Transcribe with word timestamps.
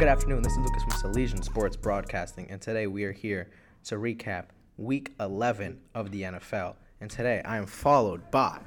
Good 0.00 0.08
afternoon. 0.08 0.40
This 0.40 0.52
is 0.52 0.58
Lucas 0.60 0.82
from 0.82 1.12
Salesian 1.12 1.44
Sports 1.44 1.76
Broadcasting, 1.76 2.50
and 2.50 2.58
today 2.58 2.86
we 2.86 3.04
are 3.04 3.12
here 3.12 3.50
to 3.84 3.96
recap 3.96 4.46
Week 4.78 5.12
11 5.20 5.78
of 5.94 6.10
the 6.10 6.22
NFL. 6.22 6.76
And 7.02 7.10
today 7.10 7.42
I 7.44 7.58
am 7.58 7.66
followed 7.66 8.30
by 8.30 8.60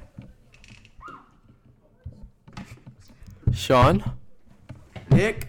Sean. 3.52 4.12
Nick. 5.10 5.48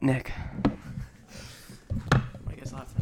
Nick. 0.00 0.30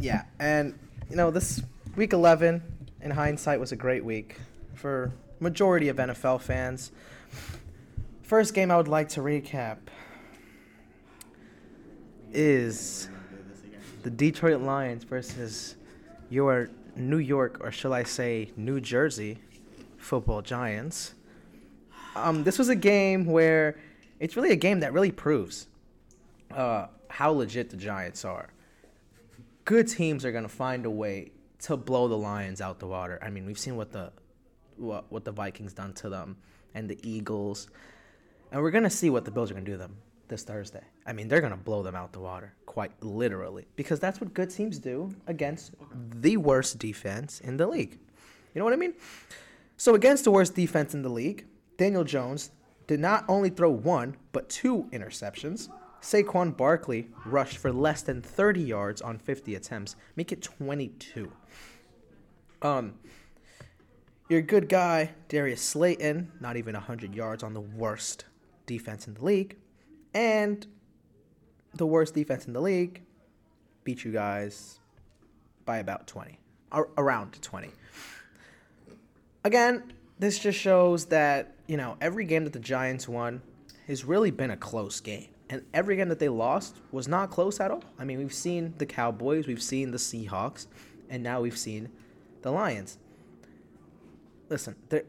Yeah, 0.01 0.23
and 0.39 0.79
you 1.11 1.17
know 1.17 1.31
this 1.31 1.61
Week 1.97 2.15
11, 2.15 2.63
in 3.03 3.11
hindsight, 3.11 3.61
was 3.61 3.73
a 3.73 3.77
great 3.77 4.07
week 4.07 4.37
for 4.73 5.13
majority 5.39 5.91
of 5.91 5.99
NFL 5.99 6.41
fans. 6.41 6.93
First 8.23 8.55
game 8.55 8.71
I 8.71 8.79
would 8.79 8.89
like 8.89 9.11
to 9.11 9.21
recap 9.21 9.77
is 12.35 13.09
the 14.03 14.11
Detroit 14.11 14.61
Lions 14.61 15.05
versus 15.05 15.77
your 16.29 16.69
New 16.97 17.19
York, 17.19 17.59
or 17.61 17.73
shall 17.73 17.93
I 17.93 18.03
say, 18.03 18.51
New 18.57 18.81
Jersey 18.81 19.39
football 19.97 20.43
giants. 20.43 21.15
Um, 22.15 22.45
this 22.45 22.59
was 22.59 22.69
a 22.69 22.77
game 22.77 23.25
where 23.25 23.77
it's 24.21 24.37
really 24.37 24.51
a 24.51 24.57
game 24.57 24.81
that 24.81 24.93
really 24.93 25.11
proves 25.11 25.67
uh, 26.53 26.87
how 27.09 27.31
legit 27.31 27.71
the 27.71 27.77
Giants 27.77 28.25
are. 28.25 28.51
Good 29.65 29.89
teams 29.89 30.25
are 30.25 30.33
gonna 30.33 30.49
find 30.49 30.87
a 30.87 30.91
way 30.91 31.33
to 31.61 31.77
blow 31.77 32.07
the 32.07 32.19
Lions 32.19 32.61
out 32.61 32.79
the 32.79 32.87
water. 32.87 33.19
I 33.23 33.31
mean, 33.31 33.47
we've 33.47 33.59
seen 33.59 33.77
what 33.77 33.93
the 33.93 34.13
what 34.77 35.11
what 35.11 35.25
the 35.25 35.33
Vikings 35.33 35.73
done 35.73 35.95
to 35.95 36.09
them 36.09 36.37
and 36.75 36.89
the 36.89 36.99
Eagles, 37.03 37.69
and 38.53 38.63
we're 38.63 38.71
gonna 38.71 38.91
see 38.91 39.11
what 39.11 39.25
the 39.25 39.31
Bills 39.31 39.51
are 39.51 39.55
gonna 39.55 39.67
do 39.67 39.73
to 39.73 39.79
them 39.79 39.97
this 40.35 40.43
Thursday. 40.43 40.83
I 41.07 41.13
mean, 41.13 41.29
they're 41.29 41.41
gonna 41.41 41.57
blow 41.57 41.85
them 41.85 41.95
out 41.95 42.13
the 42.13 42.19
water, 42.19 42.53
quite 42.67 42.91
literally, 43.01 43.67
because 43.77 44.01
that's 44.01 44.21
what 44.21 44.35
good 44.35 44.51
teams 44.51 44.81
do 44.81 45.15
against 45.29 45.71
the 45.93 46.39
worst 46.39 46.81
defense 46.81 47.39
in 47.39 47.57
the 47.57 47.69
league. 47.69 48.01
You 48.53 48.59
know 48.59 48.65
what 48.65 48.73
I 48.73 48.77
mean? 48.77 48.95
So 49.77 49.95
against 49.95 50.25
the 50.25 50.33
worst 50.33 50.57
defense 50.57 50.93
in 50.93 51.03
the 51.03 51.09
league, 51.09 51.47
Daniel 51.77 52.03
Jones 52.03 52.51
did 52.89 52.99
not 52.99 53.25
only 53.29 53.49
throw 53.49 53.71
one 53.71 54.17
but 54.33 54.49
two 54.49 54.89
interceptions. 54.93 55.69
Saquon 56.03 56.57
Barkley 56.57 57.07
rushed 57.25 57.59
for 57.59 57.73
less 57.73 58.03
than 58.03 58.21
30 58.21 58.61
yards 58.61 59.01
on 59.01 59.19
50 59.19 59.55
attempts, 59.55 59.95
make 60.17 60.33
it 60.33 60.43
22. 60.43 61.31
Um, 62.61 62.95
your 64.29 64.43
good 64.43 64.69
guy 64.69 65.13
Darius 65.29 65.63
Slayton, 65.63 66.33
not 66.41 66.57
even 66.57 66.75
100 66.75 67.15
yards 67.15 67.45
on 67.45 67.55
the 67.55 67.61
worst 67.61 68.25
defense 68.67 69.07
in 69.07 69.15
the 69.15 69.25
league, 69.25 69.59
and 70.15 70.67
the 71.75 71.87
worst 71.87 72.15
defense 72.15 72.47
in 72.47 72.53
the 72.53 72.61
league 72.61 73.03
beat 73.83 74.05
you 74.05 74.13
guys 74.13 74.79
by 75.65 75.79
about 75.79 76.07
20, 76.07 76.39
around 76.97 77.41
20. 77.43 77.71
Again, 79.45 79.93
this 80.19 80.39
just 80.39 80.59
shows 80.59 81.07
that, 81.07 81.55
you 81.67 81.77
know, 81.77 81.97
every 82.01 82.25
game 82.25 82.45
that 82.45 82.53
the 82.53 82.59
Giants 82.59 83.09
won 83.09 83.43
has 83.87 84.05
really 84.05 84.31
been 84.31 84.51
a 84.51 84.57
close 84.57 85.01
game. 85.01 85.29
And 85.51 85.63
every 85.75 85.97
game 85.97 86.09
that 86.09 86.19
they 86.19 86.31
lost 86.31 86.81
was 86.91 87.07
not 87.07 87.31
close 87.31 87.61
at 87.61 87.71
all. 87.71 87.85
I 87.99 88.05
mean, 88.05 88.19
we've 88.19 88.33
seen 88.33 88.75
the 88.79 88.87
Cowboys, 88.87 89.47
we've 89.47 89.63
seen 89.63 89.91
the 89.91 89.99
Seahawks, 89.99 90.67
and 91.11 91.23
now 91.23 91.43
we've 91.43 91.59
seen 91.59 91.91
the 92.43 92.51
Lions. 92.51 92.99
Listen, 94.49 94.77
their 94.89 95.05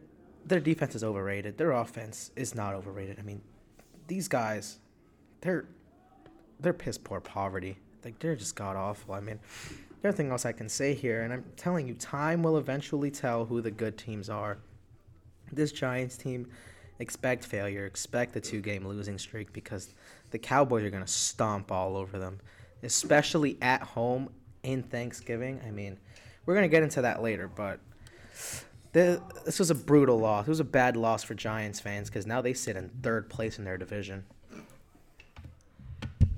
their 0.45 0.59
defense 0.59 0.95
is 0.95 1.03
overrated. 1.03 1.57
Their 1.57 1.71
offense 1.71 2.31
is 2.35 2.53
not 2.53 2.75
overrated. 2.75 3.17
I 3.19 3.23
mean, 3.23 3.41
these 4.07 4.27
guys, 4.27 4.79
they're 5.41 5.65
they're 6.59 6.73
piss 6.73 6.97
poor 6.97 7.19
poverty. 7.19 7.77
Like 8.03 8.19
they're 8.19 8.35
just 8.35 8.55
god 8.55 8.75
awful. 8.75 9.13
I 9.13 9.19
mean, 9.19 9.39
there's 10.01 10.13
nothing 10.13 10.31
else 10.31 10.45
I 10.45 10.51
can 10.51 10.69
say 10.69 10.93
here. 10.93 11.23
And 11.23 11.33
I'm 11.33 11.43
telling 11.57 11.87
you, 11.87 11.95
time 11.95 12.43
will 12.43 12.57
eventually 12.57 13.11
tell 13.11 13.45
who 13.45 13.61
the 13.61 13.71
good 13.71 13.97
teams 13.97 14.29
are. 14.29 14.57
This 15.51 15.71
Giants 15.71 16.17
team, 16.17 16.47
expect 16.99 17.43
failure. 17.43 17.85
Expect 17.85 18.33
the 18.33 18.41
two 18.41 18.61
game 18.61 18.85
losing 18.87 19.17
streak 19.17 19.53
because 19.53 19.93
the 20.31 20.39
Cowboys 20.39 20.83
are 20.83 20.89
gonna 20.89 21.07
stomp 21.07 21.71
all 21.71 21.97
over 21.97 22.19
them, 22.19 22.39
especially 22.83 23.57
at 23.61 23.81
home 23.81 24.29
in 24.63 24.83
Thanksgiving. 24.83 25.61
I 25.65 25.71
mean, 25.71 25.97
we're 26.45 26.55
gonna 26.55 26.67
get 26.67 26.83
into 26.83 27.01
that 27.01 27.21
later, 27.21 27.47
but. 27.47 27.79
This 28.91 29.59
was 29.59 29.69
a 29.71 29.75
brutal 29.75 30.17
loss. 30.17 30.47
It 30.47 30.49
was 30.49 30.61
a 30.61 30.63
bad 30.63 30.95
loss 30.95 31.21
for 31.21 31.33
Giants 31.33 31.81
fans 31.81 32.09
because 32.09 32.25
now 32.25 32.39
they 32.39 32.53
sit 32.53 32.77
in 32.77 32.87
third 33.03 33.29
place 33.29 33.59
in 33.59 33.65
their 33.65 33.77
division. 33.77 34.23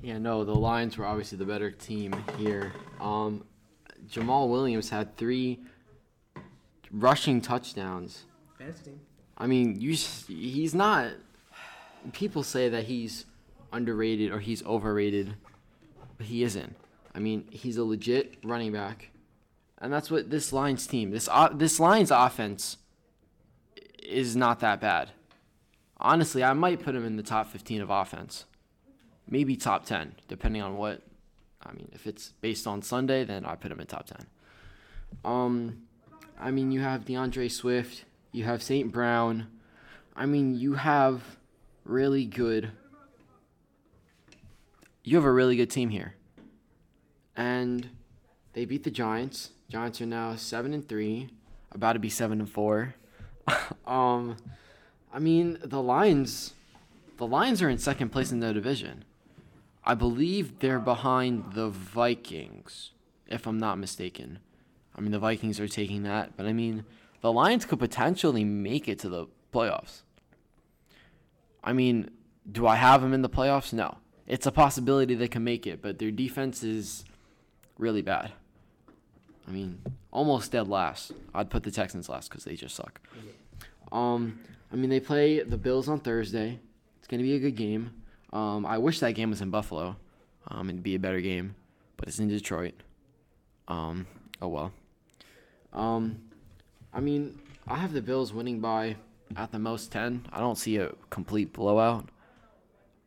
Yeah, 0.07 0.19
no, 0.19 0.45
the 0.45 0.55
Lions 0.55 0.97
were 0.97 1.05
obviously 1.05 1.37
the 1.37 1.43
better 1.43 1.69
team 1.69 2.15
here. 2.37 2.71
Um, 3.01 3.43
Jamaal 4.09 4.47
Williams 4.47 4.89
had 4.89 5.17
three 5.17 5.59
rushing 6.89 7.41
touchdowns. 7.41 8.23
Fantasy 8.57 8.85
team. 8.85 9.01
I 9.37 9.47
mean, 9.47 9.81
you 9.81 9.91
he's 9.95 10.73
not. 10.73 11.11
People 12.13 12.41
say 12.43 12.69
that 12.69 12.85
he's 12.85 13.25
underrated 13.73 14.31
or 14.31 14.39
he's 14.39 14.65
overrated, 14.65 15.33
but 16.17 16.27
he 16.27 16.41
isn't. 16.43 16.73
I 17.13 17.19
mean, 17.19 17.45
he's 17.51 17.75
a 17.75 17.83
legit 17.83 18.35
running 18.45 18.71
back, 18.71 19.09
and 19.79 19.91
that's 19.91 20.09
what 20.09 20.29
this 20.29 20.53
Lions 20.53 20.87
team, 20.87 21.11
this 21.11 21.27
o- 21.29 21.53
this 21.53 21.81
Lions 21.81 22.11
offense, 22.11 22.77
is 24.01 24.37
not 24.37 24.61
that 24.61 24.79
bad. 24.79 25.09
Honestly, 25.97 26.45
I 26.45 26.53
might 26.53 26.81
put 26.81 26.95
him 26.95 27.05
in 27.05 27.17
the 27.17 27.23
top 27.23 27.47
15 27.47 27.81
of 27.81 27.89
offense, 27.89 28.45
maybe 29.29 29.55
top 29.55 29.85
10, 29.85 30.15
depending 30.27 30.61
on 30.61 30.77
what. 30.77 31.01
I 31.65 31.73
mean, 31.73 31.89
if 31.91 32.07
it's 32.07 32.33
based 32.39 32.67
on 32.67 32.81
Sunday, 32.81 33.23
then 33.23 33.43
I 33.45 33.55
put 33.55 33.71
him 33.71 33.79
in 33.79 33.87
top 33.87 34.07
10. 34.07 34.25
Um, 35.25 35.83
I 36.39 36.51
mean, 36.51 36.71
you 36.71 36.81
have 36.81 37.05
D'Andre 37.05 37.47
Swift, 37.47 38.05
you 38.31 38.43
have 38.43 38.61
St. 38.61 38.91
Brown. 38.91 39.47
I 40.15 40.25
mean, 40.25 40.55
you 40.55 40.75
have 40.75 41.37
really 41.83 42.25
good. 42.25 42.71
You 45.03 45.15
have 45.15 45.25
a 45.25 45.31
really 45.31 45.55
good 45.55 45.69
team 45.69 45.89
here. 45.89 46.15
And 47.35 47.89
they 48.53 48.65
beat 48.65 48.83
the 48.83 48.91
Giants. 48.91 49.51
Giants 49.69 50.01
are 50.01 50.05
now 50.05 50.35
7 50.35 50.73
and 50.73 50.87
3, 50.87 51.29
about 51.71 51.93
to 51.93 51.99
be 51.99 52.09
7 52.09 52.39
and 52.39 52.49
4. 52.49 52.95
um 53.87 54.37
I 55.13 55.19
mean, 55.19 55.57
the 55.63 55.81
Lions 55.81 56.53
the 57.17 57.25
Lions 57.25 57.61
are 57.61 57.69
in 57.69 57.77
second 57.77 58.09
place 58.09 58.31
in 58.31 58.39
their 58.39 58.53
division. 58.53 59.03
I 59.87 59.95
believe 59.95 60.59
they're 60.59 60.81
behind 60.81 61.53
the 61.53 61.69
Vikings, 61.69 62.91
if 63.25 63.47
I'm 63.47 63.57
not 63.57 63.79
mistaken. 63.79 64.39
I 64.93 64.99
mean, 64.99 65.11
the 65.11 65.17
Vikings 65.17 65.61
are 65.61 65.67
taking 65.69 66.03
that, 66.03 66.35
but 66.35 66.45
I 66.45 66.51
mean, 66.51 66.83
the 67.21 67.31
Lions 67.31 67.63
could 67.63 67.79
potentially 67.79 68.43
make 68.43 68.89
it 68.89 68.99
to 68.99 69.09
the 69.09 69.27
playoffs. 69.53 70.01
I 71.63 71.71
mean, 71.71 72.09
do 72.51 72.67
I 72.67 72.75
have 72.75 73.01
them 73.01 73.13
in 73.13 73.21
the 73.21 73.29
playoffs? 73.29 73.71
No. 73.71 73.99
It's 74.27 74.45
a 74.45 74.51
possibility 74.51 75.15
they 75.15 75.29
can 75.29 75.45
make 75.45 75.65
it, 75.65 75.81
but 75.81 75.99
their 75.99 76.11
defense 76.11 76.63
is 76.63 77.05
really 77.77 78.01
bad. 78.01 78.33
I 79.47 79.51
mean, 79.51 79.79
almost 80.11 80.51
dead 80.51 80.67
last. 80.67 81.13
I'd 81.33 81.49
put 81.49 81.63
the 81.63 81.71
Texans 81.71 82.09
last 82.09 82.29
because 82.29 82.43
they 82.43 82.55
just 82.55 82.75
suck. 82.75 82.99
Um, 83.93 84.41
I 84.69 84.75
mean, 84.75 84.89
they 84.89 84.99
play 84.99 85.43
the 85.43 85.57
Bills 85.57 85.87
on 85.87 86.01
Thursday. 86.01 86.59
It's 86.97 87.07
gonna 87.07 87.23
be 87.23 87.35
a 87.35 87.39
good 87.39 87.55
game. 87.55 87.96
Um, 88.33 88.65
I 88.65 88.77
wish 88.77 88.99
that 88.99 89.13
game 89.13 89.29
was 89.29 89.41
in 89.41 89.49
Buffalo. 89.49 89.95
Um, 90.47 90.69
it'd 90.69 90.83
be 90.83 90.95
a 90.95 90.99
better 90.99 91.21
game, 91.21 91.55
but 91.95 92.07
it's 92.07 92.19
in 92.19 92.27
Detroit. 92.27 92.73
Um, 93.67 94.07
oh 94.41 94.47
well. 94.47 94.71
Um, 95.73 96.19
I 96.93 96.99
mean, 96.99 97.39
I 97.67 97.75
have 97.75 97.93
the 97.93 98.01
Bills 98.01 98.33
winning 98.33 98.59
by 98.59 98.95
at 99.35 99.51
the 99.51 99.59
most 99.59 99.91
ten. 99.91 100.25
I 100.31 100.39
don't 100.39 100.57
see 100.57 100.77
a 100.77 100.91
complete 101.09 101.53
blowout. 101.53 102.09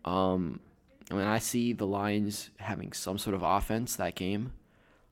Um, 0.05 0.61
I 1.11 1.15
mean, 1.15 1.27
I 1.27 1.39
see 1.39 1.73
the 1.73 1.87
Lions 1.87 2.50
having 2.59 2.93
some 2.93 3.19
sort 3.19 3.35
of 3.35 3.43
offense 3.43 3.97
that 3.97 4.15
game. 4.15 4.53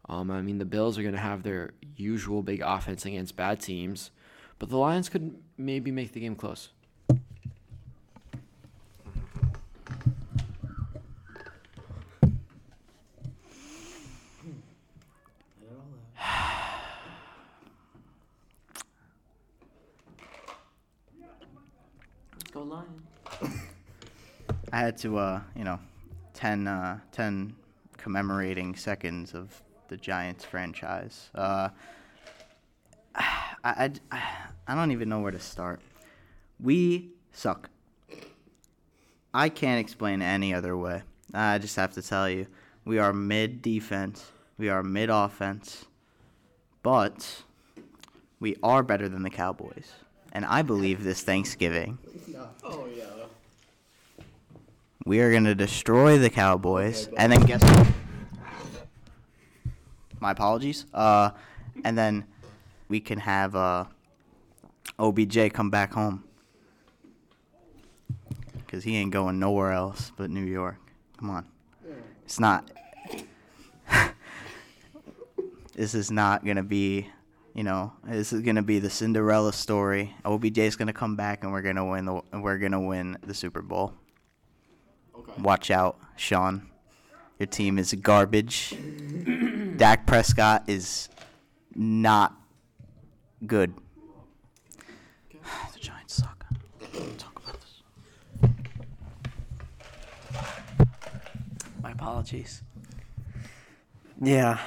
Um, 0.08 0.30
I 0.30 0.40
mean, 0.40 0.58
the 0.58 0.64
Bills 0.64 0.96
are 0.96 1.02
gonna 1.02 1.18
have 1.18 1.42
their 1.42 1.72
usual 1.96 2.42
big 2.42 2.62
offense 2.64 3.04
against 3.04 3.36
bad 3.36 3.60
teams, 3.60 4.10
but 4.58 4.70
the 4.70 4.78
Lions 4.78 5.08
could 5.08 5.34
maybe 5.56 5.90
make 5.90 6.12
the 6.12 6.20
game 6.20 6.36
close. 6.36 6.70
Go 22.52 22.62
Lions. 22.62 23.02
I 24.78 24.82
had 24.82 24.96
to, 24.98 25.18
uh, 25.18 25.40
you 25.56 25.64
know, 25.64 25.80
10, 26.34 26.68
uh, 26.68 27.00
10 27.10 27.52
commemorating 27.96 28.76
seconds 28.76 29.34
of 29.34 29.60
the 29.88 29.96
Giants 29.96 30.44
franchise. 30.44 31.30
Uh, 31.34 31.70
I, 33.16 33.90
I, 34.12 34.22
I 34.68 34.74
don't 34.76 34.92
even 34.92 35.08
know 35.08 35.18
where 35.18 35.32
to 35.32 35.40
start. 35.40 35.80
We 36.60 37.08
suck. 37.32 37.68
I 39.34 39.48
can't 39.48 39.80
explain 39.80 40.22
any 40.22 40.54
other 40.54 40.76
way. 40.76 41.02
I 41.34 41.58
just 41.58 41.74
have 41.74 41.94
to 41.94 42.02
tell 42.02 42.30
you, 42.30 42.46
we 42.84 43.00
are 43.00 43.12
mid 43.12 43.62
defense, 43.62 44.30
we 44.58 44.68
are 44.68 44.84
mid 44.84 45.10
offense, 45.10 45.86
but 46.84 47.42
we 48.38 48.54
are 48.62 48.84
better 48.84 49.08
than 49.08 49.24
the 49.24 49.30
Cowboys. 49.30 49.90
And 50.32 50.44
I 50.44 50.62
believe 50.62 51.02
this 51.02 51.22
Thanksgiving, 51.22 51.98
Oh 52.62 52.86
yeah. 52.94 53.17
We 55.08 55.20
are 55.20 55.30
going 55.30 55.44
to 55.44 55.54
destroy 55.54 56.18
the 56.18 56.28
Cowboys. 56.28 57.08
And 57.16 57.32
then 57.32 57.40
guess 57.40 57.62
what? 57.62 57.86
My 60.20 60.32
apologies. 60.32 60.84
Uh, 60.92 61.30
and 61.82 61.96
then 61.96 62.26
we 62.90 63.00
can 63.00 63.18
have 63.20 63.56
uh, 63.56 63.86
OBJ 64.98 65.54
come 65.54 65.70
back 65.70 65.94
home. 65.94 66.24
Because 68.58 68.84
he 68.84 68.96
ain't 68.96 69.10
going 69.10 69.38
nowhere 69.38 69.72
else 69.72 70.12
but 70.14 70.28
New 70.28 70.44
York. 70.44 70.76
Come 71.16 71.30
on. 71.30 71.46
It's 72.26 72.38
not. 72.38 72.70
this 75.74 75.94
is 75.94 76.10
not 76.10 76.44
going 76.44 76.58
to 76.58 76.62
be, 76.62 77.08
you 77.54 77.62
know, 77.62 77.94
this 78.04 78.34
is 78.34 78.42
going 78.42 78.56
to 78.56 78.62
be 78.62 78.78
the 78.78 78.90
Cinderella 78.90 79.54
story. 79.54 80.14
OBJ 80.26 80.58
is 80.58 80.76
going 80.76 80.88
to 80.88 80.92
come 80.92 81.16
back 81.16 81.44
and 81.44 81.52
we're 81.52 81.62
going 81.62 81.76
to 81.76 81.84
win 81.86 82.04
the 82.04 82.20
we're 82.34 82.58
going 82.58 82.72
to 82.72 82.80
win 82.80 83.16
the 83.22 83.32
Super 83.32 83.62
Bowl. 83.62 83.94
Okay. 85.18 85.42
Watch 85.42 85.70
out, 85.70 85.98
Sean. 86.16 86.68
Your 87.38 87.46
team 87.46 87.78
is 87.78 87.92
garbage. 87.94 88.74
Dak 89.76 90.06
Prescott 90.06 90.64
is 90.68 91.08
not 91.74 92.34
good. 93.46 93.74
the 95.72 95.78
Giants 95.80 96.14
suck. 96.14 96.44
Talk 97.16 97.42
about 97.42 97.60
this. 97.60 98.50
My 101.82 101.92
apologies. 101.92 102.62
Yeah, 104.20 104.58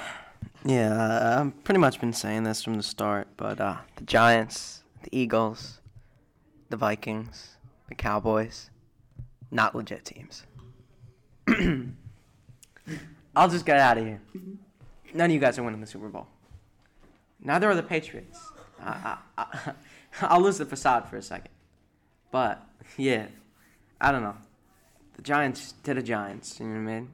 yeah. 0.64 0.92
Uh, 0.94 1.40
I've 1.44 1.64
pretty 1.64 1.78
much 1.78 2.00
been 2.00 2.14
saying 2.14 2.44
this 2.44 2.64
from 2.64 2.74
the 2.74 2.82
start, 2.82 3.28
but 3.36 3.60
uh, 3.60 3.76
the 3.96 4.04
Giants, 4.04 4.82
the 5.02 5.10
Eagles, 5.12 5.80
the 6.70 6.78
Vikings, 6.78 7.58
the 7.88 7.94
Cowboys, 7.94 8.70
not 9.52 9.76
legit 9.76 10.04
teams. 10.04 10.44
I'll 13.36 13.48
just 13.48 13.64
get 13.64 13.78
out 13.78 13.98
of 13.98 14.04
here. 14.04 14.20
None 15.14 15.30
of 15.30 15.34
you 15.34 15.38
guys 15.38 15.58
are 15.58 15.62
winning 15.62 15.80
the 15.80 15.86
Super 15.86 16.08
Bowl. 16.08 16.26
Neither 17.40 17.70
are 17.70 17.74
the 17.74 17.82
Patriots. 17.82 18.40
I, 18.80 19.18
I, 19.38 19.44
I, 19.44 19.72
I'll 20.22 20.40
lose 20.40 20.58
the 20.58 20.66
facade 20.66 21.08
for 21.08 21.16
a 21.16 21.22
second. 21.22 21.50
But, 22.30 22.66
yeah, 22.96 23.26
I 24.00 24.10
don't 24.10 24.22
know. 24.22 24.36
The 25.16 25.22
Giants 25.22 25.74
to 25.84 25.94
the 25.94 26.02
Giants, 26.02 26.58
you 26.58 26.66
know 26.66 26.82
what 26.82 26.90
I 26.90 26.94
mean? 26.94 27.10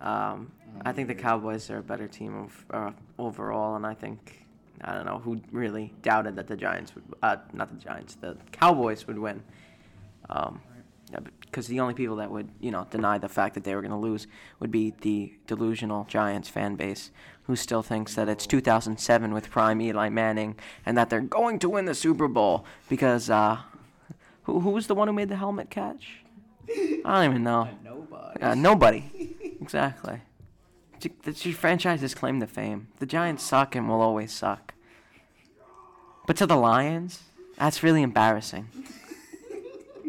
Um, 0.00 0.52
I 0.84 0.92
think 0.92 1.08
the 1.08 1.14
Cowboys 1.14 1.70
are 1.70 1.78
a 1.78 1.82
better 1.82 2.06
team 2.06 2.36
of, 2.36 2.64
uh, 2.70 2.90
overall, 3.18 3.76
and 3.76 3.86
I 3.86 3.94
think 3.94 4.44
I 4.82 4.92
don't 4.94 5.06
know 5.06 5.18
who 5.18 5.40
really 5.50 5.94
doubted 6.02 6.36
that 6.36 6.48
the 6.48 6.56
Giants 6.56 6.94
would, 6.94 7.04
uh, 7.22 7.36
not 7.54 7.70
the 7.70 7.82
Giants, 7.82 8.16
the 8.16 8.36
Cowboys 8.52 9.06
would 9.06 9.18
win. 9.18 9.42
Um, 10.28 10.60
because 11.40 11.66
the 11.68 11.80
only 11.80 11.94
people 11.94 12.16
that 12.16 12.30
would, 12.30 12.48
you 12.60 12.70
know, 12.70 12.86
deny 12.90 13.18
the 13.18 13.28
fact 13.28 13.54
that 13.54 13.64
they 13.64 13.74
were 13.74 13.80
going 13.80 13.90
to 13.92 13.96
lose 13.96 14.26
would 14.58 14.70
be 14.70 14.92
the 15.02 15.34
delusional 15.46 16.04
Giants 16.04 16.48
fan 16.48 16.74
base, 16.74 17.10
who 17.44 17.56
still 17.56 17.82
thinks 17.82 18.14
that 18.14 18.28
it's 18.28 18.46
2007 18.46 19.32
with 19.32 19.50
prime 19.50 19.80
Eli 19.80 20.08
Manning 20.08 20.56
and 20.84 20.96
that 20.96 21.10
they're 21.10 21.20
going 21.20 21.58
to 21.60 21.68
win 21.68 21.84
the 21.84 21.94
Super 21.94 22.26
Bowl 22.26 22.64
because 22.88 23.30
uh, 23.30 23.58
who 24.44 24.60
who 24.60 24.70
was 24.70 24.86
the 24.86 24.94
one 24.94 25.08
who 25.08 25.14
made 25.14 25.28
the 25.28 25.36
helmet 25.36 25.70
catch? 25.70 26.24
I 26.68 27.22
don't 27.22 27.30
even 27.30 27.42
know. 27.42 27.68
Nobody. 27.84 28.40
Uh, 28.40 28.54
nobody. 28.54 29.36
exactly. 29.60 30.20
The 31.00 31.32
franchises 31.52 32.14
claim 32.14 32.38
the 32.38 32.46
fame. 32.46 32.88
The 32.98 33.06
Giants 33.06 33.42
suck 33.42 33.74
and 33.74 33.88
will 33.88 34.00
always 34.00 34.32
suck. 34.32 34.72
But 36.26 36.36
to 36.38 36.46
the 36.46 36.56
Lions, 36.56 37.24
that's 37.58 37.82
really 37.82 38.02
embarrassing. 38.02 38.68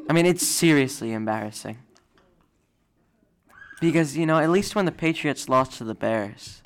I 0.08 0.14
mean, 0.14 0.26
it's 0.26 0.46
seriously 0.46 1.14
embarrassing. 1.14 1.80
Because, 3.82 4.16
you 4.16 4.26
know, 4.26 4.40
at 4.40 4.50
least 4.50 4.76
when 4.76 4.86
the 4.86 4.92
Patriots 4.92 5.50
lost 5.50 5.78
to 5.80 5.84
the 5.84 5.96
Bears, 5.96 6.62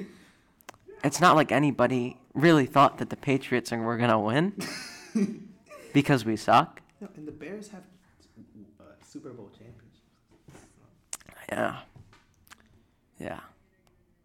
it's 1.03 1.19
not 1.19 1.35
like 1.35 1.51
anybody 1.51 2.17
really 2.33 2.65
thought 2.65 2.97
that 2.99 3.09
the 3.09 3.15
Patriots 3.15 3.71
were 3.71 3.97
going 3.97 4.09
to 4.09 4.19
win 4.19 4.53
because 5.93 6.25
we 6.25 6.35
suck. 6.35 6.81
No, 7.01 7.07
and 7.15 7.27
the 7.27 7.31
Bears 7.31 7.69
have 7.69 7.83
uh, 8.79 8.83
Super 9.05 9.29
Bowl 9.29 9.49
championships. 9.49 9.99
Yeah. 11.51 11.77
Yeah. 13.19 13.39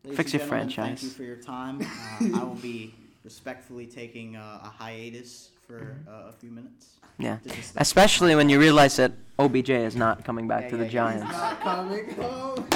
Ladies 0.04 0.16
Fix 0.16 0.32
your 0.34 0.42
franchise. 0.42 1.00
Thank 1.00 1.02
you 1.02 1.10
for 1.10 1.22
your 1.22 1.36
time. 1.36 1.80
Uh, 1.80 2.40
I 2.40 2.44
will 2.44 2.56
be 2.56 2.94
respectfully 3.24 3.86
taking 3.86 4.36
uh, 4.36 4.60
a 4.62 4.68
hiatus 4.68 5.50
for 5.66 5.96
uh, 6.08 6.28
a 6.28 6.32
few 6.32 6.50
minutes. 6.50 6.94
Yeah. 7.18 7.38
Especially 7.76 8.34
when 8.34 8.48
you 8.48 8.58
realize 8.58 8.96
that 8.96 9.12
OBJ 9.38 9.70
is 9.70 9.96
not 9.96 10.24
coming 10.24 10.48
back 10.48 10.64
Yeah, 10.64 10.70
to 10.70 10.76
the 10.76 10.84
yeah, 10.84 10.90
Giants. 10.90 11.26
He's 11.26 11.38
not 11.38 11.60
coming 11.60 12.10
home. 12.14 12.66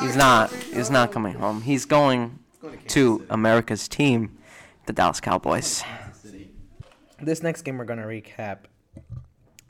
He's 0.00 0.16
not. 0.16 0.50
He's 0.52 0.90
not 0.90 1.12
coming 1.12 1.34
home. 1.34 1.62
He's 1.62 1.84
going 1.84 2.38
to 2.88 3.26
America's 3.30 3.88
team, 3.88 4.36
the 4.86 4.92
Dallas 4.92 5.20
Cowboys. 5.20 5.82
This 7.20 7.42
next 7.42 7.62
game 7.62 7.78
we're 7.78 7.84
gonna 7.86 8.06
recap. 8.06 8.58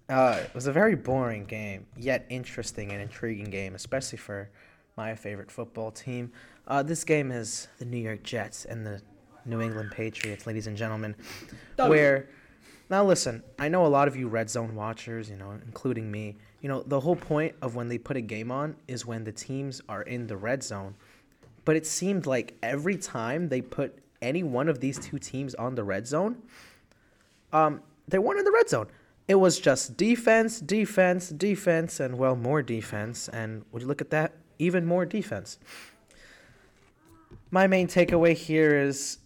Uh, 0.08 0.40
it 0.42 0.54
was 0.54 0.66
a 0.66 0.72
very 0.72 0.96
boring 0.96 1.44
game, 1.44 1.86
yet 1.96 2.26
interesting 2.28 2.90
and 2.92 3.00
intriguing 3.00 3.50
game, 3.50 3.74
especially 3.74 4.18
for 4.18 4.50
my 4.96 5.14
favorite 5.14 5.50
football 5.50 5.90
team. 5.90 6.32
Uh, 6.66 6.82
this 6.82 7.04
game 7.04 7.30
is 7.30 7.68
the 7.78 7.84
New 7.84 7.98
York 7.98 8.22
Jets 8.24 8.64
and 8.64 8.84
the 8.86 9.00
New 9.44 9.60
England 9.60 9.92
Patriots, 9.92 10.46
ladies 10.46 10.66
and 10.66 10.76
gentlemen. 10.76 11.14
Where 11.76 12.28
now 12.88 13.04
listen, 13.04 13.42
I 13.58 13.68
know 13.68 13.84
a 13.84 13.88
lot 13.88 14.06
of 14.06 14.16
you 14.16 14.28
red 14.28 14.48
zone 14.48 14.74
watchers, 14.74 15.28
you 15.28 15.36
know, 15.36 15.52
including 15.66 16.10
me. 16.10 16.36
You 16.60 16.68
know, 16.68 16.82
the 16.82 17.00
whole 17.00 17.16
point 17.16 17.54
of 17.60 17.74
when 17.74 17.88
they 17.88 17.98
put 17.98 18.16
a 18.16 18.20
game 18.20 18.50
on 18.50 18.76
is 18.86 19.04
when 19.04 19.24
the 19.24 19.32
teams 19.32 19.80
are 19.88 20.02
in 20.02 20.26
the 20.26 20.36
red 20.36 20.62
zone. 20.62 20.94
But 21.64 21.76
it 21.76 21.86
seemed 21.86 22.26
like 22.26 22.56
every 22.62 22.96
time 22.96 23.48
they 23.48 23.60
put 23.60 23.98
any 24.22 24.42
one 24.42 24.68
of 24.68 24.80
these 24.80 24.98
two 24.98 25.18
teams 25.18 25.54
on 25.56 25.74
the 25.74 25.82
red 25.82 26.06
zone, 26.06 26.42
um, 27.52 27.82
they 28.06 28.18
weren't 28.18 28.38
in 28.38 28.44
the 28.44 28.52
red 28.52 28.68
zone. 28.68 28.86
It 29.26 29.34
was 29.34 29.58
just 29.58 29.96
defense, 29.96 30.60
defense, 30.60 31.30
defense, 31.30 31.98
and 31.98 32.16
well, 32.16 32.36
more 32.36 32.62
defense. 32.62 33.28
And 33.28 33.64
would 33.72 33.82
you 33.82 33.88
look 33.88 34.00
at 34.00 34.10
that? 34.10 34.32
Even 34.60 34.86
more 34.86 35.04
defense. 35.04 35.58
My 37.50 37.66
main 37.66 37.88
takeaway 37.88 38.34
here 38.34 38.78
is 38.78 39.18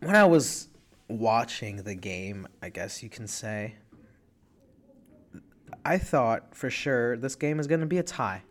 when 0.00 0.16
I 0.16 0.24
was 0.24 0.68
watching 1.10 1.82
the 1.82 1.94
game, 1.94 2.46
I 2.62 2.68
guess 2.68 3.02
you 3.02 3.08
can 3.08 3.26
say, 3.26 3.74
I 5.84 5.98
thought 5.98 6.54
for 6.54 6.70
sure 6.70 7.16
this 7.16 7.34
game 7.34 7.58
is 7.58 7.66
going 7.66 7.80
to 7.80 7.86
be 7.86 7.98
a 7.98 8.02
tie. 8.02 8.42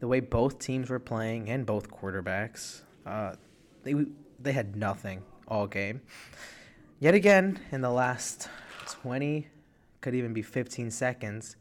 The 0.00 0.08
way 0.08 0.20
both 0.20 0.58
teams 0.58 0.90
were 0.90 0.98
playing 0.98 1.48
and 1.48 1.64
both 1.64 1.90
quarterbacks, 1.90 2.82
uh, 3.06 3.34
they 3.82 3.94
they 4.40 4.52
had 4.52 4.76
nothing 4.76 5.22
all 5.48 5.66
game. 5.66 6.02
Yet 7.00 7.14
again, 7.14 7.60
in 7.72 7.80
the 7.80 7.90
last 7.90 8.48
20, 8.86 9.48
could 10.00 10.14
even 10.14 10.32
be 10.32 10.42
15 10.42 10.90
seconds, 10.90 11.56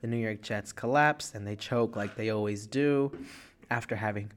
the 0.00 0.08
New 0.08 0.16
York 0.16 0.42
Jets 0.42 0.72
collapsed 0.72 1.34
and 1.34 1.46
they 1.46 1.56
choke 1.56 1.96
like 1.96 2.16
they 2.16 2.30
always 2.30 2.66
do 2.66 3.12
after 3.70 3.96
having 3.96 4.30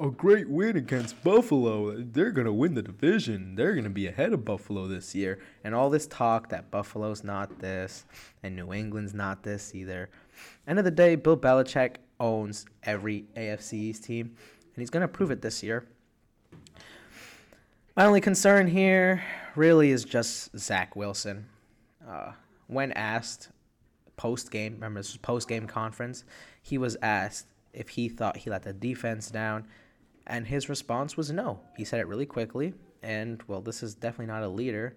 a 0.00 0.10
great 0.10 0.48
win 0.48 0.76
against 0.76 1.22
Buffalo. 1.24 1.96
They're 1.96 2.30
going 2.30 2.46
to 2.46 2.52
win 2.52 2.74
the 2.74 2.82
division. 2.82 3.56
They're 3.56 3.72
going 3.72 3.84
to 3.84 3.90
be 3.90 4.06
ahead 4.06 4.32
of 4.32 4.44
Buffalo 4.44 4.86
this 4.86 5.14
year. 5.14 5.40
And 5.64 5.74
all 5.74 5.90
this 5.90 6.06
talk 6.06 6.48
that 6.50 6.70
Buffalo's 6.70 7.24
not 7.24 7.58
this 7.58 8.04
and 8.42 8.54
New 8.54 8.72
England's 8.72 9.12
not 9.12 9.42
this 9.42 9.74
either. 9.74 10.08
End 10.66 10.78
of 10.78 10.84
the 10.84 10.90
day, 10.90 11.16
Bill 11.16 11.36
Belichick 11.36 11.96
owns 12.20 12.66
every 12.84 13.24
AFC 13.36 13.72
East 13.74 14.04
team, 14.04 14.26
and 14.26 14.76
he's 14.76 14.90
going 14.90 15.00
to 15.02 15.08
prove 15.08 15.30
it 15.30 15.42
this 15.42 15.62
year. 15.62 15.84
My 17.96 18.04
only 18.04 18.20
concern 18.20 18.68
here 18.68 19.24
really 19.56 19.90
is 19.90 20.04
just 20.04 20.56
Zach 20.56 20.94
Wilson. 20.94 21.46
Uh, 22.08 22.32
when 22.68 22.92
asked 22.92 23.48
post 24.16 24.50
game, 24.52 24.74
remember 24.74 25.00
this 25.00 25.08
was 25.08 25.16
post 25.16 25.48
game 25.48 25.66
conference, 25.66 26.24
he 26.62 26.78
was 26.78 26.96
asked 27.02 27.46
if 27.72 27.90
he 27.90 28.08
thought 28.08 28.36
he 28.36 28.50
let 28.50 28.62
the 28.62 28.72
defense 28.72 29.30
down, 29.30 29.66
and 30.28 30.46
his 30.46 30.68
response 30.68 31.16
was 31.16 31.32
no. 31.32 31.58
He 31.76 31.84
said 31.84 32.00
it 32.00 32.06
really 32.06 32.26
quickly, 32.26 32.74
and 33.02 33.42
well, 33.48 33.60
this 33.60 33.82
is 33.82 33.94
definitely 33.94 34.26
not 34.26 34.42
a 34.42 34.48
leader 34.48 34.94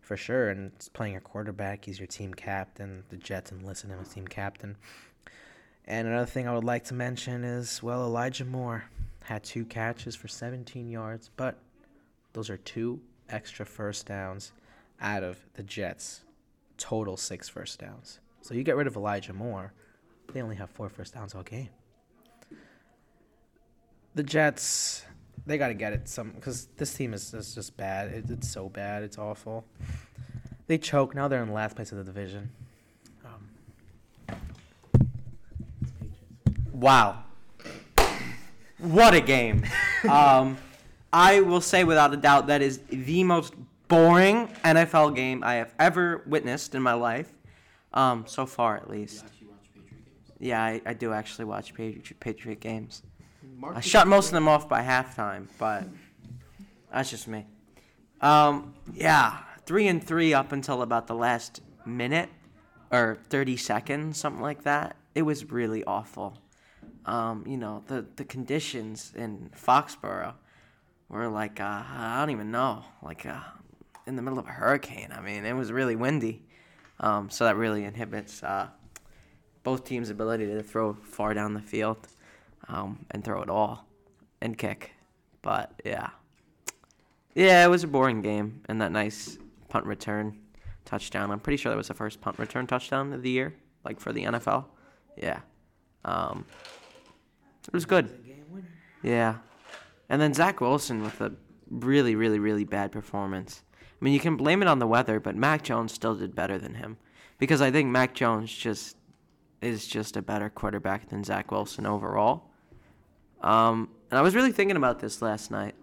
for 0.00 0.16
sure. 0.16 0.50
And 0.50 0.70
playing 0.92 1.16
a 1.16 1.20
quarterback, 1.20 1.84
he's 1.86 1.98
your 1.98 2.06
team 2.06 2.34
captain. 2.34 3.04
The 3.08 3.16
Jets 3.16 3.50
enlisted 3.50 3.90
him 3.90 3.98
as 4.00 4.10
team 4.10 4.26
captain. 4.26 4.76
And 5.86 6.06
another 6.06 6.26
thing 6.26 6.46
I 6.46 6.54
would 6.54 6.64
like 6.64 6.84
to 6.84 6.94
mention 6.94 7.42
is 7.42 7.82
well, 7.82 8.04
Elijah 8.04 8.44
Moore 8.44 8.84
had 9.24 9.42
two 9.42 9.64
catches 9.64 10.14
for 10.14 10.28
17 10.28 10.88
yards, 10.88 11.30
but 11.36 11.58
those 12.34 12.50
are 12.50 12.58
two 12.58 13.00
extra 13.30 13.64
first 13.64 14.06
downs 14.06 14.52
out 15.00 15.22
of 15.22 15.38
the 15.54 15.62
Jets' 15.62 16.22
total 16.76 17.16
six 17.16 17.48
first 17.48 17.78
downs. 17.78 18.20
So 18.42 18.52
you 18.54 18.62
get 18.62 18.76
rid 18.76 18.86
of 18.86 18.96
Elijah 18.96 19.32
Moore, 19.32 19.72
they 20.32 20.42
only 20.42 20.56
have 20.56 20.70
four 20.70 20.88
first 20.88 21.14
downs 21.14 21.34
all 21.34 21.42
game. 21.42 21.70
The 24.14 24.22
Jets, 24.22 25.04
they 25.46 25.58
got 25.58 25.68
to 25.68 25.74
get 25.74 25.92
it 25.92 26.08
some 26.08 26.30
because 26.30 26.66
this 26.76 26.94
team 26.94 27.14
is, 27.14 27.34
is 27.34 27.54
just 27.54 27.76
bad. 27.76 28.08
It, 28.08 28.30
it's 28.30 28.48
so 28.50 28.68
bad. 28.68 29.02
It's 29.02 29.18
awful. 29.18 29.64
They 30.66 30.78
choke. 30.78 31.14
Now 31.14 31.28
they're 31.28 31.42
in 31.42 31.52
last 31.52 31.76
place 31.76 31.92
of 31.92 31.98
the 31.98 32.04
division. 32.04 32.50
Um, 33.24 34.38
Wow. 36.72 37.24
What 38.78 39.14
a 39.14 39.20
game. 39.20 39.64
Um, 40.08 40.58
I 41.12 41.40
will 41.40 41.62
say 41.62 41.84
without 41.84 42.12
a 42.12 42.16
doubt 42.18 42.48
that 42.48 42.60
is 42.60 42.80
the 42.90 43.24
most 43.24 43.54
boring 43.88 44.48
NFL 44.64 45.14
game 45.14 45.42
I 45.42 45.54
have 45.54 45.72
ever 45.78 46.22
witnessed 46.26 46.74
in 46.74 46.82
my 46.82 46.92
life. 46.92 47.32
Um, 47.94 48.24
so 48.26 48.44
far, 48.44 48.76
at 48.76 48.90
least. 48.90 49.24
Yeah, 50.40 50.62
I, 50.62 50.82
I 50.84 50.92
do 50.92 51.12
actually 51.12 51.46
watch 51.46 51.72
Patriot, 51.72 52.20
Patriot 52.20 52.60
games. 52.60 53.02
I 53.74 53.80
shut 53.80 54.06
most 54.06 54.26
of 54.26 54.32
them 54.32 54.48
off 54.48 54.68
by 54.68 54.82
halftime, 54.82 55.48
but 55.58 55.84
that's 56.92 57.10
just 57.10 57.26
me. 57.28 57.46
Um, 58.20 58.74
yeah, 58.92 59.38
three 59.66 59.88
and 59.88 60.02
three 60.02 60.34
up 60.34 60.52
until 60.52 60.82
about 60.82 61.06
the 61.06 61.14
last 61.14 61.60
minute 61.84 62.28
or 62.90 63.18
30 63.28 63.56
seconds, 63.56 64.18
something 64.18 64.42
like 64.42 64.62
that. 64.64 64.96
It 65.14 65.22
was 65.22 65.50
really 65.50 65.84
awful. 65.84 66.38
Um, 67.06 67.44
you 67.46 67.56
know, 67.56 67.82
the, 67.86 68.06
the 68.16 68.24
conditions 68.24 69.12
in 69.14 69.50
Foxborough 69.56 70.34
were 71.08 71.28
like, 71.28 71.60
uh, 71.60 71.82
I 71.86 72.16
don't 72.20 72.30
even 72.30 72.50
know, 72.50 72.84
like 73.02 73.26
uh, 73.26 73.40
in 74.06 74.16
the 74.16 74.22
middle 74.22 74.38
of 74.38 74.46
a 74.46 74.52
hurricane. 74.52 75.12
I 75.12 75.20
mean, 75.20 75.44
it 75.44 75.52
was 75.52 75.70
really 75.70 75.96
windy. 75.96 76.42
Um, 77.00 77.28
so 77.28 77.44
that 77.44 77.56
really 77.56 77.84
inhibits 77.84 78.42
uh, 78.42 78.68
both 79.64 79.84
teams' 79.84 80.10
ability 80.10 80.46
to 80.46 80.62
throw 80.62 80.94
far 80.94 81.34
down 81.34 81.54
the 81.54 81.60
field 81.60 82.08
um, 82.68 83.06
and 83.10 83.24
throw 83.24 83.42
it 83.42 83.50
all 83.50 83.86
and 84.40 84.56
kick. 84.56 84.92
But 85.42 85.72
yeah. 85.84 86.10
Yeah, 87.34 87.64
it 87.64 87.68
was 87.68 87.84
a 87.84 87.88
boring 87.88 88.22
game 88.22 88.62
and 88.68 88.80
that 88.80 88.92
nice 88.92 89.38
punt 89.68 89.86
return 89.86 90.38
touchdown. 90.84 91.30
I'm 91.30 91.40
pretty 91.40 91.56
sure 91.56 91.70
that 91.70 91.76
was 91.76 91.88
the 91.88 91.94
first 91.94 92.20
punt 92.20 92.38
return 92.38 92.66
touchdown 92.66 93.12
of 93.12 93.22
the 93.22 93.30
year, 93.30 93.54
like 93.84 94.00
for 94.00 94.12
the 94.12 94.24
NFL. 94.24 94.66
Yeah. 95.16 95.40
Um, 96.04 96.46
it 97.66 97.72
was 97.72 97.86
good. 97.86 98.12
Yeah. 99.02 99.36
And 100.08 100.20
then 100.20 100.34
Zach 100.34 100.60
Wilson 100.60 101.02
with 101.02 101.20
a 101.20 101.32
really, 101.70 102.14
really, 102.14 102.38
really 102.38 102.64
bad 102.64 102.92
performance. 102.92 103.62
I 103.72 104.04
mean, 104.04 104.14
you 104.14 104.20
can 104.20 104.36
blame 104.36 104.62
it 104.62 104.68
on 104.68 104.78
the 104.78 104.86
weather, 104.86 105.18
but 105.18 105.34
Mac 105.36 105.62
Jones 105.62 105.92
still 105.92 106.14
did 106.14 106.34
better 106.34 106.58
than 106.58 106.74
him 106.74 106.98
because 107.38 107.60
I 107.60 107.70
think 107.70 107.88
Mac 107.90 108.14
Jones 108.14 108.52
just 108.52 108.96
is 109.60 109.86
just 109.86 110.16
a 110.16 110.22
better 110.22 110.50
quarterback 110.50 111.08
than 111.08 111.24
Zach 111.24 111.50
Wilson 111.50 111.86
overall. 111.86 112.50
Um, 113.44 113.90
and 114.10 114.18
I 114.18 114.22
was 114.22 114.34
really 114.34 114.52
thinking 114.52 114.76
about 114.76 114.98
this 114.98 115.22
last 115.22 115.50
night. 115.50 115.74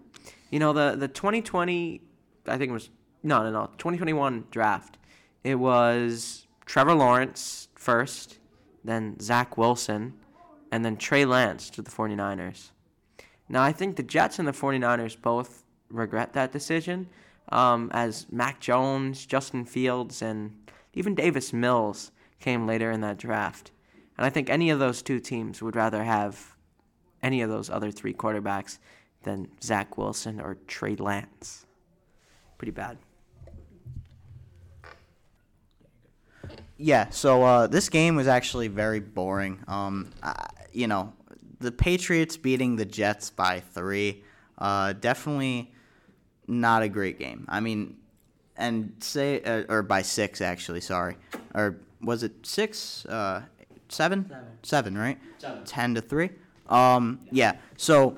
You 0.50 0.58
know, 0.58 0.72
the 0.72 0.96
the 0.96 1.08
2020, 1.08 2.02
I 2.46 2.58
think 2.58 2.70
it 2.70 2.72
was 2.72 2.90
no, 3.22 3.42
no, 3.42 3.50
no, 3.50 3.66
2021 3.78 4.44
draft. 4.50 4.98
It 5.44 5.54
was 5.54 6.46
Trevor 6.66 6.94
Lawrence 6.94 7.68
first, 7.74 8.38
then 8.84 9.18
Zach 9.20 9.56
Wilson, 9.56 10.14
and 10.72 10.84
then 10.84 10.96
Trey 10.96 11.24
Lance 11.24 11.70
to 11.70 11.82
the 11.82 11.90
49ers. 11.90 12.70
Now, 13.48 13.62
I 13.62 13.72
think 13.72 13.96
the 13.96 14.02
Jets 14.02 14.38
and 14.38 14.48
the 14.48 14.52
49ers 14.52 15.20
both 15.20 15.62
regret 15.88 16.32
that 16.32 16.52
decision, 16.52 17.08
um, 17.50 17.90
as 17.92 18.26
Mac 18.30 18.60
Jones, 18.60 19.24
Justin 19.24 19.64
Fields, 19.64 20.22
and 20.22 20.56
even 20.94 21.14
Davis 21.14 21.52
Mills 21.52 22.10
came 22.40 22.66
later 22.66 22.90
in 22.90 23.02
that 23.02 23.18
draft. 23.18 23.70
And 24.16 24.26
I 24.26 24.30
think 24.30 24.50
any 24.50 24.70
of 24.70 24.78
those 24.78 25.02
two 25.02 25.20
teams 25.20 25.62
would 25.62 25.76
rather 25.76 26.02
have 26.02 26.51
any 27.22 27.42
of 27.42 27.50
those 27.50 27.70
other 27.70 27.90
three 27.90 28.14
quarterbacks 28.14 28.78
than 29.22 29.48
Zach 29.62 29.96
Wilson 29.96 30.40
or 30.40 30.56
Trey 30.66 30.96
Lance. 30.96 31.66
Pretty 32.58 32.72
bad. 32.72 32.98
Yeah, 36.76 37.10
so 37.10 37.44
uh, 37.44 37.66
this 37.68 37.88
game 37.88 38.16
was 38.16 38.26
actually 38.26 38.68
very 38.68 38.98
boring. 38.98 39.62
Um, 39.68 40.10
I, 40.22 40.48
you 40.72 40.88
know, 40.88 41.12
the 41.60 41.70
Patriots 41.70 42.36
beating 42.36 42.76
the 42.76 42.84
Jets 42.84 43.30
by 43.30 43.60
three, 43.60 44.24
uh, 44.58 44.94
definitely 44.94 45.72
not 46.48 46.82
a 46.82 46.88
great 46.88 47.18
game. 47.20 47.46
I 47.48 47.60
mean, 47.60 47.98
and 48.56 48.94
say 48.98 49.40
uh, 49.42 49.62
or 49.68 49.82
by 49.82 50.02
six 50.02 50.40
actually, 50.40 50.80
sorry, 50.80 51.16
or 51.54 51.78
was 52.00 52.22
it 52.24 52.44
six? 52.44 53.06
Uh, 53.06 53.42
seven? 53.88 54.28
Seven. 54.28 54.46
Seven, 54.62 54.98
right? 54.98 55.18
Seven. 55.38 55.64
Ten 55.64 55.94
to 55.94 56.00
three. 56.00 56.30
Um, 56.68 57.20
yeah. 57.30 57.56
So 57.76 58.16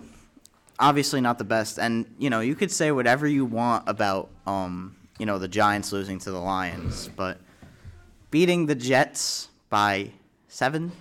obviously 0.78 1.20
not 1.20 1.38
the 1.38 1.44
best, 1.44 1.78
and 1.78 2.06
you 2.18 2.30
know 2.30 2.40
you 2.40 2.54
could 2.54 2.70
say 2.70 2.92
whatever 2.92 3.26
you 3.26 3.44
want 3.44 3.88
about 3.88 4.30
um, 4.46 4.96
you 5.18 5.26
know 5.26 5.38
the 5.38 5.48
Giants 5.48 5.92
losing 5.92 6.18
to 6.20 6.30
the 6.30 6.38
Lions, 6.38 7.08
but 7.16 7.38
beating 8.30 8.66
the 8.66 8.74
Jets 8.74 9.48
by 9.70 10.10
seven, 10.48 10.92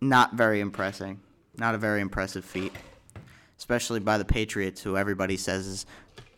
not 0.00 0.34
very 0.34 0.60
impressive. 0.60 1.16
Not 1.56 1.74
a 1.74 1.78
very 1.78 2.00
impressive 2.00 2.44
feat, 2.44 2.72
especially 3.58 4.00
by 4.00 4.16
the 4.16 4.24
Patriots, 4.24 4.80
who 4.80 4.96
everybody 4.96 5.36
says 5.36 5.66
is, 5.66 5.86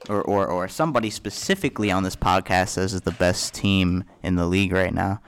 or, 0.09 0.23
or, 0.23 0.49
or 0.49 0.67
somebody 0.67 1.11
specifically 1.11 1.91
on 1.91 2.03
this 2.03 2.17
podcast 2.17 2.71
says 2.71 2.93
is 2.93 3.03
the 3.03 3.13
best 3.13 3.55
team 3.55 4.03
in 4.25 4.35
the 4.35 4.47
league 4.47 4.73
right 4.73 4.93
now. 4.93 5.21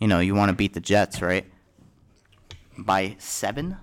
You 0.00 0.08
know, 0.08 0.20
you 0.20 0.34
want 0.34 0.50
to 0.50 0.54
beat 0.54 0.74
the 0.74 0.80
Jets, 0.80 1.22
right? 1.22 1.46
By 2.80 3.16
seven? 3.18 3.76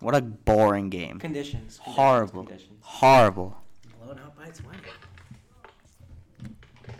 What 0.00 0.16
a 0.16 0.20
boring 0.20 0.90
game. 0.90 1.20
Conditions. 1.20 1.78
Horrible. 1.80 2.44
Conditions. 2.44 2.78
Horrible. 2.80 3.56
blown 4.02 4.18
out 4.18 4.36
by 4.36 4.46
20. 4.46 4.78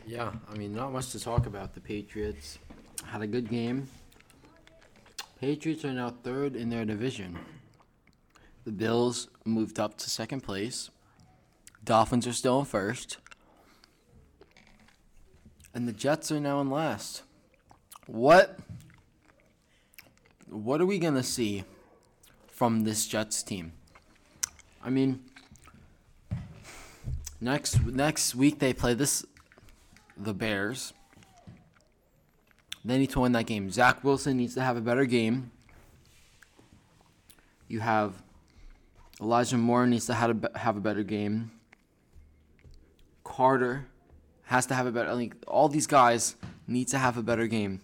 Yeah, 0.06 0.30
I 0.48 0.56
mean, 0.56 0.72
not 0.74 0.92
much 0.92 1.10
to 1.10 1.20
talk 1.20 1.46
about. 1.46 1.74
The 1.74 1.80
Patriots 1.80 2.58
had 3.04 3.22
a 3.22 3.26
good 3.26 3.48
game. 3.48 3.88
Patriots 5.40 5.84
are 5.84 5.92
now 5.92 6.10
third 6.10 6.54
in 6.54 6.70
their 6.70 6.84
division. 6.84 7.36
The 8.64 8.70
Bills 8.70 9.28
moved 9.44 9.80
up 9.80 9.96
to 9.98 10.08
second 10.08 10.42
place. 10.42 10.90
Dolphins 11.84 12.28
are 12.28 12.32
still 12.32 12.60
in 12.60 12.64
first. 12.64 13.18
And 15.74 15.88
the 15.88 15.92
Jets 15.92 16.30
are 16.30 16.38
now 16.38 16.60
in 16.60 16.70
last. 16.70 17.22
What 18.06 18.58
what 20.52 20.80
are 20.80 20.86
we 20.86 20.98
going 20.98 21.14
to 21.14 21.22
see 21.22 21.64
from 22.48 22.84
this 22.84 23.06
Jets 23.06 23.42
team? 23.42 23.72
I 24.84 24.90
mean, 24.90 25.20
next 27.40 27.82
next 27.84 28.34
week 28.34 28.58
they 28.58 28.72
play 28.72 28.94
this 28.94 29.24
the 30.16 30.34
Bears. 30.34 30.92
They 32.84 32.98
need 32.98 33.10
to 33.10 33.20
win 33.20 33.32
that 33.32 33.46
game. 33.46 33.70
Zach 33.70 34.02
Wilson 34.02 34.36
needs 34.36 34.54
to 34.54 34.62
have 34.62 34.76
a 34.76 34.80
better 34.80 35.04
game. 35.04 35.52
You 37.68 37.80
have 37.80 38.22
Elijah 39.20 39.56
Moore 39.56 39.86
needs 39.86 40.06
to 40.06 40.14
have 40.14 40.44
a, 40.44 40.58
have 40.58 40.76
a 40.76 40.80
better 40.80 41.04
game. 41.04 41.52
Carter 43.22 43.86
has 44.44 44.66
to 44.66 44.74
have 44.74 44.86
a 44.86 44.92
better. 44.92 45.14
Like 45.14 45.36
all 45.46 45.68
these 45.68 45.86
guys 45.86 46.34
need 46.66 46.88
to 46.88 46.98
have 46.98 47.16
a 47.16 47.22
better 47.22 47.46
game 47.46 47.80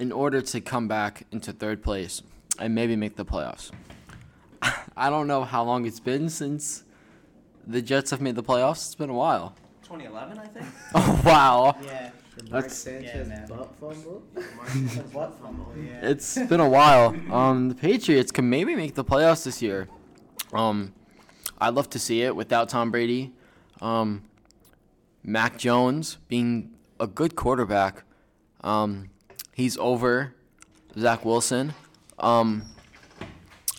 in 0.00 0.12
order 0.12 0.40
to 0.40 0.60
come 0.60 0.88
back 0.88 1.26
into 1.32 1.52
third 1.52 1.82
place 1.82 2.22
and 2.58 2.74
maybe 2.74 2.96
make 2.96 3.16
the 3.16 3.24
playoffs. 3.24 3.70
I 4.96 5.10
don't 5.10 5.26
know 5.26 5.44
how 5.44 5.64
long 5.64 5.86
it's 5.86 6.00
been 6.00 6.28
since 6.28 6.84
the 7.66 7.82
Jets 7.82 8.10
have 8.10 8.20
made 8.20 8.34
the 8.34 8.42
playoffs. 8.42 8.86
It's 8.86 8.94
been 8.94 9.10
a 9.10 9.14
while. 9.14 9.54
2011, 9.82 10.38
I 10.38 10.46
think. 10.46 10.66
Oh 10.94 11.22
wow. 11.24 11.76
Yeah. 11.84 12.10
That's 12.50 12.74
Sanchez 12.74 13.28
man. 13.28 13.46
butt 13.46 13.74
fumble. 13.78 14.22
what 15.12 15.38
fumble? 15.40 15.72
Yeah. 15.76 16.00
it's 16.02 16.38
been 16.38 16.60
a 16.60 16.68
while. 16.68 17.14
Um, 17.32 17.68
the 17.68 17.74
Patriots 17.74 18.32
can 18.32 18.48
maybe 18.48 18.74
make 18.74 18.94
the 18.94 19.04
playoffs 19.04 19.44
this 19.44 19.60
year. 19.60 19.88
Um, 20.52 20.94
I'd 21.60 21.74
love 21.74 21.90
to 21.90 21.98
see 21.98 22.22
it 22.22 22.34
without 22.34 22.68
Tom 22.68 22.90
Brady. 22.90 23.32
Um, 23.80 24.22
Mac 25.22 25.58
Jones 25.58 26.18
being 26.28 26.70
a 26.98 27.06
good 27.06 27.36
quarterback. 27.36 28.04
Um, 28.62 29.10
he's 29.54 29.76
over 29.78 30.34
Zach 30.98 31.24
Wilson. 31.24 31.74
Um, 32.18 32.62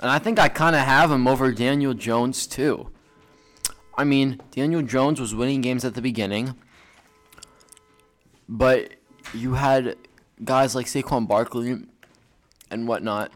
and 0.02 0.10
I 0.12 0.20
think 0.20 0.40
I 0.40 0.50
kind 0.50 0.76
of 0.76 0.82
have 0.82 1.12
him 1.12 1.28
over 1.28 1.52
Daniel 1.52 1.94
Jones 1.94 2.48
too. 2.48 2.90
I 3.98 4.04
mean, 4.04 4.42
Daniel 4.52 4.82
Jones 4.82 5.20
was 5.20 5.36
winning 5.36 5.62
games 5.62 5.86
at 5.86 5.94
the 5.94 6.02
beginning, 6.02 6.56
but 8.50 8.94
you 9.34 9.54
had 9.54 9.96
guys 10.44 10.76
like 10.76 10.88
Saquon 10.88 11.28
Barkley 11.28 11.84
and 12.72 12.88
whatnot. 12.88 13.32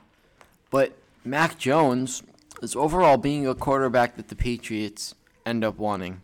But 0.71 0.97
Mac 1.23 1.57
Jones 1.57 2.23
is 2.61 2.75
overall 2.75 3.17
being 3.17 3.47
a 3.47 3.55
quarterback 3.55 4.17
that 4.17 4.29
the 4.29 4.35
Patriots 4.35 5.13
end 5.45 5.63
up 5.63 5.77
wanting. 5.77 6.21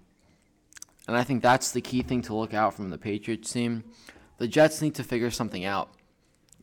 And 1.07 1.15
I 1.15 1.23
think 1.23 1.41
that's 1.41 1.71
the 1.71 1.81
key 1.81 2.01
thing 2.01 2.21
to 2.23 2.35
look 2.35 2.53
out 2.53 2.73
from 2.73 2.89
the 2.89 2.97
Patriots 2.97 3.51
team. 3.51 3.83
the 4.37 4.47
Jets 4.47 4.81
need 4.81 4.95
to 4.95 5.03
figure 5.03 5.31
something 5.31 5.63
out. 5.63 5.89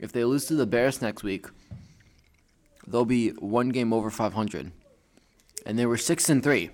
If 0.01 0.13
they 0.13 0.25
lose 0.25 0.47
to 0.47 0.55
the 0.55 0.67
Bears 0.67 1.03
next 1.03 1.23
week, 1.23 1.47
they'll 2.87 3.05
be 3.05 3.31
one 3.31 3.69
game 3.69 3.93
over 3.93 4.11
500, 4.11 4.73
and 5.67 5.79
they 5.79 5.87
were 5.87 5.99
six 5.99 6.29
and 6.31 6.43
three, 6.43 6.71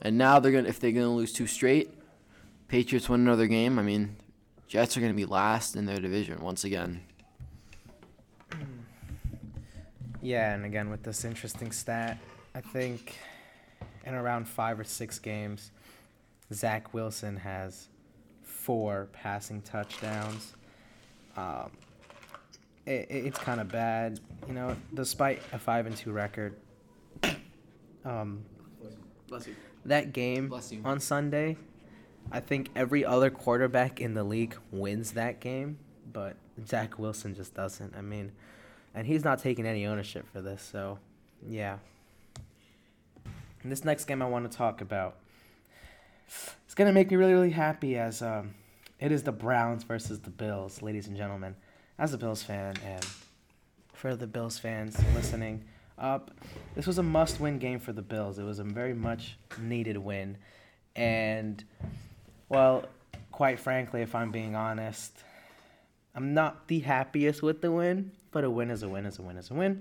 and 0.00 0.16
now 0.16 0.38
they're 0.38 0.52
gonna 0.52 0.68
if 0.68 0.78
they're 0.78 0.92
gonna 0.92 1.14
lose 1.14 1.32
two 1.32 1.48
straight, 1.48 1.90
Patriots 2.68 3.08
win 3.08 3.20
another 3.20 3.48
game. 3.48 3.78
I 3.78 3.82
mean, 3.82 4.16
Jets 4.68 4.96
are 4.96 5.00
gonna 5.00 5.14
be 5.14 5.26
last 5.26 5.74
in 5.74 5.84
their 5.86 5.98
division 5.98 6.40
once 6.40 6.62
again. 6.64 7.00
Yeah, 10.22 10.54
and 10.54 10.64
again 10.64 10.88
with 10.88 11.02
this 11.02 11.24
interesting 11.24 11.72
stat, 11.72 12.18
I 12.54 12.60
think 12.60 13.18
in 14.06 14.14
around 14.14 14.46
five 14.46 14.78
or 14.78 14.84
six 14.84 15.18
games, 15.18 15.72
Zach 16.52 16.94
Wilson 16.94 17.36
has 17.36 17.88
four 18.42 19.08
passing 19.12 19.60
touchdowns. 19.62 20.54
Um, 21.36 21.70
it, 22.86 23.06
it- 23.10 23.26
it's 23.26 23.38
kind 23.38 23.60
of 23.60 23.68
bad, 23.68 24.20
you 24.48 24.54
know. 24.54 24.76
Despite 24.92 25.40
a 25.52 25.58
five 25.58 25.86
and 25.86 25.96
two 25.96 26.12
record, 26.12 26.56
um, 28.04 28.44
Bless 29.28 29.46
you. 29.46 29.54
that 29.86 30.12
game 30.12 30.52
on 30.84 31.00
Sunday, 31.00 31.56
I 32.30 32.40
think 32.40 32.68
every 32.76 33.04
other 33.04 33.30
quarterback 33.30 34.00
in 34.00 34.14
the 34.14 34.24
league 34.24 34.56
wins 34.70 35.12
that 35.12 35.40
game, 35.40 35.78
but 36.12 36.36
Zach 36.66 36.98
Wilson 36.98 37.34
just 37.34 37.54
doesn't. 37.54 37.94
I 37.96 38.00
mean, 38.00 38.32
and 38.94 39.06
he's 39.06 39.24
not 39.24 39.38
taking 39.40 39.66
any 39.66 39.86
ownership 39.86 40.26
for 40.32 40.40
this, 40.40 40.62
so 40.62 40.98
yeah. 41.46 41.78
And 43.62 43.72
this 43.72 43.84
next 43.84 44.04
game 44.04 44.20
I 44.20 44.26
want 44.28 44.50
to 44.50 44.56
talk 44.56 44.80
about. 44.82 45.16
It's 46.66 46.74
gonna 46.74 46.92
make 46.92 47.10
me 47.10 47.16
really, 47.16 47.32
really 47.32 47.50
happy 47.50 47.96
as 47.96 48.20
um, 48.22 48.54
it 49.00 49.10
is 49.12 49.22
the 49.22 49.32
Browns 49.32 49.84
versus 49.84 50.20
the 50.20 50.30
Bills, 50.30 50.82
ladies 50.82 51.06
and 51.06 51.16
gentlemen. 51.16 51.56
As 51.98 52.12
a 52.12 52.18
Bills 52.18 52.42
fan, 52.42 52.74
and 52.84 53.06
for 53.92 54.16
the 54.16 54.26
Bills 54.26 54.58
fans 54.58 54.96
listening, 55.14 55.64
up, 55.96 56.32
this 56.74 56.86
was 56.86 56.98
a 56.98 57.02
must-win 57.02 57.58
game 57.58 57.78
for 57.78 57.92
the 57.92 58.02
Bills. 58.02 58.38
It 58.38 58.42
was 58.42 58.58
a 58.58 58.64
very 58.64 58.94
much 58.94 59.36
needed 59.60 59.96
win, 59.96 60.36
and 60.96 61.62
well, 62.48 62.86
quite 63.30 63.60
frankly, 63.60 64.02
if 64.02 64.14
I'm 64.14 64.30
being 64.30 64.56
honest, 64.56 65.12
I'm 66.14 66.34
not 66.34 66.68
the 66.68 66.80
happiest 66.80 67.42
with 67.42 67.60
the 67.60 67.70
win. 67.70 68.12
But 68.30 68.42
a 68.42 68.50
win 68.50 68.70
is 68.70 68.82
a 68.82 68.88
win 68.88 69.06
is 69.06 69.20
a 69.20 69.22
win 69.22 69.36
is 69.36 69.50
a 69.50 69.54
win. 69.54 69.80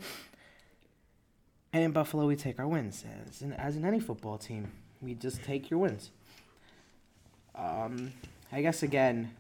And 1.74 1.84
in 1.84 1.92
Buffalo, 1.92 2.28
we 2.28 2.36
take 2.36 2.60
our 2.60 2.68
wins. 2.68 3.04
As 3.28 3.42
in, 3.42 3.54
as 3.54 3.76
in 3.76 3.84
any 3.84 4.00
football 4.00 4.38
team, 4.38 4.72
we 5.02 5.16
just 5.16 5.44
take 5.44 5.72
your 5.72 5.80
wins. 5.80 6.12
Um, 7.56 8.14
I 8.52 8.62
guess 8.62 8.84
again, 8.84 9.32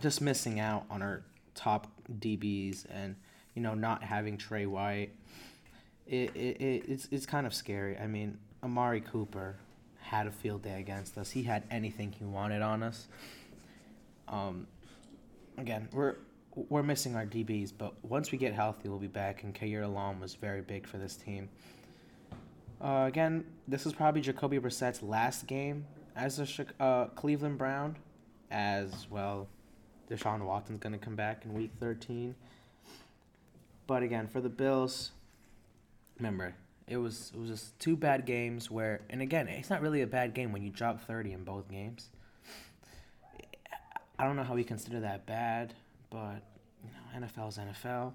just 0.00 0.20
missing 0.20 0.58
out 0.58 0.84
on 0.90 1.00
our 1.00 1.22
top 1.54 1.88
DBs 2.18 2.86
and 2.90 3.16
you 3.54 3.62
know 3.62 3.74
not 3.74 4.02
having 4.02 4.36
Trey 4.36 4.66
White. 4.66 5.10
It, 6.06 6.34
it, 6.34 6.60
it 6.60 6.84
it's 6.88 7.08
it's 7.10 7.26
kind 7.26 7.46
of 7.46 7.54
scary. 7.54 7.96
I 7.98 8.06
mean, 8.06 8.38
Amari 8.62 9.00
Cooper 9.00 9.56
had 10.00 10.26
a 10.26 10.30
field 10.30 10.62
day 10.62 10.80
against 10.80 11.16
us. 11.16 11.30
He 11.30 11.42
had 11.42 11.64
anything 11.70 12.12
he 12.12 12.24
wanted 12.24 12.62
on 12.62 12.82
us. 12.82 13.06
Um, 14.28 14.66
again, 15.58 15.88
we're 15.92 16.16
we're 16.68 16.82
missing 16.82 17.16
our 17.16 17.24
DBs, 17.24 17.72
but 17.76 17.94
once 18.04 18.30
we 18.30 18.38
get 18.38 18.52
healthy, 18.52 18.88
we'll 18.88 18.98
be 18.98 19.06
back. 19.06 19.42
And 19.42 19.54
Kaiir 19.54 19.82
Elam 19.82 20.20
was 20.20 20.34
very 20.34 20.60
big 20.60 20.86
for 20.86 20.98
this 20.98 21.16
team. 21.16 21.48
Uh, 22.80 23.04
again, 23.06 23.44
this 23.68 23.86
is 23.86 23.92
probably 23.92 24.20
Jacoby 24.20 24.58
Brissett's 24.58 25.02
last 25.02 25.46
game 25.46 25.86
as 26.16 26.38
a 26.40 26.66
uh, 26.82 27.06
Cleveland 27.06 27.56
Brown, 27.56 27.96
as 28.50 29.06
well. 29.08 29.48
Deshaun 30.12 30.44
Watson's 30.44 30.78
going 30.78 30.92
to 30.92 30.98
come 30.98 31.16
back 31.16 31.44
in 31.44 31.54
Week 31.54 31.70
13. 31.80 32.34
But 33.86 34.02
again, 34.02 34.26
for 34.28 34.40
the 34.40 34.50
Bills, 34.50 35.10
remember 36.18 36.54
it 36.86 36.98
was 36.98 37.32
it 37.34 37.40
was 37.40 37.48
just 37.48 37.78
two 37.78 37.96
bad 37.96 38.26
games 38.26 38.70
where, 38.70 39.00
and 39.08 39.22
again, 39.22 39.48
it's 39.48 39.70
not 39.70 39.80
really 39.80 40.02
a 40.02 40.06
bad 40.06 40.34
game 40.34 40.52
when 40.52 40.62
you 40.62 40.70
drop 40.70 41.00
30 41.06 41.32
in 41.32 41.44
both 41.44 41.68
games. 41.70 42.10
I 44.18 44.24
don't 44.24 44.36
know 44.36 44.44
how 44.44 44.54
we 44.54 44.64
consider 44.64 45.00
that 45.00 45.26
bad, 45.26 45.74
but 46.10 46.42
you 46.84 46.90
know, 46.92 47.26
NFL's 47.26 47.58
NFL. 47.58 48.12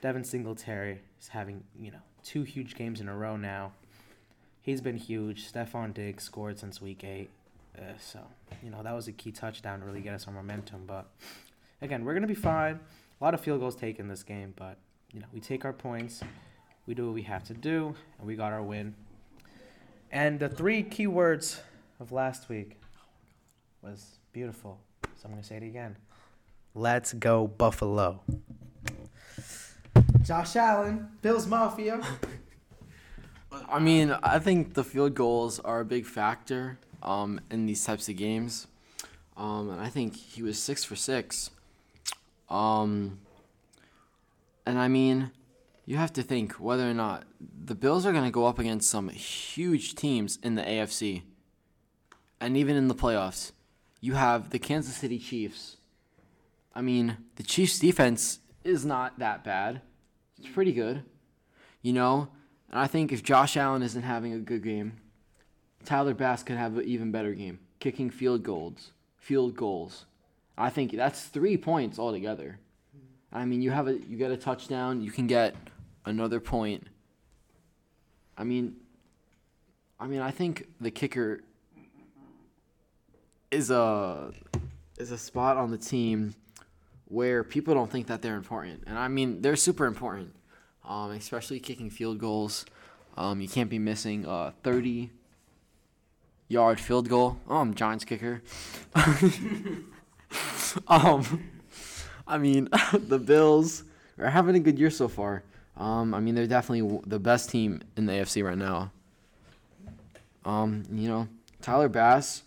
Devin 0.00 0.24
Singletary 0.24 1.00
is 1.20 1.28
having 1.28 1.62
you 1.78 1.90
know 1.90 1.98
two 2.24 2.42
huge 2.42 2.74
games 2.74 3.00
in 3.00 3.08
a 3.08 3.16
row 3.16 3.36
now. 3.36 3.72
He's 4.62 4.80
been 4.80 4.96
huge. 4.96 5.50
Stefon 5.52 5.94
Diggs 5.94 6.24
scored 6.24 6.58
since 6.58 6.80
week 6.80 7.04
eight, 7.04 7.30
uh, 7.78 7.92
so 8.00 8.20
you 8.62 8.70
know 8.70 8.82
that 8.82 8.94
was 8.94 9.08
a 9.08 9.12
key 9.12 9.32
touchdown 9.32 9.80
to 9.80 9.86
really 9.86 10.00
get 10.00 10.14
us 10.14 10.26
our 10.26 10.32
momentum. 10.32 10.84
But 10.86 11.08
again, 11.80 12.04
we're 12.04 12.14
gonna 12.14 12.26
be 12.26 12.34
fine. 12.34 12.80
A 13.20 13.24
lot 13.24 13.34
of 13.34 13.40
field 13.40 13.60
goals 13.60 13.76
taken 13.76 14.08
this 14.08 14.22
game, 14.22 14.54
but 14.56 14.78
you 15.12 15.20
know 15.20 15.26
we 15.32 15.40
take 15.40 15.64
our 15.64 15.72
points, 15.72 16.22
we 16.86 16.94
do 16.94 17.06
what 17.06 17.14
we 17.14 17.22
have 17.22 17.44
to 17.44 17.54
do, 17.54 17.94
and 18.18 18.26
we 18.26 18.36
got 18.36 18.52
our 18.52 18.62
win. 18.62 18.94
And 20.10 20.40
the 20.40 20.48
three 20.48 20.82
key 20.82 21.06
words 21.06 21.60
of 22.00 22.12
last 22.12 22.48
week 22.48 22.78
was 23.82 24.18
beautiful. 24.32 24.78
So 25.02 25.26
I'm 25.26 25.30
gonna 25.30 25.42
say 25.42 25.56
it 25.56 25.62
again. 25.62 25.96
Let's 26.74 27.12
go 27.12 27.46
Buffalo. 27.46 28.20
Josh 30.22 30.56
Allen, 30.56 31.08
Bills 31.22 31.46
Mafia. 31.46 32.00
I 33.68 33.78
mean, 33.78 34.16
I 34.22 34.38
think 34.38 34.74
the 34.74 34.84
field 34.84 35.14
goals 35.14 35.58
are 35.60 35.80
a 35.80 35.84
big 35.84 36.04
factor 36.06 36.78
um, 37.02 37.40
in 37.50 37.66
these 37.66 37.84
types 37.84 38.08
of 38.08 38.16
games. 38.16 38.66
Um, 39.36 39.70
and 39.70 39.80
I 39.80 39.88
think 39.88 40.16
he 40.16 40.42
was 40.42 40.58
six 40.58 40.84
for 40.84 40.96
six. 40.96 41.50
Um, 42.50 43.20
and 44.66 44.78
I 44.78 44.88
mean, 44.88 45.30
you 45.84 45.96
have 45.96 46.12
to 46.14 46.22
think 46.22 46.54
whether 46.54 46.88
or 46.88 46.94
not 46.94 47.24
the 47.40 47.74
Bills 47.74 48.04
are 48.04 48.12
going 48.12 48.24
to 48.24 48.30
go 48.30 48.46
up 48.46 48.58
against 48.58 48.90
some 48.90 49.08
huge 49.08 49.94
teams 49.94 50.38
in 50.42 50.54
the 50.54 50.62
AFC 50.62 51.22
and 52.40 52.56
even 52.56 52.76
in 52.76 52.88
the 52.88 52.94
playoffs. 52.94 53.52
You 54.00 54.14
have 54.14 54.50
the 54.50 54.58
Kansas 54.58 54.94
City 54.96 55.18
Chiefs. 55.18 55.76
I 56.74 56.82
mean, 56.82 57.16
the 57.36 57.42
Chiefs' 57.42 57.78
defense 57.78 58.40
is 58.62 58.84
not 58.84 59.18
that 59.18 59.42
bad. 59.42 59.80
It's 60.38 60.48
pretty 60.48 60.72
good. 60.72 61.02
You 61.82 61.92
know, 61.92 62.28
and 62.70 62.78
I 62.78 62.86
think 62.86 63.12
if 63.12 63.22
Josh 63.22 63.56
Allen 63.56 63.82
isn't 63.82 64.02
having 64.02 64.32
a 64.32 64.38
good 64.38 64.62
game, 64.62 65.00
Tyler 65.88 66.12
Bass 66.14 66.42
could 66.42 66.56
have 66.56 66.76
an 66.76 66.84
even 66.84 67.10
better 67.10 67.32
game, 67.32 67.60
kicking 67.80 68.10
field 68.10 68.42
goals, 68.42 68.92
field 69.16 69.56
goals. 69.56 70.04
I 70.56 70.70
think 70.70 70.92
that's 70.92 71.24
three 71.24 71.56
points 71.56 71.98
altogether. 71.98 72.58
I 73.32 73.44
mean, 73.44 73.62
you 73.62 73.70
have 73.70 73.88
a 73.88 73.94
you 73.94 74.16
get 74.16 74.30
a 74.30 74.36
touchdown, 74.36 75.00
you 75.00 75.10
can 75.10 75.26
get 75.26 75.56
another 76.04 76.40
point. 76.40 76.86
I 78.36 78.44
mean, 78.44 78.76
I 79.98 80.06
mean, 80.06 80.20
I 80.20 80.30
think 80.30 80.68
the 80.80 80.90
kicker 80.90 81.42
is 83.50 83.70
a 83.70 84.32
is 84.98 85.10
a 85.10 85.18
spot 85.18 85.56
on 85.56 85.70
the 85.70 85.78
team 85.78 86.34
where 87.06 87.42
people 87.42 87.72
don't 87.72 87.90
think 87.90 88.08
that 88.08 88.20
they're 88.20 88.36
important, 88.36 88.84
and 88.86 88.98
I 88.98 89.08
mean, 89.08 89.40
they're 89.40 89.56
super 89.56 89.86
important 89.86 90.34
um, 90.88 91.10
especially 91.12 91.60
kicking 91.60 91.90
field 91.90 92.18
goals. 92.18 92.64
Um, 93.16 93.40
you 93.40 93.48
can't 93.48 93.70
be 93.70 93.78
missing 93.78 94.24
a 94.26 94.54
30 94.62 95.10
yard 96.48 96.80
field 96.80 97.08
goal. 97.08 97.38
Oh, 97.48 97.56
I'm 97.58 97.74
Giants 97.74 98.04
kicker. 98.04 98.42
um, 100.88 101.44
I 102.26 102.38
mean, 102.38 102.68
the 102.92 103.18
Bills 103.18 103.84
are 104.18 104.30
having 104.30 104.56
a 104.56 104.60
good 104.60 104.78
year 104.78 104.90
so 104.90 105.08
far. 105.08 105.42
Um, 105.76 106.12
I 106.14 106.20
mean, 106.20 106.34
they're 106.34 106.46
definitely 106.46 107.00
the 107.06 107.20
best 107.20 107.50
team 107.50 107.80
in 107.96 108.06
the 108.06 108.12
AFC 108.12 108.44
right 108.44 108.58
now. 108.58 108.90
Um, 110.44 110.84
you 110.90 111.08
know, 111.08 111.28
Tyler 111.60 111.88
Bass, 111.88 112.42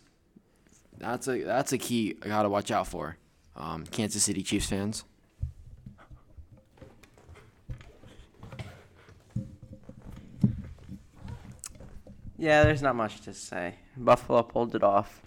that's 0.98 1.28
a 1.28 1.44
that's 1.44 1.72
a 1.72 1.78
key 1.78 2.18
I 2.24 2.28
gotta 2.28 2.50
watch 2.50 2.72
out 2.72 2.88
for. 2.88 3.18
Um, 3.56 3.86
Kansas 3.86 4.24
City 4.24 4.44
Chiefs 4.44 4.68
fans. 4.68 5.04
Yeah, 12.42 12.64
there's 12.64 12.82
not 12.82 12.96
much 12.96 13.22
to 13.22 13.36
say. 13.36 13.76
Buffalo 13.96 14.42
pulled 14.42 14.74
it 14.74 14.82
off. 14.82 15.22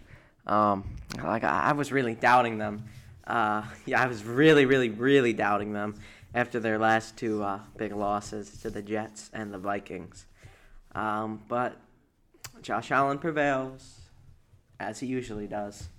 Um, 0.48 0.96
like 1.22 1.44
I, 1.44 1.66
I 1.66 1.72
was 1.72 1.92
really 1.92 2.16
doubting 2.16 2.58
them. 2.58 2.86
Uh, 3.24 3.62
yeah, 3.86 4.02
I 4.02 4.08
was 4.08 4.24
really, 4.24 4.66
really, 4.66 4.90
really 4.90 5.32
doubting 5.32 5.72
them 5.72 5.94
after 6.34 6.58
their 6.58 6.76
last 6.76 7.16
two 7.16 7.40
uh, 7.44 7.60
big 7.76 7.92
losses 7.92 8.60
to 8.62 8.68
the 8.68 8.82
Jets 8.82 9.30
and 9.32 9.54
the 9.54 9.58
Vikings. 9.58 10.26
Um, 10.96 11.40
but 11.46 11.76
Josh 12.62 12.90
Allen 12.90 13.18
prevails, 13.18 14.00
as 14.80 14.98
he 14.98 15.06
usually 15.06 15.46
does. 15.46 15.90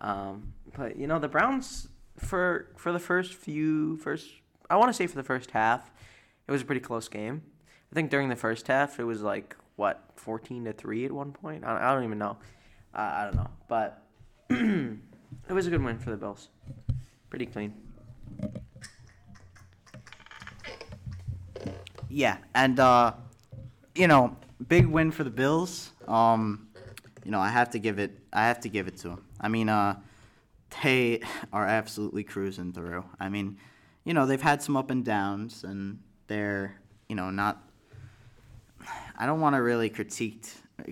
Um, 0.00 0.54
but 0.74 0.96
you 0.96 1.06
know 1.06 1.18
the 1.18 1.28
Browns 1.28 1.88
for 2.16 2.70
for 2.78 2.92
the 2.92 2.98
first 2.98 3.34
few 3.34 3.98
first 3.98 4.26
I 4.70 4.76
want 4.76 4.88
to 4.88 4.94
say 4.94 5.06
for 5.06 5.16
the 5.16 5.22
first 5.22 5.50
half, 5.50 5.90
it 6.48 6.50
was 6.50 6.62
a 6.62 6.64
pretty 6.64 6.80
close 6.80 7.08
game. 7.08 7.42
I 7.92 7.94
think 7.94 8.10
during 8.10 8.30
the 8.30 8.36
first 8.36 8.68
half 8.68 8.98
it 8.98 9.04
was 9.04 9.20
like 9.20 9.54
what 9.76 10.02
fourteen 10.16 10.64
to 10.64 10.72
three 10.72 11.04
at 11.04 11.12
one 11.12 11.32
point. 11.32 11.64
I, 11.64 11.94
don't 11.94 12.04
even 12.04 12.18
know. 12.18 12.36
Uh, 12.94 12.98
I 12.98 13.24
don't 13.24 13.36
know, 13.36 13.50
but 13.68 14.02
It 15.48 15.52
was 15.52 15.66
a 15.66 15.70
good 15.70 15.82
win 15.82 15.98
for 15.98 16.10
the 16.10 16.16
Bills. 16.16 16.48
Pretty 17.30 17.46
clean. 17.46 17.74
Yeah, 22.08 22.38
and 22.54 22.78
uh, 22.80 23.12
you 23.94 24.08
know, 24.08 24.36
big 24.68 24.86
win 24.86 25.10
for 25.10 25.24
the 25.24 25.30
Bills. 25.30 25.90
Um, 26.08 26.68
you 27.24 27.30
know, 27.30 27.40
I 27.40 27.48
have 27.48 27.70
to 27.70 27.78
give 27.78 27.98
it. 27.98 28.18
I 28.32 28.46
have 28.46 28.60
to 28.60 28.68
give 28.68 28.88
it 28.88 28.96
to 28.98 29.08
them. 29.08 29.24
I 29.40 29.48
mean, 29.48 29.68
uh, 29.68 29.96
they 30.82 31.20
are 31.52 31.66
absolutely 31.66 32.24
cruising 32.24 32.72
through. 32.72 33.04
I 33.20 33.28
mean, 33.28 33.58
you 34.04 34.14
know, 34.14 34.26
they've 34.26 34.42
had 34.42 34.62
some 34.62 34.76
up 34.76 34.90
and 34.90 35.04
downs, 35.04 35.64
and 35.64 36.00
they're 36.26 36.76
you 37.08 37.14
know 37.14 37.30
not. 37.30 37.62
I 39.18 39.26
don't 39.26 39.40
want 39.40 39.56
to 39.56 39.62
really 39.62 39.88
critique 39.88 40.44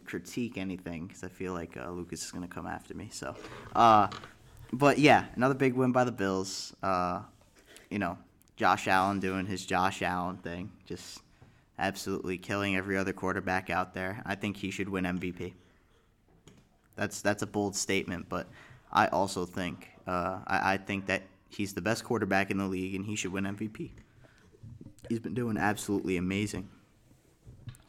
critique 0.06 0.56
anything 0.56 1.06
because 1.06 1.22
I 1.22 1.28
feel 1.28 1.52
like 1.52 1.76
uh, 1.76 1.90
Lucas 1.90 2.24
is 2.24 2.30
gonna 2.30 2.48
come 2.48 2.66
after 2.66 2.94
me. 2.94 3.08
So, 3.12 3.34
uh, 3.74 4.08
but 4.72 4.98
yeah, 4.98 5.26
another 5.36 5.54
big 5.54 5.74
win 5.74 5.92
by 5.92 6.04
the 6.04 6.12
Bills. 6.12 6.74
Uh, 6.82 7.20
you 7.90 7.98
know, 7.98 8.18
Josh 8.56 8.88
Allen 8.88 9.20
doing 9.20 9.46
his 9.46 9.64
Josh 9.64 10.02
Allen 10.02 10.38
thing, 10.38 10.70
just 10.86 11.20
absolutely 11.78 12.38
killing 12.38 12.76
every 12.76 12.96
other 12.96 13.12
quarterback 13.12 13.70
out 13.70 13.94
there. 13.94 14.22
I 14.24 14.34
think 14.34 14.56
he 14.56 14.70
should 14.70 14.88
win 14.88 15.04
MVP. 15.04 15.52
That's 16.96 17.20
that's 17.20 17.42
a 17.42 17.46
bold 17.46 17.76
statement, 17.76 18.28
but 18.28 18.48
I 18.92 19.08
also 19.08 19.44
think 19.44 19.90
uh, 20.06 20.40
I, 20.46 20.74
I 20.74 20.76
think 20.76 21.06
that 21.06 21.22
he's 21.48 21.74
the 21.74 21.80
best 21.80 22.04
quarterback 22.04 22.50
in 22.50 22.58
the 22.58 22.66
league 22.66 22.94
and 22.94 23.04
he 23.04 23.16
should 23.16 23.32
win 23.32 23.44
MVP. 23.44 23.90
He's 25.08 25.18
been 25.18 25.34
doing 25.34 25.56
absolutely 25.58 26.16
amazing. 26.16 26.68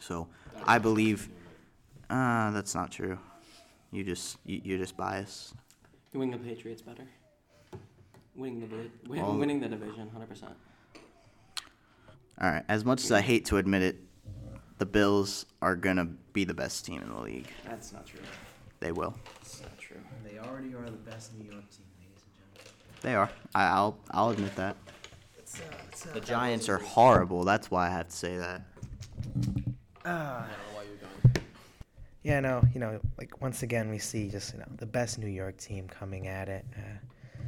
So 0.05 0.27
I 0.67 0.77
believe 0.77 1.29
uh, 2.11 2.51
that's 2.51 2.75
not 2.75 2.91
true. 2.91 3.17
You 3.91 4.03
just 4.03 4.37
you, 4.45 4.61
you're 4.63 4.77
just 4.77 4.95
biased. 4.95 5.53
Winning 6.13 6.31
the 6.31 6.37
Patriots 6.37 6.81
better. 6.81 7.07
Winning 8.35 8.59
the 8.61 8.67
di- 8.67 8.91
win, 9.07 9.21
Well- 9.23 9.37
winning 9.37 9.59
the 9.59 9.67
division, 9.67 10.09
hundred 10.09 10.29
percent. 10.29 10.53
All 12.39 12.51
right. 12.51 12.63
As 12.67 12.83
much 12.85 13.03
as 13.03 13.11
I 13.11 13.21
hate 13.21 13.45
to 13.45 13.57
admit 13.57 13.81
it, 13.81 13.97
the 14.77 14.85
Bills 14.85 15.45
are 15.61 15.75
gonna 15.75 16.05
be 16.33 16.43
the 16.43 16.53
best 16.53 16.85
team 16.85 17.01
in 17.01 17.09
the 17.09 17.19
league. 17.21 17.47
That's 17.65 17.91
not 17.93 18.05
true. 18.05 18.19
They 18.81 18.91
will. 18.91 19.15
That's 19.41 19.61
not 19.61 19.77
true. 19.79 19.97
They 20.23 20.37
already 20.37 20.73
are 20.75 20.85
the 20.85 20.91
best 20.91 21.33
New 21.33 21.45
York 21.49 21.67
team, 21.71 21.85
ladies 21.97 22.23
and 22.27 22.35
gentlemen. 22.57 23.01
They 23.01 23.15
are. 23.15 23.29
I, 23.55 23.67
I'll 23.67 23.97
I'll 24.11 24.29
admit 24.29 24.55
that. 24.57 24.75
It's, 25.39 25.59
uh, 25.59 25.63
it's, 25.89 26.05
uh, 26.05 26.09
The 26.13 26.19
Giants 26.21 26.69
are 26.69 26.77
horrible. 26.77 27.43
That's 27.45 27.71
why 27.71 27.87
I 27.87 27.89
have 27.89 28.09
to 28.09 28.15
say 28.15 28.37
that. 28.37 28.61
Ah. 30.05 30.37
I 30.37 30.39
don't 30.41 30.49
know 30.49 30.77
why 30.77 30.83
you're 30.83 31.33
going. 31.33 31.45
Yeah, 32.21 32.39
no, 32.39 32.63
you 32.73 32.79
know, 32.79 32.99
like 33.17 33.41
once 33.41 33.63
again, 33.63 33.89
we 33.89 33.97
see 33.97 34.29
just 34.29 34.53
you 34.53 34.59
know 34.59 34.67
the 34.77 34.85
best 34.85 35.17
New 35.17 35.27
York 35.27 35.57
team 35.57 35.87
coming 35.87 36.27
at 36.27 36.47
it, 36.47 36.65
uh, 36.77 37.41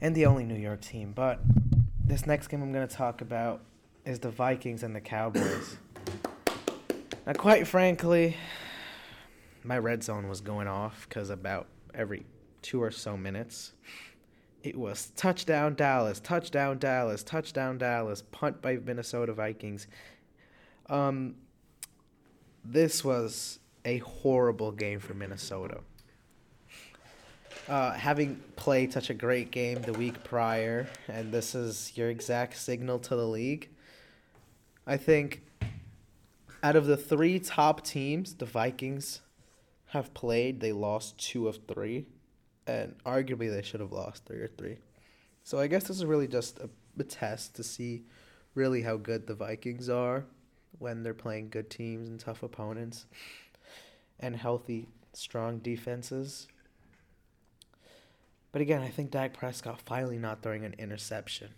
and 0.00 0.14
the 0.14 0.26
only 0.26 0.44
New 0.44 0.58
York 0.58 0.80
team. 0.80 1.12
But 1.12 1.40
this 2.04 2.26
next 2.26 2.48
game 2.48 2.62
I'm 2.62 2.72
going 2.72 2.86
to 2.86 2.94
talk 2.94 3.22
about 3.22 3.62
is 4.04 4.20
the 4.20 4.30
Vikings 4.30 4.82
and 4.84 4.94
the 4.94 5.00
Cowboys. 5.00 5.76
now, 7.26 7.32
quite 7.32 7.66
frankly, 7.66 8.36
my 9.64 9.78
red 9.78 10.04
zone 10.04 10.28
was 10.28 10.40
going 10.40 10.68
off 10.68 11.06
because 11.08 11.30
about 11.30 11.66
every 11.92 12.24
two 12.62 12.80
or 12.82 12.92
so 12.92 13.16
minutes, 13.16 13.72
it 14.62 14.76
was 14.76 15.10
touchdown 15.16 15.74
Dallas, 15.74 16.20
touchdown 16.20 16.78
Dallas, 16.78 17.24
touchdown 17.24 17.78
Dallas, 17.78 18.22
punt 18.30 18.62
by 18.62 18.76
Minnesota 18.76 19.32
Vikings. 19.32 19.88
Um, 20.88 21.34
this 22.64 23.04
was 23.04 23.58
a 23.84 23.98
horrible 23.98 24.72
game 24.72 24.98
for 24.98 25.14
Minnesota. 25.14 25.80
Uh, 27.68 27.92
having 27.92 28.40
played 28.56 28.92
such 28.92 29.10
a 29.10 29.14
great 29.14 29.50
game 29.50 29.80
the 29.82 29.92
week 29.92 30.22
prior, 30.24 30.88
and 31.08 31.32
this 31.32 31.54
is 31.54 31.92
your 31.96 32.10
exact 32.10 32.56
signal 32.56 32.98
to 32.98 33.16
the 33.16 33.26
league, 33.26 33.68
I 34.86 34.96
think 34.96 35.42
out 36.62 36.76
of 36.76 36.86
the 36.86 36.96
three 36.96 37.38
top 37.38 37.82
teams 37.82 38.34
the 38.34 38.44
Vikings 38.44 39.20
have 39.88 40.12
played, 40.12 40.60
they 40.60 40.72
lost 40.72 41.18
two 41.18 41.48
of 41.48 41.58
three, 41.68 42.06
and 42.66 42.94
arguably 43.04 43.50
they 43.50 43.62
should 43.62 43.80
have 43.80 43.92
lost 43.92 44.24
three 44.26 44.40
or 44.40 44.48
three. 44.48 44.78
So 45.42 45.58
I 45.58 45.66
guess 45.66 45.84
this 45.84 45.98
is 45.98 46.04
really 46.04 46.28
just 46.28 46.58
a, 46.58 46.68
a 46.98 47.04
test 47.04 47.54
to 47.56 47.62
see 47.62 48.04
really 48.54 48.82
how 48.82 48.96
good 48.96 49.26
the 49.26 49.34
Vikings 49.34 49.88
are 49.88 50.24
when 50.78 51.02
they're 51.02 51.14
playing 51.14 51.48
good 51.50 51.70
teams 51.70 52.08
and 52.08 52.18
tough 52.20 52.42
opponents 52.42 53.06
and 54.20 54.36
healthy, 54.36 54.88
strong 55.12 55.58
defenses. 55.58 56.48
But 58.52 58.62
again, 58.62 58.82
I 58.82 58.88
think 58.88 59.10
Dak 59.10 59.34
Prescott 59.34 59.80
finally 59.80 60.18
not 60.18 60.42
throwing 60.42 60.64
an 60.64 60.74
interception 60.78 61.48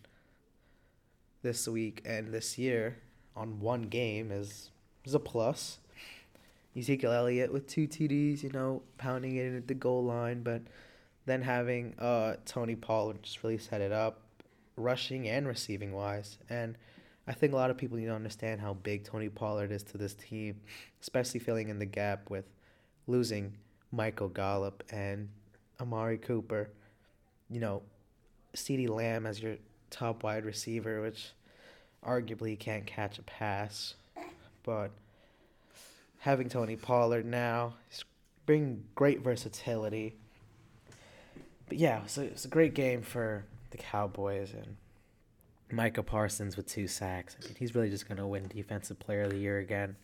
this 1.43 1.69
week 1.69 2.03
and 2.05 2.33
this 2.33 2.59
year 2.59 2.99
on 3.37 3.61
one 3.61 3.83
game 3.83 4.33
is 4.33 4.71
is 5.05 5.15
a 5.15 5.21
plus. 5.21 5.79
Ezekiel 6.77 7.13
Elliott 7.13 7.53
with 7.53 7.67
two 7.67 7.87
TDs, 7.87 8.43
you 8.43 8.51
know, 8.51 8.83
pounding 8.99 9.37
it 9.37 9.55
at 9.55 9.69
the 9.69 9.75
goal 9.75 10.05
line, 10.05 10.43
but 10.43 10.63
then 11.25 11.43
having 11.43 11.95
uh, 11.99 12.37
Tony 12.45 12.75
Pollard 12.77 13.23
just 13.23 13.43
really 13.43 13.59
set 13.59 13.81
it 13.81 13.93
up, 13.93 14.21
rushing 14.77 15.29
and 15.29 15.47
receiving 15.47 15.93
wise. 15.93 16.39
And 16.51 16.77
I 17.29 17.33
think 17.33 17.53
a 17.53 17.57
lot 17.57 17.71
of 17.71 17.77
people 17.77 17.99
need 17.99 18.07
to 18.07 18.15
understand 18.15 18.61
how 18.61 18.75
big 18.75 19.05
Tony 19.05 19.29
Pollard 19.29 19.73
is 19.73 19.83
to 19.85 19.99
this 19.99 20.15
team, 20.15 20.61
especially 21.01 21.41
filling 21.41 21.69
in 21.69 21.79
the 21.79 21.87
gap 21.87 22.31
with 22.31 22.45
losing 23.07 23.55
Michael 23.91 24.29
Gallup 24.29 24.85
and 24.91 25.29
Amari 25.81 26.19
Cooper. 26.19 26.71
You 27.51 27.61
know, 27.61 27.83
CeeDee 28.55 28.89
Lamb 28.89 29.27
as 29.27 29.43
your 29.43 29.57
top 29.91 30.23
wide 30.23 30.45
receiver, 30.45 31.03
which 31.03 31.33
arguably 32.05 32.59
can't 32.59 32.87
catch 32.87 33.19
a 33.19 33.23
pass, 33.23 33.95
but 34.63 34.91
having 36.19 36.49
Tony 36.49 36.77
Pollard 36.77 37.27
now 37.27 37.75
bringing 38.47 38.85
great 38.95 39.21
versatility. 39.21 40.15
But 41.69 41.79
yeah, 41.79 42.07
so 42.07 42.23
it's 42.23 42.45
a 42.45 42.49
great 42.49 42.75
game 42.75 43.03
for 43.03 43.45
the 43.71 43.79
Cowboys 43.79 44.53
and 44.53 44.77
Micah 45.71 46.03
Parsons 46.03 46.57
with 46.57 46.67
two 46.67 46.87
sacks. 46.87 47.37
I 47.41 47.47
mean, 47.47 47.57
he's 47.59 47.75
really 47.75 47.91
just 47.91 48.09
gonna 48.09 48.27
win 48.27 48.49
Defensive 48.49 48.99
Player 48.99 49.23
of 49.23 49.31
the 49.31 49.39
Year 49.39 49.59
again. 49.59 49.97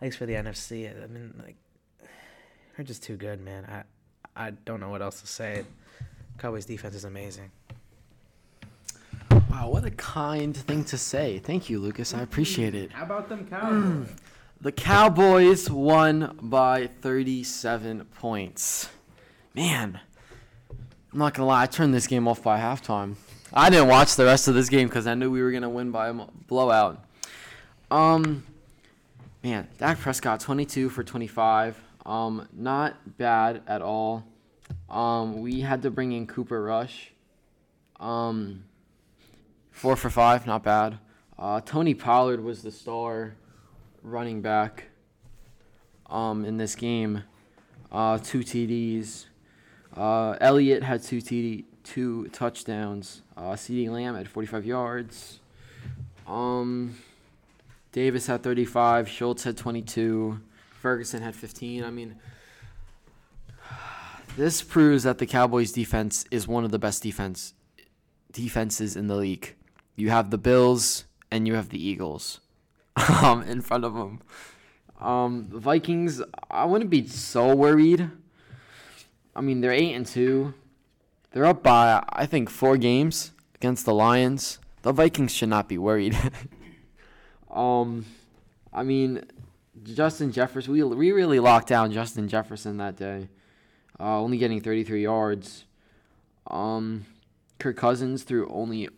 At 0.00 0.06
least 0.06 0.18
for 0.18 0.26
the 0.26 0.34
NFC. 0.34 0.90
I 0.90 1.06
mean, 1.06 1.34
like 1.44 1.56
they're 2.76 2.84
just 2.84 3.02
too 3.02 3.16
good, 3.16 3.40
man. 3.40 3.64
I 3.64 4.46
I 4.46 4.50
don't 4.50 4.80
know 4.80 4.88
what 4.90 5.02
else 5.02 5.20
to 5.20 5.26
say. 5.26 5.64
Cowboys 6.38 6.64
defense 6.64 6.94
is 6.94 7.04
amazing. 7.04 7.50
Wow, 9.50 9.70
what 9.70 9.84
a 9.84 9.90
kind 9.90 10.56
thing 10.56 10.84
to 10.84 10.96
say. 10.96 11.38
Thank 11.38 11.68
you, 11.68 11.80
Lucas. 11.80 12.14
I 12.14 12.22
appreciate 12.22 12.74
it. 12.74 12.92
How 12.92 13.02
about 13.04 13.28
them 13.28 13.46
mm. 13.46 13.50
Cowboys? 13.50 14.16
The 14.60 14.72
Cowboys 14.72 15.70
won 15.70 16.38
by 16.40 16.86
37 16.86 18.04
points. 18.14 18.88
Man, 19.54 19.98
I'm 21.12 21.18
not 21.18 21.34
gonna 21.34 21.48
lie. 21.48 21.62
I 21.62 21.66
turned 21.66 21.92
this 21.92 22.06
game 22.06 22.28
off 22.28 22.42
by 22.42 22.60
halftime. 22.60 23.16
I 23.52 23.68
didn't 23.68 23.88
watch 23.88 24.14
the 24.14 24.24
rest 24.24 24.46
of 24.46 24.54
this 24.54 24.68
game 24.68 24.88
because 24.88 25.06
I 25.06 25.14
knew 25.14 25.30
we 25.30 25.42
were 25.42 25.50
gonna 25.50 25.68
win 25.68 25.90
by 25.90 26.08
a 26.08 26.12
blowout. 26.12 27.04
Um, 27.90 28.44
man, 29.42 29.66
Dak 29.78 29.98
Prescott 29.98 30.40
22 30.40 30.88
for 30.88 31.02
25. 31.02 31.80
Um, 32.06 32.48
not 32.52 33.18
bad 33.18 33.62
at 33.66 33.82
all. 33.82 34.24
Um, 34.88 35.40
we 35.40 35.60
had 35.60 35.82
to 35.82 35.90
bring 35.90 36.12
in 36.12 36.26
Cooper 36.26 36.62
Rush. 36.62 37.10
Um, 37.98 38.64
four 39.72 39.96
for 39.96 40.10
five, 40.10 40.46
not 40.46 40.62
bad. 40.62 40.98
Uh, 41.38 41.60
Tony 41.60 41.94
Pollard 41.94 42.42
was 42.42 42.62
the 42.62 42.70
star 42.70 43.34
running 44.02 44.42
back 44.42 44.84
um, 46.08 46.44
in 46.44 46.56
this 46.56 46.74
game. 46.74 47.24
Uh, 47.90 48.18
two 48.18 48.40
TDs. 48.40 49.26
Uh, 49.96 50.36
Elliott 50.40 50.82
had 50.84 51.02
two 51.02 51.18
TD, 51.18 51.64
two 51.90 52.28
touchdowns. 52.28 53.22
Uh, 53.36 53.52
CeeDee 53.52 53.90
Lamb 53.90 54.14
had 54.14 54.28
45 54.28 54.64
yards. 54.64 55.40
Um, 56.26 56.96
Davis 57.90 58.28
had 58.28 58.44
35. 58.44 59.08
Schultz 59.08 59.42
had 59.42 59.56
22. 59.56 60.40
Ferguson 60.80 61.22
had 61.22 61.34
15. 61.34 61.82
I 61.82 61.90
mean, 61.90 62.14
this 64.36 64.62
proves 64.62 65.02
that 65.02 65.18
the 65.18 65.26
Cowboys 65.26 65.72
defense 65.72 66.24
is 66.30 66.46
one 66.46 66.64
of 66.64 66.70
the 66.70 66.78
best 66.78 67.02
defense 67.02 67.54
defenses 68.30 68.94
in 68.94 69.08
the 69.08 69.16
league. 69.16 69.56
You 69.96 70.10
have 70.10 70.30
the 70.30 70.38
Bills 70.38 71.06
and 71.32 71.48
you 71.48 71.54
have 71.54 71.70
the 71.70 71.84
Eagles 71.84 72.38
um, 73.22 73.42
in 73.42 73.60
front 73.60 73.84
of 73.84 73.94
them. 73.94 74.20
Um, 75.00 75.48
the 75.50 75.58
Vikings, 75.58 76.22
I 76.48 76.66
wouldn't 76.66 76.90
be 76.90 77.08
so 77.08 77.52
worried. 77.56 78.08
I 79.34 79.40
mean, 79.40 79.60
they're 79.60 79.72
eight 79.72 79.94
and 79.94 80.06
two. 80.06 80.54
They're 81.32 81.46
up 81.46 81.62
by 81.62 82.02
I 82.08 82.26
think 82.26 82.50
four 82.50 82.76
games 82.76 83.32
against 83.54 83.84
the 83.84 83.94
Lions. 83.94 84.58
The 84.82 84.92
Vikings 84.92 85.32
should 85.34 85.48
not 85.48 85.68
be 85.68 85.78
worried. 85.78 86.16
um, 87.50 88.06
I 88.72 88.82
mean, 88.82 89.24
Justin 89.82 90.32
Jefferson. 90.32 90.72
We 90.72 90.82
we 90.82 91.12
really 91.12 91.40
locked 91.40 91.68
down 91.68 91.92
Justin 91.92 92.28
Jefferson 92.28 92.78
that 92.78 92.96
day. 92.96 93.28
uh, 93.98 94.20
only 94.20 94.38
getting 94.38 94.60
33 94.60 95.02
yards. 95.02 95.64
Um, 96.46 97.04
Kirk 97.58 97.76
Cousins 97.76 98.22
threw 98.22 98.48
only 98.48 98.88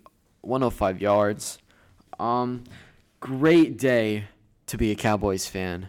105 0.42 1.00
yards. 1.00 1.58
Um, 2.18 2.64
great 3.20 3.76
day 3.76 4.24
to 4.66 4.78
be 4.78 4.90
a 4.90 4.94
Cowboys 4.94 5.46
fan. 5.46 5.88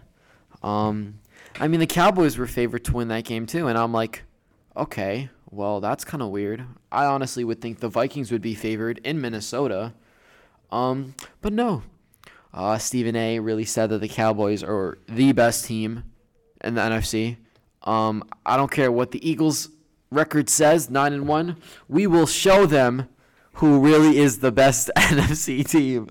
Um, 0.63 1.19
I 1.59 1.67
mean, 1.67 1.79
the 1.79 1.87
Cowboys 1.87 2.37
were 2.37 2.47
favored 2.47 2.83
to 2.85 2.93
win 2.93 3.09
that 3.09 3.23
game 3.25 3.45
too, 3.45 3.67
and 3.67 3.77
I'm 3.77 3.93
like, 3.93 4.23
okay, 4.75 5.29
well, 5.53 5.79
that's 5.79 6.03
kind 6.03 6.23
of 6.23 6.29
weird. 6.29 6.65
I 6.91 7.05
honestly 7.05 7.43
would 7.43 7.61
think 7.61 7.79
the 7.79 7.87
Vikings 7.87 8.31
would 8.31 8.41
be 8.41 8.55
favored 8.55 8.99
in 9.03 9.21
Minnesota. 9.21 9.93
Um, 10.71 11.13
but 11.41 11.53
no. 11.53 11.83
Uh, 12.53 12.77
Stephen 12.77 13.15
A. 13.15 13.39
really 13.39 13.65
said 13.65 13.89
that 13.91 13.99
the 13.99 14.07
Cowboys 14.07 14.63
are 14.63 14.97
the 15.07 15.31
best 15.31 15.65
team 15.65 16.03
in 16.63 16.75
the 16.75 16.81
NFC. 16.81 17.37
Um, 17.83 18.23
I 18.45 18.57
don't 18.57 18.71
care 18.71 18.91
what 18.91 19.11
the 19.11 19.27
Eagles' 19.27 19.69
record 20.11 20.49
says, 20.49 20.89
nine 20.89 21.13
and 21.13 21.27
one. 21.27 21.57
We 21.87 22.07
will 22.07 22.27
show 22.27 22.65
them 22.65 23.07
who 23.53 23.79
really 23.79 24.17
is 24.17 24.39
the 24.39 24.51
best 24.51 24.89
NFC 24.97 25.67
team, 25.67 26.09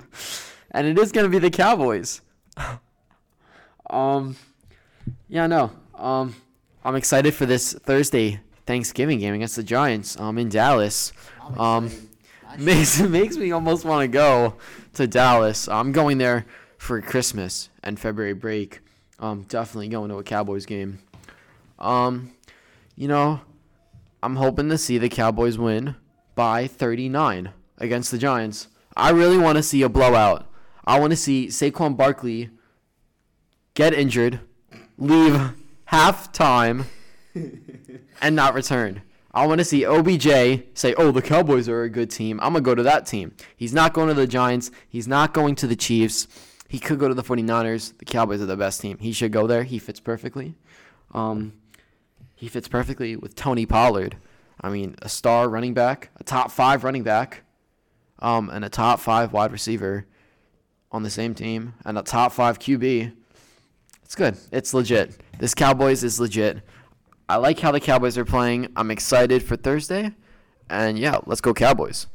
and 0.71 0.87
it 0.87 0.99
is 0.99 1.11
going 1.11 1.25
to 1.25 1.31
be 1.31 1.39
the 1.39 1.51
Cowboys. 1.51 2.21
um, 3.91 4.37
yeah, 5.29 5.47
no. 5.47 5.73
Um, 5.95 6.37
I'm 6.85 6.97
excited 6.97 7.35
for 7.35 7.47
this 7.47 7.73
Thursday 7.73 8.41
Thanksgiving 8.67 9.19
game 9.19 9.35
against 9.35 9.57
the 9.57 9.63
Giants. 9.63 10.19
Um, 10.19 10.39
in 10.39 10.49
Dallas. 10.49 11.13
Um, 11.59 11.91
makes 12.59 13.01
makes 13.01 13.37
me 13.37 13.53
almost 13.53 13.85
want 13.85 14.03
to 14.03 14.09
go 14.09 14.55
to 14.95 15.07
Dallas. 15.07 15.69
I'm 15.69 15.93
going 15.93 16.19
there 16.19 16.47
for 16.79 17.01
Christmas 17.01 17.69
and 17.83 17.99
February 17.99 18.35
break. 18.35 18.81
Um, 19.19 19.43
definitely 19.43 19.89
going 19.89 20.11
to 20.11 20.17
a 20.17 20.25
Cowboys 20.25 20.67
game. 20.67 20.99
Um, 21.79 22.33
you 22.97 23.09
know, 23.09 23.41
I'm 24.23 24.37
hoping 24.37 24.69
to 24.69 24.79
see 24.79 24.99
the 24.99 25.09
Cowboys 25.09 25.59
win 25.59 25.97
by 26.35 26.67
39 26.67 27.51
against 27.79 28.11
the 28.11 28.19
Giants. 28.19 28.69
I 28.97 29.11
really 29.11 29.39
want 29.39 29.57
to 29.57 29.63
see 29.63 29.83
a 29.83 29.89
blowout. 29.89 30.47
I 30.85 30.99
want 30.99 31.13
to 31.13 31.17
see 31.17 31.47
Saquon 31.47 31.97
Barkley 31.97 32.51
get 33.75 33.95
injured, 33.95 34.41
leave 34.99 35.53
halftime, 35.91 36.87
and 38.23 38.37
not 38.37 38.55
return. 38.55 39.03
I 39.35 39.47
want 39.47 39.59
to 39.61 39.65
see 39.65 39.87
OBJ 39.87 40.65
say, 40.75 40.95
"Oh, 40.95 41.11
the 41.11 41.23
Cowboys 41.23 41.69
are 41.69 41.83
a 41.83 41.89
good 41.89 42.11
team. 42.11 42.39
I'm 42.43 42.53
going 42.53 42.63
to 42.63 42.71
go 42.71 42.75
to 42.75 42.83
that 42.83 43.07
team." 43.07 43.35
He's 43.57 43.73
not 43.73 43.95
going 43.95 44.09
to 44.09 44.15
the 44.15 44.27
Giants. 44.27 44.71
He's 44.89 45.09
not 45.09 45.33
going 45.33 45.55
to 45.57 45.67
the 45.67 45.77
Chiefs. 45.77 46.29
He 46.69 46.79
could 46.79 46.99
go 46.99 47.09
to 47.09 47.15
the 47.15 47.23
49ers. 47.23 47.97
The 47.99 48.05
Cowboys 48.05 48.41
are 48.41 48.47
the 48.47 48.57
best 48.57 48.81
team. 48.81 48.99
He 48.99 49.13
should 49.13 49.33
go 49.33 49.47
there. 49.47 49.63
He 49.63 49.79
fits 49.79 50.01
perfectly. 50.01 50.55
Um, 51.13 51.53
he 52.35 52.49
fits 52.49 52.67
perfectly 52.69 53.15
with 53.17 53.35
Tony 53.35 53.67
Pollard. 53.67 54.17
I 54.61 54.71
mean, 54.71 54.97
a 55.03 55.09
star 55.09 55.49
running 55.49 55.75
back, 55.75 56.11
a 56.17 56.25
top 56.25 56.51
5 56.51 56.85
running 56.85 57.03
back, 57.03 57.43
um, 58.21 58.49
and 58.51 58.65
a 58.65 58.69
top 58.69 59.01
5 59.01 59.33
wide 59.33 59.53
receiver 59.53 60.07
on 60.91 61.03
the 61.03 61.11
same 61.11 61.35
team, 61.35 61.75
and 61.85 61.99
a 61.99 62.03
top 62.03 62.33
5 62.33 62.59
QB. 62.59 63.13
It's 64.03 64.15
good. 64.15 64.37
It's 64.51 64.73
legit. 64.73 65.21
This 65.39 65.55
Cowboys 65.55 66.05
is 66.05 66.21
legit. 66.21 66.63
I 67.33 67.37
like 67.37 67.59
how 67.59 67.73
the 67.73 67.81
Cowboys 67.81 68.19
are 68.19 68.27
playing. 68.27 68.71
I'm 68.77 68.91
excited 68.91 69.43
for 69.43 69.57
Thursday. 69.57 70.13
And 70.69 70.99
yeah, 70.99 71.17
let's 71.25 71.41
go 71.41 71.55
Cowboys. 71.55 72.07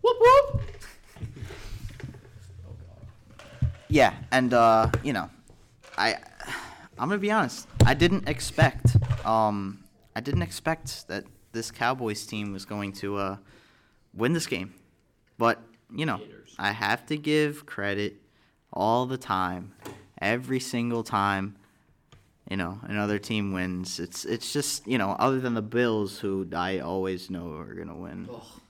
Whoop 0.00 0.16
whoop. 0.20 0.62
Yeah, 3.88 4.14
and 4.30 4.54
uh, 4.54 4.92
you 5.02 5.12
know, 5.12 5.28
I 5.96 6.18
I'm 7.00 7.08
gonna 7.08 7.18
be 7.18 7.32
honest. 7.32 7.66
I 7.84 7.94
didn't 7.94 8.28
expect 8.28 8.96
um 9.26 9.82
I 10.14 10.20
didn't 10.20 10.42
expect 10.42 11.08
that 11.08 11.24
this 11.50 11.72
Cowboys 11.72 12.24
team 12.24 12.52
was 12.52 12.64
going 12.64 12.92
to 12.92 13.16
uh 13.16 13.36
win 14.14 14.34
this 14.34 14.46
game, 14.46 14.72
but 15.36 15.60
you 15.92 16.06
know, 16.06 16.20
I 16.60 16.70
have 16.70 17.04
to 17.06 17.16
give 17.16 17.66
credit 17.66 18.22
all 18.72 19.04
the 19.04 19.18
time, 19.18 19.74
every 20.22 20.60
single 20.60 21.02
time. 21.02 21.56
You 22.50 22.56
know, 22.56 22.78
another 22.84 23.18
team 23.18 23.52
wins. 23.52 24.00
It's 24.00 24.24
it's 24.24 24.52
just 24.52 24.86
you 24.86 24.98
know, 24.98 25.10
other 25.18 25.40
than 25.40 25.54
the 25.54 25.62
Bills, 25.62 26.18
who 26.18 26.48
I 26.54 26.78
always 26.78 27.30
know 27.30 27.52
are 27.52 27.74
gonna 27.74 27.96
win 27.96 28.28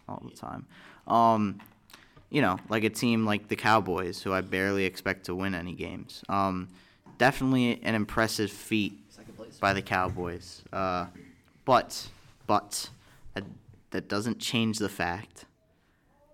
all 0.09 0.23
the 0.25 0.35
time. 0.35 0.67
Um, 1.07 1.61
you 2.31 2.43
know, 2.43 2.59
like 2.69 2.85
a 2.85 2.91
team 2.91 3.25
like 3.25 3.49
the 3.49 3.57
Cowboys, 3.57 4.23
who 4.23 4.33
I 4.33 4.41
barely 4.41 4.85
expect 4.85 5.27
to 5.27 5.35
win 5.35 5.55
any 5.55 5.73
games. 5.73 6.23
Um, 6.29 6.69
definitely 7.17 7.81
an 7.83 7.95
impressive 7.95 8.51
feat 8.51 8.99
by 9.61 9.73
the 9.73 9.83
Cowboys. 9.83 10.63
Uh, 10.73 11.07
but, 11.65 12.09
but, 12.47 12.91
that, 13.35 13.45
that 13.91 14.09
doesn't 14.09 14.39
change 14.39 14.79
the 14.79 14.89
fact 14.89 15.45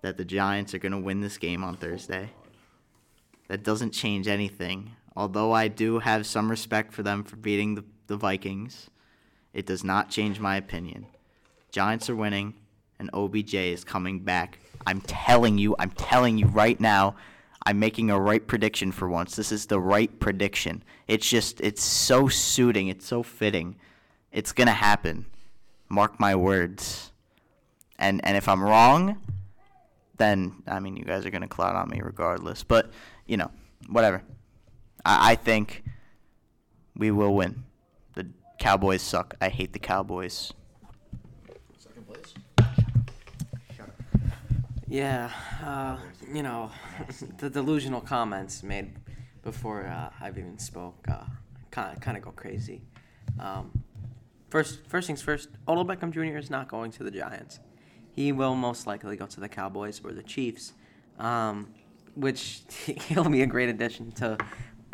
that 0.01 0.17
the 0.17 0.25
Giants 0.25 0.73
are 0.73 0.79
going 0.79 0.91
to 0.91 0.97
win 0.97 1.21
this 1.21 1.37
game 1.37 1.63
on 1.63 1.77
Thursday. 1.77 2.29
That 3.47 3.63
doesn't 3.63 3.91
change 3.91 4.27
anything. 4.27 4.91
Although 5.15 5.51
I 5.53 5.67
do 5.67 5.99
have 5.99 6.25
some 6.25 6.49
respect 6.49 6.93
for 6.93 7.03
them 7.03 7.23
for 7.23 7.35
beating 7.37 7.75
the, 7.75 7.85
the 8.07 8.17
Vikings, 8.17 8.89
it 9.53 9.65
does 9.65 9.83
not 9.83 10.09
change 10.09 10.39
my 10.39 10.57
opinion. 10.57 11.07
Giants 11.71 12.09
are 12.09 12.15
winning, 12.15 12.55
and 12.99 13.09
OBJ 13.13 13.53
is 13.53 13.83
coming 13.83 14.19
back. 14.19 14.59
I'm 14.85 15.01
telling 15.01 15.57
you, 15.57 15.75
I'm 15.79 15.91
telling 15.91 16.37
you 16.37 16.47
right 16.47 16.79
now, 16.79 17.15
I'm 17.65 17.79
making 17.79 18.11
a 18.11 18.19
right 18.19 18.45
prediction 18.45 18.91
for 18.91 19.09
once. 19.09 19.35
This 19.35 19.51
is 19.51 19.65
the 19.65 19.79
right 19.79 20.19
prediction. 20.19 20.83
It's 21.07 21.27
just, 21.27 21.61
it's 21.61 21.81
so 21.81 22.27
suiting, 22.27 22.89
it's 22.89 23.05
so 23.05 23.23
fitting. 23.23 23.75
It's 24.31 24.51
gonna 24.51 24.71
happen. 24.71 25.25
Mark 25.87 26.19
my 26.19 26.35
words. 26.35 27.11
And 27.97 28.19
and 28.25 28.35
if 28.35 28.49
I'm 28.49 28.61
wrong, 28.61 29.17
then 30.17 30.61
I 30.67 30.79
mean 30.81 30.97
you 30.97 31.05
guys 31.05 31.25
are 31.25 31.29
gonna 31.29 31.47
cloud 31.47 31.75
on 31.75 31.89
me 31.89 32.01
regardless. 32.03 32.63
But 32.63 32.91
you 33.25 33.37
know, 33.37 33.49
whatever. 33.87 34.21
I, 35.05 35.31
I 35.31 35.35
think 35.35 35.83
we 36.97 37.11
will 37.11 37.33
win. 37.33 37.63
The 38.15 38.27
Cowboys 38.59 39.01
suck. 39.01 39.35
I 39.39 39.49
hate 39.49 39.73
the 39.73 39.79
Cowboys. 39.79 40.51
Second 41.77 42.07
place. 42.07 42.33
Yeah, 44.87 45.31
uh, 45.63 45.97
you 46.33 46.43
know, 46.43 46.71
the 47.37 47.49
delusional 47.49 48.01
comments 48.01 48.63
made 48.63 48.93
before 49.43 49.87
uh, 49.87 50.09
I've 50.19 50.37
even 50.37 50.57
spoke 50.57 51.07
kind 51.71 51.95
of 51.95 52.01
kind 52.01 52.17
of 52.17 52.23
go 52.23 52.31
crazy. 52.31 52.81
Um, 53.39 53.71
first, 54.49 54.79
first 54.87 55.07
things 55.07 55.21
first. 55.21 55.49
Odell 55.67 55.85
Beckham 55.85 56.11
Jr. 56.11 56.37
is 56.37 56.49
not 56.49 56.67
going 56.67 56.91
to 56.91 57.03
the 57.03 57.11
Giants. 57.11 57.59
He 58.11 58.31
will 58.31 58.55
most 58.55 58.87
likely 58.87 59.17
go 59.17 59.25
to 59.25 59.39
the 59.41 59.49
Cowboys 59.49 59.99
or 60.03 60.13
the 60.13 60.23
Chiefs, 60.23 60.73
um, 61.19 61.73
which 62.15 62.61
he'll 62.85 63.29
be 63.29 63.41
a 63.41 63.47
great 63.47 63.67
addition 63.67 64.11
to 64.13 64.37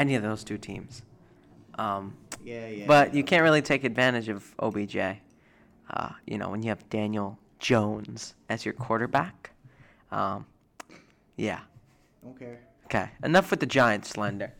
any 0.01 0.15
of 0.15 0.23
those 0.23 0.43
two 0.43 0.57
teams. 0.57 1.03
Um, 1.75 2.17
Yeah, 2.43 2.67
yeah. 2.67 2.85
but 2.87 3.13
you 3.13 3.23
can't 3.23 3.43
really 3.43 3.61
take 3.61 3.83
advantage 3.83 4.27
of 4.29 4.53
OBJ. 4.59 4.97
Uh, 4.97 6.09
you 6.25 6.37
know, 6.37 6.49
when 6.49 6.63
you 6.63 6.69
have 6.69 6.89
Daniel 6.89 7.37
Jones 7.59 8.33
as 8.49 8.65
your 8.65 8.73
quarterback. 8.73 9.51
Um, 10.11 10.45
yeah. 11.37 11.59
Okay. 12.31 12.57
Okay. 12.85 13.09
Enough 13.23 13.51
with 13.51 13.59
the 13.59 13.65
Giants 13.65 14.09
slander. 14.09 14.53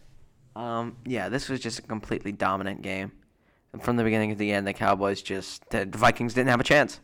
Um, 0.55 0.97
yeah, 1.05 1.29
this 1.29 1.49
was 1.49 1.59
just 1.59 1.79
a 1.79 1.81
completely 1.81 2.31
dominant 2.31 2.81
game. 2.81 3.11
And 3.73 3.81
from 3.81 3.95
the 3.95 4.03
beginning 4.03 4.29
to 4.31 4.35
the 4.35 4.51
end, 4.51 4.67
the 4.67 4.73
Cowboys 4.73 5.21
just 5.21 5.67
the 5.69 5.85
Vikings 5.85 6.33
didn't 6.33 6.49
have 6.49 6.59
a 6.59 6.63
chance. 6.65 6.99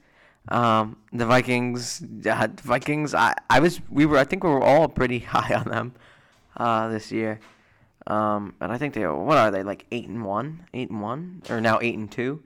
Um, 0.50 0.98
the 1.12 1.26
Vikings, 1.26 2.04
uh, 2.26 2.48
Vikings. 2.62 3.14
I, 3.14 3.34
I 3.50 3.60
was, 3.60 3.82
we 3.90 4.06
were, 4.06 4.18
I 4.18 4.24
think 4.24 4.44
we 4.44 4.50
were 4.50 4.64
all 4.64 4.88
pretty 4.88 5.20
high 5.34 5.56
on 5.56 5.66
them 5.70 5.94
uh, 6.58 6.90
this 6.90 7.12
year. 7.12 7.40
Um, 8.08 8.56
and 8.62 8.72
I 8.72 8.78
think 8.78 8.94
they, 8.94 9.06
what 9.06 9.38
are 9.38 9.52
they 9.52 9.64
like 9.64 9.86
eight 9.92 10.08
and 10.08 10.24
one, 10.24 10.66
eight 10.74 10.90
and 10.90 11.02
one, 11.02 11.44
or 11.50 11.60
now 11.60 11.80
eight 11.82 11.98
and 11.98 12.10
two? 12.10 12.42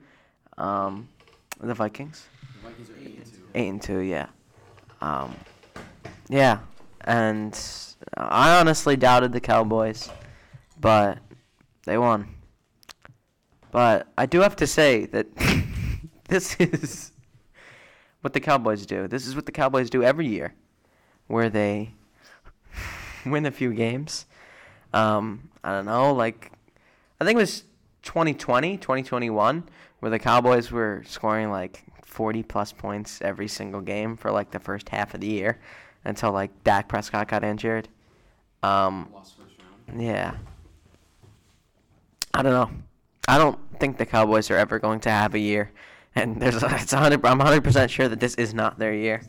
Um, 0.58 1.08
the 1.60 1.74
Vikings. 1.74 2.26
are 2.64 2.70
Eight 3.54 3.68
and 3.68 3.80
two, 3.80 4.00
yeah. 4.00 4.26
Um, 5.00 5.36
yeah, 6.28 6.58
and 7.02 7.58
I 8.16 8.58
honestly 8.58 8.96
doubted 8.96 9.32
the 9.32 9.40
Cowboys, 9.40 10.10
but 10.80 11.18
they 11.84 11.96
won. 11.96 12.34
But 13.70 14.08
I 14.18 14.26
do 14.26 14.40
have 14.40 14.56
to 14.56 14.66
say 14.66 15.06
that 15.06 15.28
this 16.28 16.56
is 16.58 17.12
what 18.20 18.32
the 18.32 18.40
Cowboys 18.40 18.84
do. 18.84 19.06
This 19.06 19.26
is 19.26 19.36
what 19.36 19.46
the 19.46 19.52
Cowboys 19.52 19.90
do 19.90 20.02
every 20.02 20.26
year, 20.26 20.54
where 21.28 21.48
they 21.48 21.94
win 23.26 23.46
a 23.46 23.50
few 23.52 23.72
games. 23.72 24.26
Um, 24.92 25.48
I 25.64 25.72
don't 25.72 25.86
know, 25.86 26.12
like 26.12 26.52
I 27.20 27.24
think 27.24 27.36
it 27.36 27.40
was 27.40 27.64
2020, 28.02 28.78
2021, 28.78 29.64
where 30.00 30.10
the 30.10 30.18
Cowboys 30.18 30.70
were 30.70 31.02
scoring 31.06 31.50
like 31.50 31.84
40 32.04 32.42
plus 32.42 32.72
points 32.72 33.20
every 33.22 33.48
single 33.48 33.80
game 33.80 34.16
for 34.16 34.30
like 34.30 34.50
the 34.50 34.58
first 34.58 34.88
half 34.88 35.14
of 35.14 35.20
the 35.20 35.28
year 35.28 35.58
until 36.04 36.32
like 36.32 36.64
Dak 36.64 36.88
Prescott 36.88 37.28
got 37.28 37.44
injured. 37.44 37.88
Um, 38.62 39.08
yeah. 39.96 40.34
I 42.34 42.42
don't 42.42 42.52
know. 42.52 42.70
I 43.28 43.38
don't 43.38 43.58
think 43.78 43.98
the 43.98 44.06
Cowboys 44.06 44.50
are 44.50 44.56
ever 44.56 44.78
going 44.78 45.00
to 45.00 45.10
have 45.10 45.34
a 45.34 45.38
year 45.38 45.70
and 46.14 46.40
there's 46.40 46.62
a, 46.62 46.66
it's 46.74 46.92
100. 46.92 47.24
I'm 47.24 47.38
100 47.38 47.64
percent 47.64 47.90
sure 47.90 48.08
that 48.08 48.20
this 48.20 48.34
is 48.34 48.54
not 48.54 48.78
their 48.78 48.94
year. 48.94 49.22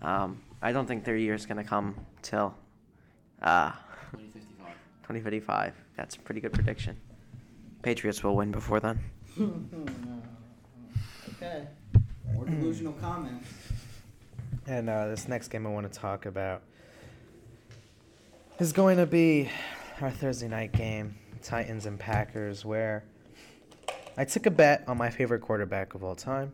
Um, 0.00 0.42
I 0.60 0.72
don't 0.72 0.86
think 0.86 1.04
their 1.04 1.16
year 1.16 1.34
is 1.34 1.46
gonna 1.46 1.64
come 1.64 1.94
till 2.22 2.54
uh, 3.42 3.72
2055. 3.72 3.81
2055. 5.02 5.74
That's 5.96 6.16
a 6.16 6.20
pretty 6.20 6.40
good 6.40 6.52
prediction. 6.52 6.96
Patriots 7.82 8.22
will 8.22 8.36
win 8.36 8.50
before 8.50 8.80
then. 8.80 9.00
okay. 11.34 11.66
More 12.32 12.44
delusional 12.44 12.92
comments. 12.94 13.48
And 14.66 14.88
uh, 14.88 15.08
this 15.08 15.26
next 15.28 15.48
game 15.48 15.66
I 15.66 15.70
want 15.70 15.92
to 15.92 15.98
talk 15.98 16.26
about 16.26 16.62
is 18.58 18.72
going 18.72 18.96
to 18.98 19.06
be 19.06 19.50
our 20.00 20.10
Thursday 20.10 20.48
night 20.48 20.72
game, 20.72 21.16
Titans 21.42 21.86
and 21.86 21.98
Packers, 21.98 22.64
where 22.64 23.02
I 24.16 24.24
took 24.24 24.46
a 24.46 24.50
bet 24.50 24.84
on 24.86 24.96
my 24.98 25.10
favorite 25.10 25.40
quarterback 25.40 25.94
of 25.94 26.04
all 26.04 26.14
time. 26.14 26.52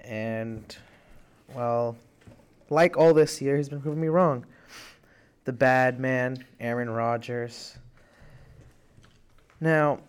And, 0.00 0.76
well, 1.54 1.96
like 2.70 2.96
all 2.96 3.14
this 3.14 3.40
year, 3.40 3.56
he's 3.56 3.68
been 3.68 3.80
proving 3.80 4.00
me 4.00 4.08
wrong. 4.08 4.44
The 5.48 5.54
bad 5.54 5.98
man, 5.98 6.44
Aaron 6.60 6.90
Rodgers. 6.90 7.78
Now, 9.62 10.00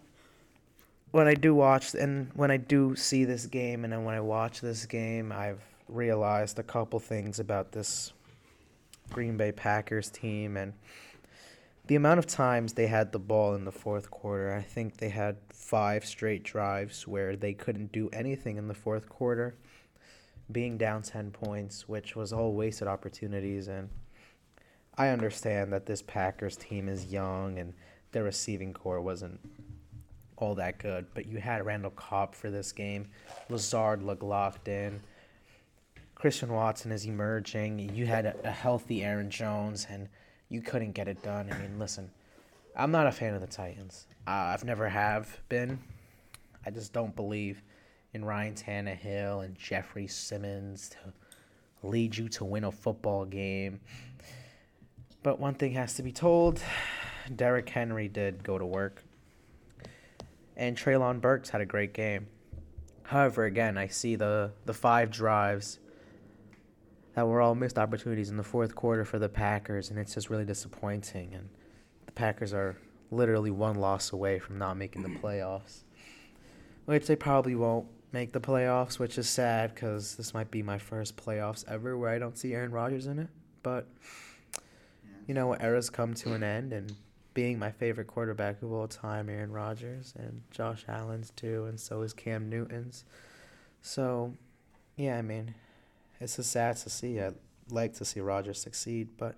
when 1.11 1.29
I 1.29 1.33
do 1.33 1.55
watch 1.55 1.95
and 1.95 2.29
when 2.33 2.51
I 2.51 2.57
do 2.57 2.93
see 2.97 3.23
this 3.23 3.45
game 3.45 3.85
and 3.85 3.93
then 3.93 4.03
when 4.03 4.15
I 4.15 4.19
watch 4.19 4.59
this 4.59 4.85
game, 4.85 5.31
I've 5.31 5.61
realized 5.87 6.59
a 6.59 6.63
couple 6.63 6.99
things 6.99 7.39
about 7.39 7.71
this 7.71 8.11
Green 9.11 9.37
Bay 9.37 9.53
Packers 9.53 10.09
team 10.09 10.57
and 10.57 10.73
the 11.87 11.95
amount 11.95 12.19
of 12.19 12.27
times 12.27 12.73
they 12.73 12.87
had 12.87 13.13
the 13.13 13.19
ball 13.19 13.55
in 13.55 13.63
the 13.63 13.71
fourth 13.71 14.11
quarter. 14.11 14.53
I 14.53 14.61
think 14.61 14.97
they 14.97 15.07
had 15.07 15.37
five 15.53 16.03
straight 16.03 16.43
drives 16.43 17.07
where 17.07 17.37
they 17.37 17.53
couldn't 17.53 17.93
do 17.93 18.09
anything 18.11 18.57
in 18.57 18.67
the 18.67 18.73
fourth 18.73 19.07
quarter, 19.07 19.55
being 20.51 20.77
down 20.77 21.01
10 21.01 21.31
points, 21.31 21.87
which 21.87 22.13
was 22.13 22.33
all 22.33 22.51
wasted 22.51 22.89
opportunities. 22.89 23.69
And 23.69 23.87
I 24.99 25.09
understand 25.09 25.71
that 25.71 25.85
this 25.85 26.01
Packers 26.01 26.57
team 26.57 26.89
is 26.89 27.05
young 27.05 27.57
and 27.57 27.73
their 28.11 28.25
receiving 28.25 28.73
corps 28.73 28.99
wasn't 28.99 29.39
all 30.35 30.55
that 30.55 30.77
good, 30.77 31.05
but 31.13 31.25
you 31.25 31.37
had 31.37 31.65
Randall 31.65 31.91
Cobb 31.91 32.35
for 32.35 32.51
this 32.51 32.73
game. 32.73 33.07
Lazard 33.47 34.03
looked 34.03 34.23
locked 34.23 34.67
in. 34.67 34.99
Christian 36.15 36.51
Watson 36.51 36.91
is 36.91 37.05
emerging. 37.05 37.95
You 37.95 38.07
had 38.07 38.25
a, 38.25 38.35
a 38.43 38.51
healthy 38.51 39.01
Aaron 39.01 39.29
Jones, 39.29 39.87
and 39.89 40.09
you 40.49 40.61
couldn't 40.61 40.91
get 40.91 41.07
it 41.07 41.23
done. 41.23 41.49
I 41.49 41.57
mean, 41.59 41.79
listen, 41.79 42.11
I'm 42.75 42.91
not 42.91 43.07
a 43.07 43.11
fan 43.11 43.33
of 43.33 43.39
the 43.39 43.47
Titans. 43.47 44.05
Uh, 44.27 44.31
I've 44.31 44.65
never 44.65 44.89
have 44.89 45.39
been. 45.47 45.79
I 46.65 46.71
just 46.71 46.91
don't 46.91 47.15
believe 47.15 47.63
in 48.13 48.25
Ryan 48.25 48.53
Tannehill 48.53 49.45
and 49.45 49.55
Jeffrey 49.55 50.07
Simmons 50.07 50.89
to 50.89 51.87
lead 51.87 52.17
you 52.17 52.27
to 52.29 52.43
win 52.43 52.65
a 52.65 52.71
football 52.71 53.23
game. 53.23 53.79
But 55.21 55.39
one 55.39 55.55
thing 55.55 55.73
has 55.73 55.95
to 55.95 56.03
be 56.03 56.11
told 56.11 56.61
Derrick 57.35 57.69
Henry 57.69 58.07
did 58.07 58.43
go 58.43 58.57
to 58.57 58.65
work. 58.65 59.03
And 60.55 60.77
Treylon 60.77 61.21
Burks 61.21 61.49
had 61.49 61.61
a 61.61 61.65
great 61.65 61.93
game. 61.93 62.27
However, 63.03 63.45
again, 63.45 63.77
I 63.77 63.87
see 63.87 64.15
the, 64.15 64.51
the 64.65 64.73
five 64.73 65.09
drives 65.09 65.79
that 67.15 67.27
were 67.27 67.41
all 67.41 67.55
missed 67.55 67.77
opportunities 67.77 68.29
in 68.29 68.37
the 68.37 68.43
fourth 68.43 68.75
quarter 68.75 69.03
for 69.03 69.19
the 69.19 69.29
Packers, 69.29 69.89
and 69.89 69.97
it's 69.97 70.13
just 70.13 70.29
really 70.29 70.45
disappointing. 70.45 71.33
And 71.33 71.49
the 72.05 72.11
Packers 72.11 72.53
are 72.53 72.77
literally 73.11 73.51
one 73.51 73.75
loss 73.75 74.11
away 74.11 74.39
from 74.39 74.57
not 74.57 74.77
making 74.77 75.01
the 75.01 75.09
playoffs, 75.09 75.83
which 76.85 77.07
they 77.07 77.15
probably 77.15 77.55
won't 77.55 77.87
make 78.11 78.31
the 78.31 78.39
playoffs, 78.39 78.99
which 78.99 79.17
is 79.17 79.27
sad 79.27 79.73
because 79.73 80.15
this 80.15 80.33
might 80.33 80.51
be 80.51 80.61
my 80.61 80.77
first 80.77 81.17
playoffs 81.17 81.65
ever 81.67 81.97
where 81.97 82.09
I 82.09 82.19
don't 82.19 82.37
see 82.37 82.53
Aaron 82.53 82.71
Rodgers 82.71 83.07
in 83.07 83.19
it. 83.19 83.29
But 83.63 83.87
you 85.29 85.35
know, 85.35 85.55
eras 85.57 85.91
come 85.91 86.15
to 86.15 86.33
an 86.33 86.41
end, 86.41 86.73
and 86.73 86.91
being 87.35 87.59
my 87.59 87.69
favorite 87.69 88.07
quarterback 88.07 88.63
of 88.63 88.71
all 88.73 88.87
time, 88.87 89.29
Aaron 89.29 89.51
Rodgers, 89.51 90.15
and 90.17 90.41
Josh 90.49 90.83
Allen's 90.87 91.29
too, 91.35 91.65
and 91.65 91.79
so 91.79 92.01
is 92.01 92.13
Cam 92.13 92.49
Newton's. 92.49 93.05
So, 93.83 94.33
yeah, 94.95 95.19
I 95.19 95.21
mean, 95.21 95.53
it's 96.19 96.37
just 96.37 96.51
sad 96.51 96.77
to 96.77 96.89
see. 96.89 97.19
I'd 97.19 97.35
like 97.69 97.93
to 97.97 98.05
see 98.05 98.21
Rodgers 98.21 98.59
succeed, 98.59 99.09
but 99.19 99.35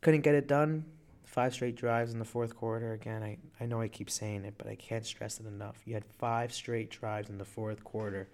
couldn't 0.00 0.22
get 0.22 0.34
it 0.34 0.48
done. 0.48 0.84
Five 1.22 1.54
straight 1.54 1.76
drives 1.76 2.12
in 2.12 2.18
the 2.18 2.24
fourth 2.24 2.56
quarter. 2.56 2.92
Again, 2.92 3.22
I, 3.22 3.38
I 3.60 3.66
know 3.66 3.80
I 3.80 3.86
keep 3.86 4.10
saying 4.10 4.44
it, 4.44 4.54
but 4.58 4.66
I 4.66 4.74
can't 4.74 5.06
stress 5.06 5.38
it 5.38 5.46
enough. 5.46 5.76
You 5.84 5.94
had 5.94 6.04
five 6.18 6.52
straight 6.52 6.90
drives 6.90 7.30
in 7.30 7.38
the 7.38 7.44
fourth 7.44 7.84
quarter, 7.84 8.28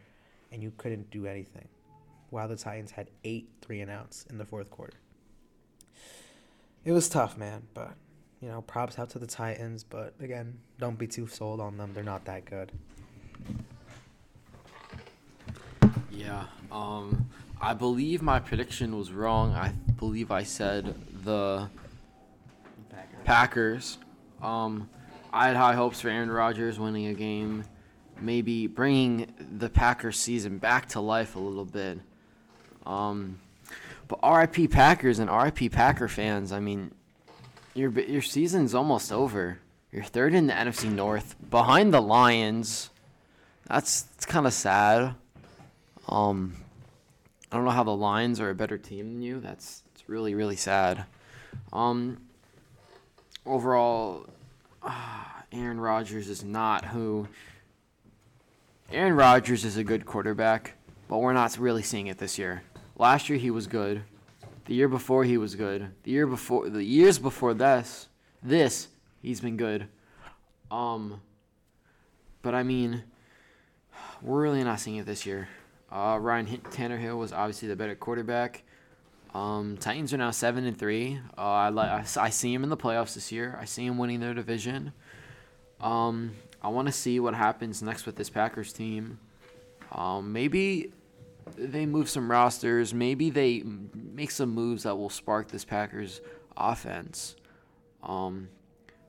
and 0.50 0.62
you 0.62 0.72
couldn't 0.78 1.10
do 1.10 1.26
anything. 1.26 1.68
While 2.30 2.48
the 2.48 2.56
Titans 2.56 2.92
had 2.92 3.10
eight 3.24 3.50
three 3.60 3.82
and 3.82 3.90
outs 3.90 4.24
in 4.30 4.38
the 4.38 4.46
fourth 4.46 4.70
quarter. 4.70 4.96
It 6.86 6.92
was 6.92 7.08
tough, 7.08 7.36
man, 7.36 7.64
but 7.74 7.94
you 8.40 8.46
know, 8.46 8.62
props 8.62 8.96
out 8.96 9.10
to 9.10 9.18
the 9.18 9.26
Titans, 9.26 9.82
but 9.82 10.14
again, 10.20 10.60
don't 10.78 10.96
be 10.96 11.08
too 11.08 11.26
sold 11.26 11.60
on 11.60 11.76
them. 11.76 11.90
They're 11.92 12.04
not 12.04 12.24
that 12.26 12.44
good. 12.44 12.70
Yeah. 16.12 16.44
Um, 16.70 17.28
I 17.60 17.74
believe 17.74 18.22
my 18.22 18.38
prediction 18.38 18.96
was 18.96 19.10
wrong. 19.10 19.52
I 19.52 19.70
believe 19.98 20.30
I 20.30 20.44
said 20.44 20.94
the 21.24 21.68
Packers. 23.24 23.98
Um, 24.40 24.88
I 25.32 25.48
had 25.48 25.56
high 25.56 25.74
hopes 25.74 26.00
for 26.00 26.08
Aaron 26.08 26.30
Rodgers 26.30 26.78
winning 26.78 27.06
a 27.06 27.14
game, 27.14 27.64
maybe 28.20 28.68
bringing 28.68 29.34
the 29.58 29.68
Packers 29.68 30.20
season 30.20 30.58
back 30.58 30.86
to 30.90 31.00
life 31.00 31.34
a 31.34 31.40
little 31.40 31.64
bit. 31.64 31.98
Um, 32.86 33.40
but 34.08 34.20
RIP 34.22 34.70
Packers 34.70 35.18
and 35.18 35.30
RIP 35.30 35.72
Packer 35.72 36.08
fans, 36.08 36.52
I 36.52 36.60
mean, 36.60 36.92
your 37.74 37.90
your 37.90 38.22
season's 38.22 38.74
almost 38.74 39.12
over. 39.12 39.58
You're 39.92 40.04
third 40.04 40.34
in 40.34 40.46
the 40.46 40.52
NFC 40.52 40.90
North, 40.90 41.36
behind 41.50 41.92
the 41.92 42.00
Lions. 42.00 42.90
That's, 43.68 44.06
kind 44.26 44.46
of 44.46 44.52
sad. 44.52 45.14
Um, 46.08 46.56
I 47.50 47.56
don't 47.56 47.64
know 47.64 47.70
how 47.70 47.84
the 47.84 47.96
Lions 47.96 48.40
are 48.40 48.50
a 48.50 48.54
better 48.54 48.78
team 48.78 49.14
than 49.14 49.22
you. 49.22 49.40
That's 49.40 49.82
it's 49.94 50.08
really 50.08 50.34
really 50.34 50.56
sad. 50.56 51.04
Um, 51.72 52.18
overall, 53.44 54.26
uh, 54.82 55.24
Aaron 55.52 55.80
Rodgers 55.80 56.28
is 56.28 56.44
not 56.44 56.86
who. 56.86 57.28
Aaron 58.92 59.14
Rodgers 59.14 59.64
is 59.64 59.76
a 59.76 59.84
good 59.84 60.06
quarterback, 60.06 60.74
but 61.08 61.18
we're 61.18 61.32
not 61.32 61.58
really 61.58 61.82
seeing 61.82 62.06
it 62.06 62.18
this 62.18 62.38
year. 62.38 62.62
Last 62.98 63.28
year 63.28 63.38
he 63.38 63.50
was 63.50 63.66
good. 63.66 64.02
The 64.64 64.74
year 64.74 64.88
before 64.88 65.24
he 65.24 65.38
was 65.38 65.54
good. 65.54 65.92
The 66.02 66.10
year 66.10 66.26
before 66.26 66.68
the 66.68 66.82
years 66.82 67.18
before 67.18 67.54
this, 67.54 68.08
this 68.42 68.88
he's 69.20 69.40
been 69.40 69.56
good. 69.56 69.88
Um, 70.70 71.20
but 72.42 72.54
I 72.54 72.62
mean, 72.62 73.04
we're 74.22 74.42
really 74.42 74.64
not 74.64 74.80
seeing 74.80 74.96
it 74.96 75.06
this 75.06 75.26
year. 75.26 75.48
Uh, 75.90 76.18
Ryan 76.20 76.46
Tannehill 76.46 77.16
was 77.16 77.32
obviously 77.32 77.68
the 77.68 77.76
better 77.76 77.94
quarterback. 77.94 78.64
Um, 79.34 79.76
Titans 79.76 80.12
are 80.14 80.16
now 80.16 80.30
seven 80.30 80.64
and 80.64 80.78
three. 80.78 81.20
Uh, 81.36 81.40
I, 81.40 81.70
li- 81.70 81.82
I, 81.82 82.04
I 82.18 82.30
see 82.30 82.52
him 82.52 82.64
in 82.64 82.70
the 82.70 82.76
playoffs 82.76 83.14
this 83.14 83.30
year. 83.30 83.56
I 83.60 83.66
see 83.66 83.84
him 83.84 83.98
winning 83.98 84.18
their 84.18 84.34
division. 84.34 84.92
Um, 85.80 86.32
I 86.62 86.68
want 86.68 86.88
to 86.88 86.92
see 86.92 87.20
what 87.20 87.34
happens 87.34 87.82
next 87.82 88.06
with 88.06 88.16
this 88.16 88.30
Packers 88.30 88.72
team. 88.72 89.18
Um, 89.92 90.32
maybe 90.32 90.92
they 91.54 91.86
move 91.86 92.08
some 92.08 92.30
rosters. 92.30 92.92
Maybe 92.92 93.30
they 93.30 93.62
make 93.94 94.30
some 94.30 94.50
moves 94.50 94.82
that 94.82 94.96
will 94.96 95.10
spark 95.10 95.48
this 95.48 95.64
Packers 95.64 96.20
offense. 96.56 97.36
Um, 98.02 98.48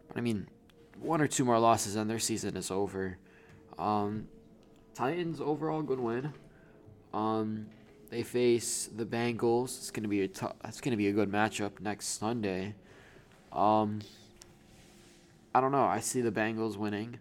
but 0.07 0.17
I 0.17 0.21
mean, 0.21 0.47
one 0.99 1.21
or 1.21 1.27
two 1.27 1.45
more 1.45 1.59
losses 1.59 1.95
and 1.95 2.09
their 2.09 2.19
season 2.19 2.55
is 2.57 2.71
over. 2.71 3.17
Um, 3.77 4.27
Titans 4.93 5.41
overall 5.41 5.81
good 5.81 5.99
win. 5.99 6.33
Um, 7.13 7.67
they 8.09 8.23
face 8.23 8.89
the 8.95 9.05
Bengals. 9.05 9.77
It's 9.77 9.91
gonna 9.91 10.07
be 10.07 10.21
a 10.21 10.27
t- 10.27 10.45
it's 10.63 10.81
gonna 10.81 10.97
be 10.97 11.07
a 11.07 11.11
good 11.11 11.31
matchup 11.31 11.79
next 11.79 12.19
Sunday. 12.19 12.75
Um, 13.51 13.99
I 15.53 15.61
don't 15.61 15.71
know. 15.71 15.85
I 15.85 15.99
see 15.99 16.21
the 16.21 16.31
Bengals 16.31 16.77
winning. 16.77 17.19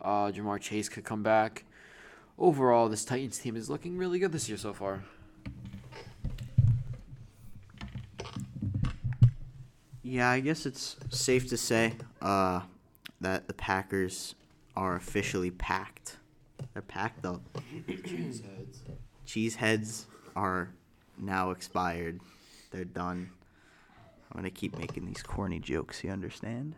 Uh, 0.00 0.30
Ja'Marr 0.30 0.60
Chase 0.60 0.88
could 0.88 1.04
come 1.04 1.22
back. 1.22 1.64
Overall, 2.38 2.88
this 2.88 3.04
Titans 3.04 3.38
team 3.38 3.56
is 3.56 3.70
looking 3.70 3.96
really 3.96 4.18
good 4.18 4.32
this 4.32 4.48
year 4.48 4.58
so 4.58 4.72
far. 4.72 5.02
Yeah, 10.02 10.30
I 10.30 10.40
guess 10.40 10.66
it's 10.66 10.96
safe 11.08 11.48
to 11.48 11.56
say 11.56 11.94
uh, 12.22 12.60
that 13.20 13.48
the 13.48 13.54
Packers 13.54 14.34
are 14.76 14.94
officially 14.96 15.50
packed. 15.50 16.16
They're 16.72 16.82
packed 16.82 17.24
up. 17.24 17.40
Cheeseheads 19.26 20.04
are 20.36 20.68
now 21.18 21.50
expired. 21.50 22.20
They're 22.70 22.84
done. 22.84 23.30
I'm 24.30 24.36
gonna 24.36 24.50
keep 24.50 24.78
making 24.78 25.06
these 25.06 25.22
corny 25.22 25.58
jokes. 25.58 26.04
You 26.04 26.10
understand? 26.10 26.74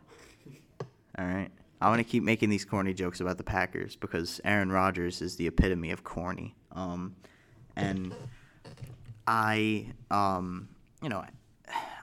All 1.19 1.27
right. 1.27 1.51
I 1.81 1.89
want 1.89 2.01
to 2.01 2.05
keep 2.05 2.23
making 2.23 2.51
these 2.51 2.65
corny 2.65 2.93
jokes 2.93 3.21
about 3.21 3.39
the 3.39 3.45
Packers 3.45 3.95
because 3.95 4.41
Aaron 4.45 4.71
Rodgers 4.71 5.23
is 5.23 5.37
the 5.37 5.47
epitome 5.47 5.91
of 5.91 6.03
corny. 6.03 6.55
Um, 6.73 7.15
and 7.77 8.15
I, 9.27 9.87
um, 10.11 10.69
you 11.03 11.09
know, 11.09 11.25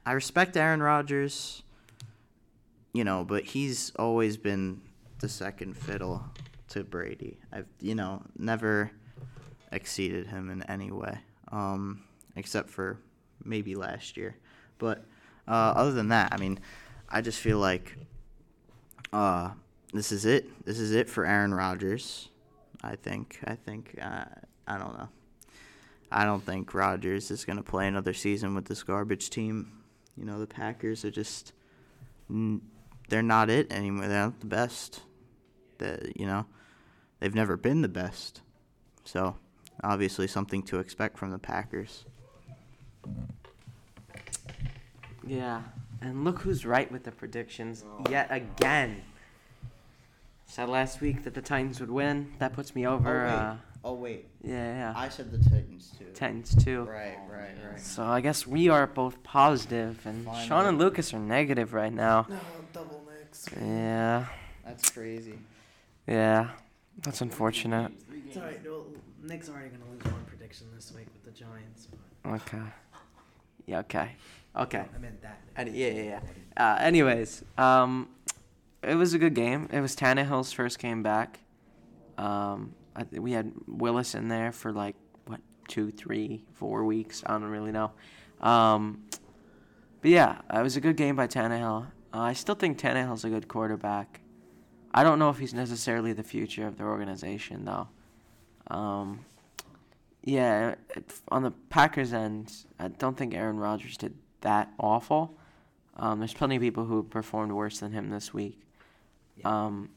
I 0.05 0.11
respect 0.13 0.55
Aaron 0.55 0.81
Rodgers, 0.81 1.63
you 2.93 3.03
know, 3.03 3.25
but 3.25 3.43
he's 3.43 3.91
always 3.97 4.37
been 4.37 4.81
the 5.19 5.27
second 5.27 5.75
fiddle 5.75 6.23
to 6.69 6.83
Brady. 6.83 7.39
I've, 7.51 7.67
you 7.81 7.95
know, 7.95 8.21
never 8.37 8.91
exceeded 9.71 10.27
him 10.27 10.49
in 10.49 10.63
any 10.63 10.91
way, 10.91 11.17
um, 11.51 12.03
except 12.35 12.69
for 12.69 12.99
maybe 13.43 13.75
last 13.75 14.15
year. 14.15 14.37
But 14.77 15.03
uh, 15.47 15.73
other 15.75 15.91
than 15.91 16.09
that, 16.09 16.31
I 16.31 16.37
mean, 16.37 16.59
I 17.09 17.21
just 17.21 17.39
feel 17.39 17.59
like 17.59 17.97
uh, 19.11 19.51
this 19.95 20.11
is 20.11 20.25
it. 20.25 20.65
This 20.65 20.79
is 20.79 20.91
it 20.91 21.09
for 21.09 21.25
Aaron 21.25 21.53
Rodgers. 21.53 22.29
I 22.83 22.95
think. 22.95 23.39
I 23.45 23.55
think. 23.55 23.97
Uh, 24.01 24.25
I 24.67 24.77
don't 24.77 24.97
know. 24.97 25.09
I 26.11 26.25
don't 26.25 26.43
think 26.43 26.73
Rodgers 26.73 27.31
is 27.31 27.45
going 27.45 27.57
to 27.57 27.63
play 27.63 27.87
another 27.87 28.13
season 28.13 28.55
with 28.55 28.65
this 28.65 28.83
garbage 28.83 29.29
team. 29.29 29.71
You 30.15 30.25
know, 30.25 30.39
the 30.39 30.47
Packers 30.47 31.03
are 31.05 31.11
just. 31.11 31.53
They're 33.09 33.21
not 33.21 33.49
it 33.49 33.71
anymore. 33.71 34.07
They're 34.07 34.25
not 34.25 34.39
the 34.39 34.47
best. 34.47 35.01
The, 35.77 36.11
you 36.15 36.25
know, 36.25 36.45
they've 37.19 37.35
never 37.35 37.57
been 37.57 37.81
the 37.81 37.87
best. 37.87 38.41
So, 39.03 39.35
obviously, 39.83 40.27
something 40.27 40.63
to 40.63 40.79
expect 40.79 41.17
from 41.17 41.31
the 41.31 41.37
Packers. 41.37 42.05
Yeah, 45.27 45.61
and 46.01 46.23
look 46.23 46.39
who's 46.39 46.65
right 46.65 46.91
with 46.91 47.03
the 47.03 47.11
predictions 47.11 47.83
yet 48.09 48.27
again. 48.31 49.01
Said 50.45 50.69
last 50.69 51.01
week 51.01 51.23
that 51.23 51.33
the 51.33 51.41
Titans 51.41 51.79
would 51.79 51.91
win. 51.91 52.31
That 52.39 52.53
puts 52.53 52.75
me 52.75 52.85
over. 52.87 53.25
Oh, 53.25 53.27
wait. 53.27 53.33
Uh, 53.33 53.55
oh 53.83 53.93
wait. 53.93 54.25
yeah, 54.43 54.77
yeah. 54.77 54.93
I 54.95 55.09
said 55.09 55.31
the 55.31 55.37
Titans 55.49 55.91
too. 55.97 56.05
Titans 56.13 56.55
too. 56.63 56.83
Right, 56.83 57.17
right, 57.29 57.55
right. 57.71 57.79
So 57.79 58.03
I 58.03 58.21
guess 58.21 58.45
we 58.47 58.69
are 58.69 58.87
both 58.87 59.21
positive, 59.23 59.99
and 60.05 60.25
Sean 60.25 60.47
Finally. 60.47 60.67
and 60.69 60.77
Lucas 60.79 61.13
are 61.13 61.19
negative 61.19 61.73
right 61.73 61.91
now. 61.91 62.25
No, 62.29 62.39
double 62.73 63.03
mix. 63.19 63.45
Yeah, 63.59 64.25
That's 64.65 64.89
crazy. 64.89 65.39
yeah. 66.07 66.51
That's 67.03 67.19
unfortunate. 67.19 67.91
It's 68.27 68.37
alright. 68.37 68.61
Well, 68.65 68.85
Nick's 69.21 69.49
already 69.49 69.69
gonna 69.69 69.83
lose 69.91 70.03
one 70.05 70.23
prediction 70.27 70.67
this 70.73 70.93
week 70.95 71.07
with 71.11 71.25
the 71.25 71.37
Giants. 71.37 71.87
But 72.23 72.31
Okay. 72.35 72.61
Yeah. 73.65 73.79
Okay. 73.79 74.11
Okay. 74.55 74.85
I 74.95 74.97
meant 74.99 75.21
that. 75.21 75.41
Any, 75.57 75.71
yeah, 75.71 75.87
yeah, 75.89 76.03
yeah. 76.03 76.19
Uh, 76.55 76.77
anyways, 76.79 77.43
um, 77.57 78.07
it 78.85 78.95
was 78.95 79.13
a 79.13 79.19
good 79.19 79.33
game. 79.33 79.69
It 79.71 79.81
was 79.81 79.95
Tannehill's 79.95 80.51
first 80.51 80.79
game 80.79 81.03
back. 81.03 81.39
Um, 82.17 82.73
I 82.95 83.05
we 83.11 83.33
had 83.33 83.51
Willis 83.67 84.15
in 84.15 84.27
there 84.27 84.51
for 84.51 84.71
like 84.71 84.95
what 85.25 85.41
two, 85.67 85.91
three, 85.91 86.45
four 86.53 86.85
weeks. 86.85 87.23
I 87.25 87.33
don't 87.33 87.43
really 87.43 87.71
know. 87.71 87.91
Um, 88.41 89.03
but 90.01 90.11
yeah, 90.11 90.41
it 90.53 90.61
was 90.61 90.77
a 90.77 90.81
good 90.81 90.97
game 90.97 91.15
by 91.15 91.27
Tannehill. 91.27 91.87
Uh, 92.13 92.19
I 92.19 92.33
still 92.33 92.55
think 92.55 92.77
Tannehill's 92.77 93.25
a 93.25 93.29
good 93.29 93.47
quarterback. 93.47 94.21
I 94.93 95.03
don't 95.03 95.19
know 95.19 95.29
if 95.29 95.39
he's 95.39 95.53
necessarily 95.53 96.13
the 96.13 96.23
future 96.23 96.67
of 96.67 96.77
their 96.77 96.87
organization 96.87 97.65
though. 97.65 97.89
Um, 98.67 99.25
yeah, 100.23 100.75
it, 100.95 101.13
on 101.29 101.43
the 101.43 101.51
Packers 101.51 102.13
end, 102.13 102.51
I 102.79 102.87
don't 102.87 103.17
think 103.17 103.33
Aaron 103.33 103.57
Rodgers 103.57 103.97
did 103.97 104.15
that 104.41 104.71
awful. 104.79 105.37
Um, 105.97 106.19
there's 106.19 106.33
plenty 106.33 106.55
of 106.55 106.61
people 106.61 106.85
who 106.85 107.03
performed 107.03 107.51
worse 107.51 107.79
than 107.79 107.91
him 107.91 108.09
this 108.09 108.33
week. 108.33 108.64
Yeah. 109.37 109.65
Um, 109.65 109.89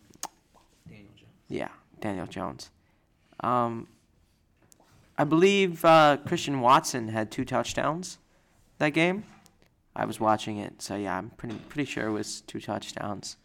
Daniel 0.89 1.09
Jones. 1.17 1.31
yeah, 1.49 1.69
Daniel 2.01 2.27
Jones. 2.27 2.71
Um, 3.41 3.89
I 5.17 5.25
believe 5.25 5.85
uh, 5.85 6.19
Christian 6.27 6.61
Watson 6.61 7.09
had 7.09 7.31
two 7.31 7.45
touchdowns 7.45 8.19
that 8.79 8.91
game. 8.91 9.25
I 9.95 10.05
was 10.05 10.21
watching 10.21 10.59
it, 10.59 10.81
so 10.81 10.95
yeah, 10.97 11.19
I'm 11.19 11.31
pretty 11.31 11.57
pretty 11.69 11.91
sure 11.91 12.07
it 12.07 12.13
was 12.13 12.41
two 12.43 12.61
touchdowns. 12.61 13.37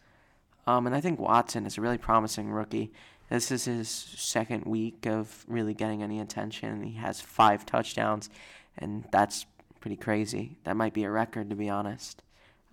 Um, 0.66 0.86
and 0.86 0.94
I 0.94 1.00
think 1.00 1.18
Watson 1.18 1.66
is 1.66 1.76
a 1.76 1.80
really 1.80 1.98
promising 1.98 2.50
rookie. 2.50 2.92
This 3.28 3.50
is 3.50 3.64
his 3.64 3.88
second 3.88 4.64
week 4.64 5.06
of 5.06 5.44
really 5.48 5.74
getting 5.74 6.02
any 6.02 6.20
attention. 6.20 6.82
He 6.84 6.94
has 6.94 7.20
five 7.20 7.66
touchdowns, 7.66 8.30
and 8.78 9.04
that's 9.10 9.46
pretty 9.80 9.96
crazy. 9.96 10.56
That 10.64 10.76
might 10.76 10.94
be 10.94 11.04
a 11.04 11.10
record, 11.10 11.50
to 11.50 11.56
be 11.56 11.68
honest. 11.68 12.22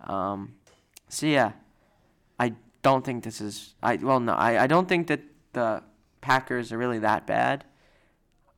Um, 0.00 0.54
so 1.08 1.26
yeah, 1.26 1.52
I 2.38 2.54
don't 2.82 3.04
think 3.04 3.24
this 3.24 3.40
is. 3.40 3.74
I 3.82 3.96
well, 3.96 4.20
no, 4.20 4.32
I, 4.32 4.64
I 4.64 4.66
don't 4.66 4.88
think 4.88 5.06
that 5.06 5.20
the 5.52 5.82
Packers 6.20 6.72
are 6.72 6.78
really 6.78 6.98
that 7.00 7.26
bad. 7.26 7.64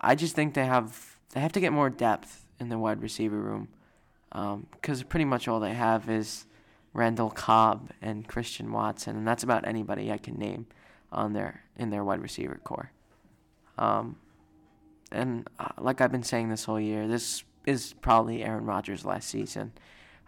I 0.01 0.15
just 0.15 0.35
think 0.35 0.55
they 0.55 0.67
have 0.67 1.17
they 1.33 1.41
have 1.41 1.53
to 1.53 1.61
get 1.61 1.73
more 1.73 1.91
depth 1.91 2.47
in 2.61 2.69
the 2.69 2.79
wide 2.79 3.03
receiver 3.03 3.39
room, 3.39 3.69
because 4.73 5.03
pretty 5.03 5.25
much 5.25 5.49
all 5.49 5.61
they 5.61 5.75
have 5.75 6.09
is 6.09 6.47
Randall 6.93 7.31
Cobb 7.31 7.91
and 8.01 8.27
Christian 8.27 8.73
Watson, 8.73 9.17
and 9.17 9.27
that's 9.27 9.43
about 9.43 9.67
anybody 9.67 10.13
I 10.13 10.19
can 10.19 10.39
name 10.39 10.67
on 11.13 11.33
their 11.33 11.63
in 11.77 11.91
their 11.91 12.05
wide 12.05 12.23
receiver 12.23 12.61
corps. 12.65 12.91
Um, 13.79 14.17
and 15.11 15.49
uh, 15.59 15.69
like 15.79 16.01
I've 16.01 16.13
been 16.13 16.23
saying 16.23 16.49
this 16.49 16.65
whole 16.65 16.81
year, 16.81 17.09
this 17.09 17.45
is 17.67 17.95
probably 18.01 18.43
Aaron 18.43 18.67
Rodgers' 18.67 19.05
last 19.05 19.29
season. 19.29 19.73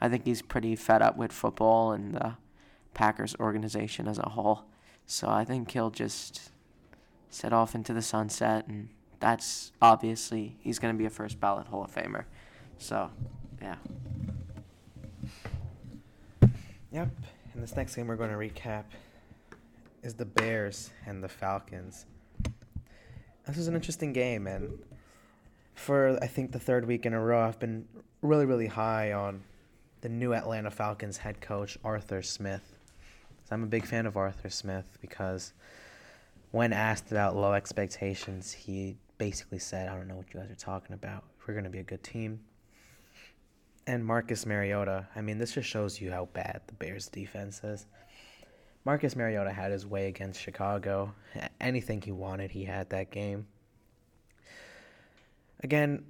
I 0.01 0.09
think 0.09 0.25
he's 0.25 0.43
pretty 0.43 0.77
fed 0.77 1.03
up 1.03 1.17
with 1.17 1.33
football 1.33 1.93
and 1.93 2.15
the 2.15 2.35
Packers 2.97 3.37
organization 3.39 4.09
as 4.09 4.19
a 4.19 4.31
whole. 4.31 4.65
So 5.05 5.29
I 5.29 5.45
think 5.45 5.71
he'll 5.71 5.91
just 5.91 6.51
set 7.29 7.53
off 7.53 7.75
into 7.75 7.93
the 7.93 8.01
sunset, 8.01 8.67
and 8.67 8.89
that's 9.21 9.71
obviously 9.83 10.57
he's 10.61 10.79
going 10.79 10.95
to 10.95 10.99
be 10.99 11.05
a 11.05 11.11
first 11.11 11.39
ballot 11.39 11.67
Hall 11.67 11.85
of 11.85 11.95
Famer. 11.95 12.25
So, 12.79 13.11
yeah. 13.61 13.77
Yep. 16.91 17.09
And 17.53 17.63
this 17.63 17.77
next 17.77 17.95
game 17.95 18.07
we're 18.07 18.17
going 18.17 18.31
to 18.31 18.37
recap 18.37 18.85
is 20.03 20.15
the 20.15 20.25
Bears 20.25 20.91
and 21.05 21.23
the 21.23 21.29
Falcons. 21.29 22.07
This 23.47 23.59
was 23.59 23.69
an 23.69 23.75
interesting 23.75 24.13
game, 24.13 24.47
and 24.47 24.79
for 25.75 26.19
I 26.23 26.27
think 26.27 26.51
the 26.51 26.59
third 26.59 26.87
week 26.87 27.05
in 27.05 27.13
a 27.13 27.21
row, 27.21 27.47
I've 27.47 27.61
been 27.61 27.87
really, 28.23 28.47
really 28.47 28.67
high 28.67 29.13
on 29.13 29.43
the 30.01 30.09
new 30.09 30.33
Atlanta 30.33 30.71
Falcons 30.71 31.19
head 31.19 31.41
coach 31.41 31.77
Arthur 31.85 32.23
Smith. 32.23 32.76
So 33.49 33.55
I'm 33.55 33.63
a 33.63 33.67
big 33.67 33.87
fan 33.87 34.07
of 34.07 34.17
Arthur 34.17 34.51
Smith 34.51 34.99
because 35.01 35.53
when 36.51 36.73
asked 36.73 37.13
about 37.13 37.37
low 37.37 37.53
expectations, 37.53 38.51
he 38.51 38.97
basically 39.19 39.61
said, 39.61 39.89
"I 39.89 39.95
don't 39.95 40.09
know 40.09 40.17
what 40.17 40.35
you 40.35 40.41
guys 40.41 40.51
are 40.51 40.57
talking 40.57 40.95
about. 40.95 41.23
We're 41.47 41.55
going 41.55 41.63
to 41.63 41.71
be 41.71 41.79
a 41.79 41.85
good 41.85 42.03
team." 42.03 42.41
And 43.87 44.05
Marcus 44.05 44.47
Mariota, 44.47 45.07
I 45.15 45.21
mean, 45.21 45.39
this 45.39 45.53
just 45.53 45.69
shows 45.69 46.01
you 46.01 46.11
how 46.11 46.25
bad 46.33 46.63
the 46.67 46.73
Bears 46.73 47.07
defense 47.07 47.63
is. 47.63 47.87
Marcus 48.85 49.15
Mariota 49.15 49.53
had 49.53 49.71
his 49.71 49.87
way 49.87 50.09
against 50.09 50.41
Chicago. 50.41 51.15
Anything 51.61 52.03
he 52.03 52.11
wanted, 52.11 52.51
he 52.51 52.65
had 52.65 52.91
that 52.91 53.13
game. 53.13 53.47
Again, 55.63 56.05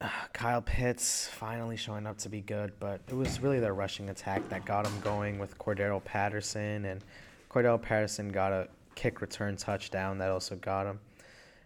Kyle 0.32 0.62
Pitts 0.62 1.28
finally 1.28 1.76
showing 1.76 2.06
up 2.06 2.18
to 2.18 2.28
be 2.28 2.40
good, 2.40 2.72
but 2.80 3.00
it 3.08 3.14
was 3.14 3.40
really 3.40 3.60
their 3.60 3.74
rushing 3.74 4.10
attack 4.10 4.48
that 4.48 4.64
got 4.64 4.86
him 4.86 5.00
going 5.00 5.38
with 5.38 5.58
Cordarrelle 5.58 6.04
Patterson, 6.04 6.84
and 6.84 7.04
Cordarrelle 7.50 7.80
Patterson 7.80 8.30
got 8.30 8.52
a 8.52 8.68
kick 8.94 9.20
return 9.20 9.56
touchdown 9.56 10.18
that 10.18 10.30
also 10.30 10.56
got 10.56 10.86
him. 10.86 10.98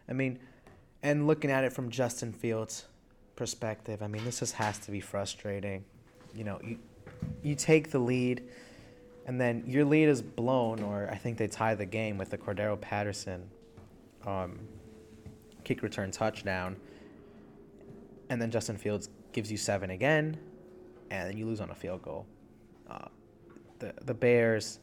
I 0.08 0.12
mean, 0.12 0.38
and 1.02 1.26
looking 1.26 1.50
at 1.50 1.64
it 1.64 1.72
from 1.72 1.90
Justin 1.90 2.32
Fields' 2.32 2.86
perspective, 3.36 4.02
I 4.02 4.08
mean, 4.08 4.24
this 4.24 4.40
just 4.40 4.54
has 4.54 4.78
to 4.80 4.90
be 4.90 5.00
frustrating. 5.00 5.84
You 6.34 6.44
know, 6.44 6.60
you 6.62 6.78
you 7.42 7.54
take 7.54 7.90
the 7.90 7.98
lead, 7.98 8.42
and 9.26 9.40
then 9.40 9.64
your 9.66 9.84
lead 9.84 10.08
is 10.08 10.22
blown, 10.22 10.82
or 10.82 11.08
I 11.10 11.16
think 11.16 11.38
they 11.38 11.48
tie 11.48 11.74
the 11.74 11.86
game 11.86 12.18
with 12.18 12.30
the 12.30 12.38
Cordarrelle 12.38 12.80
Patterson 12.80 13.48
um, 14.26 14.58
kick 15.64 15.82
return 15.82 16.10
touchdown, 16.10 16.76
and 18.30 18.40
then 18.40 18.50
Justin 18.50 18.76
Fields 18.76 19.08
gives 19.32 19.50
you 19.50 19.56
seven 19.56 19.90
again, 19.90 20.38
and 21.10 21.30
then 21.30 21.36
you 21.36 21.46
lose 21.46 21.60
on 21.60 21.70
a 21.70 21.74
field 21.74 22.02
goal. 22.02 22.26
Uh, 22.88 23.08
the 23.78 23.92
the 24.02 24.14
Bears, 24.14 24.80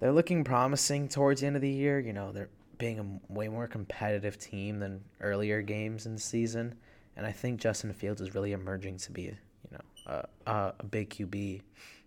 they're 0.00 0.12
looking 0.12 0.44
promising 0.44 1.08
towards 1.08 1.40
the 1.40 1.46
end 1.46 1.56
of 1.56 1.62
the 1.62 1.70
year. 1.70 1.98
You 1.98 2.12
know, 2.12 2.32
they're 2.32 2.50
being 2.78 2.98
a 3.28 3.32
way 3.32 3.48
more 3.48 3.66
competitive 3.66 4.38
team 4.38 4.78
than 4.78 5.02
earlier 5.20 5.62
games 5.62 6.06
in 6.06 6.14
the 6.14 6.20
season, 6.20 6.74
and 7.16 7.26
I 7.26 7.32
think 7.32 7.60
Justin 7.60 7.92
Fields 7.92 8.20
is 8.20 8.34
really 8.34 8.52
emerging 8.52 8.98
to 8.98 9.12
be, 9.12 9.22
you 9.22 9.36
know, 9.72 10.24
a, 10.46 10.50
a, 10.50 10.74
a 10.80 10.84
big 10.84 11.10
QB. 11.10 11.62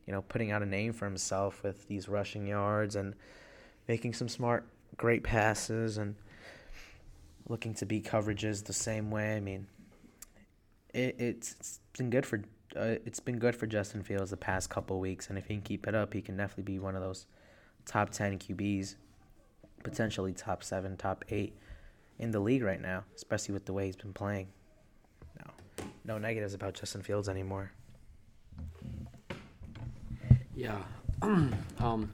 You 0.07 0.13
know, 0.13 0.23
putting 0.23 0.51
out 0.51 0.63
a 0.63 0.65
name 0.65 0.93
for 0.93 1.05
himself 1.05 1.61
with 1.63 1.87
these 1.87 2.09
rushing 2.09 2.47
yards 2.47 2.95
and 2.95 3.13
making 3.87 4.13
some 4.13 4.27
smart, 4.27 4.65
great 4.97 5.23
passes 5.23 5.97
and 5.97 6.15
looking 7.47 7.73
to 7.75 7.85
beat 7.85 8.05
coverages 8.05 8.63
the 8.63 8.73
same 8.73 9.11
way. 9.11 9.35
I 9.35 9.39
mean, 9.39 9.67
it, 10.93 11.15
it's, 11.19 11.79
been 11.97 12.09
good 12.09 12.25
for 12.25 12.41
uh, 12.75 12.95
it's 13.05 13.19
been 13.19 13.37
good 13.37 13.55
for 13.55 13.67
Justin 13.67 14.01
Fields 14.01 14.31
the 14.31 14.37
past 14.37 14.69
couple 14.69 14.99
weeks, 14.99 15.29
and 15.29 15.37
if 15.37 15.45
he 15.45 15.55
can 15.55 15.61
keep 15.61 15.87
it 15.87 15.95
up, 15.95 16.13
he 16.13 16.21
can 16.21 16.37
definitely 16.37 16.63
be 16.63 16.79
one 16.79 16.95
of 16.95 17.01
those 17.01 17.25
top 17.85 18.09
10 18.11 18.39
QBs, 18.39 18.95
potentially 19.83 20.31
top 20.31 20.63
7, 20.63 20.95
top 20.97 21.25
8 21.29 21.57
in 22.19 22.31
the 22.31 22.39
league 22.39 22.63
right 22.63 22.79
now, 22.79 23.03
especially 23.15 23.53
with 23.53 23.65
the 23.65 23.73
way 23.73 23.87
he's 23.87 23.95
been 23.95 24.13
playing. 24.13 24.47
No. 25.39 25.85
No 26.05 26.17
negatives 26.17 26.53
about 26.53 26.73
Justin 26.75 27.01
Fields 27.01 27.27
anymore. 27.27 27.71
Yeah. 30.55 30.77
um, 31.21 32.13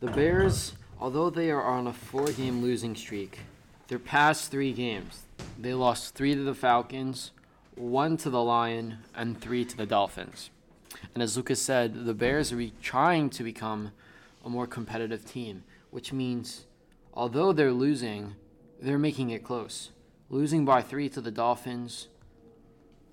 the 0.00 0.10
Bears, 0.12 0.74
although 1.00 1.28
they 1.28 1.50
are 1.50 1.62
on 1.62 1.86
a 1.86 1.92
four-game 1.92 2.62
losing 2.62 2.94
streak, 2.94 3.40
their 3.88 3.98
past 3.98 4.50
three 4.50 4.72
games, 4.72 5.22
they 5.58 5.74
lost 5.74 6.14
three 6.14 6.34
to 6.34 6.42
the 6.42 6.54
Falcons, 6.54 7.32
one 7.78 8.16
to 8.18 8.30
the 8.30 8.42
Lion, 8.42 8.98
and 9.14 9.40
three 9.40 9.64
to 9.64 9.76
the 9.76 9.86
Dolphins. 9.86 10.50
And 11.14 11.22
as 11.22 11.36
Lucas 11.36 11.62
said, 11.62 12.06
the 12.06 12.14
Bears 12.14 12.52
are 12.52 12.70
trying 12.82 13.30
to 13.30 13.44
become 13.44 13.92
a 14.44 14.48
more 14.48 14.66
competitive 14.66 15.24
team, 15.24 15.64
which 15.90 16.12
means 16.12 16.66
although 17.14 17.52
they're 17.52 17.72
losing, 17.72 18.34
they're 18.80 18.98
making 18.98 19.30
it 19.30 19.44
close. 19.44 19.90
Losing 20.30 20.64
by 20.64 20.82
three 20.82 21.08
to 21.10 21.20
the 21.20 21.30
Dolphins, 21.30 22.08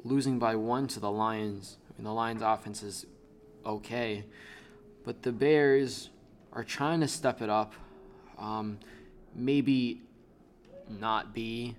losing 0.03 0.39
by 0.39 0.55
one 0.55 0.87
to 0.87 0.99
the 0.99 1.11
Lions. 1.11 1.77
I 1.89 1.97
mean, 1.97 2.05
the 2.05 2.13
Lions' 2.13 2.41
offense 2.41 2.83
is 2.83 3.05
okay, 3.65 4.25
but 5.03 5.23
the 5.23 5.31
Bears 5.31 6.09
are 6.53 6.63
trying 6.63 7.01
to 7.01 7.07
step 7.07 7.41
it 7.41 7.49
up. 7.49 7.73
Um, 8.37 8.79
maybe 9.33 10.01
not 10.89 11.33
be 11.33 11.75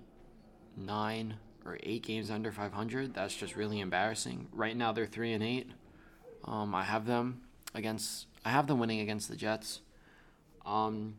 nine 0.76 1.34
or 1.66 1.78
eight 1.82 2.02
games 2.02 2.30
under 2.30 2.52
500. 2.52 3.12
That's 3.12 3.34
just 3.34 3.56
really 3.56 3.80
embarrassing. 3.80 4.48
Right 4.52 4.76
now 4.76 4.92
they're 4.92 5.06
three 5.06 5.32
and 5.32 5.42
eight. 5.42 5.70
Um, 6.44 6.74
I 6.74 6.84
have 6.84 7.06
them 7.06 7.42
against. 7.74 8.26
I 8.44 8.50
have 8.50 8.66
them 8.66 8.78
winning 8.78 9.00
against 9.00 9.28
the 9.28 9.36
Jets. 9.36 9.80
Um, 10.64 11.16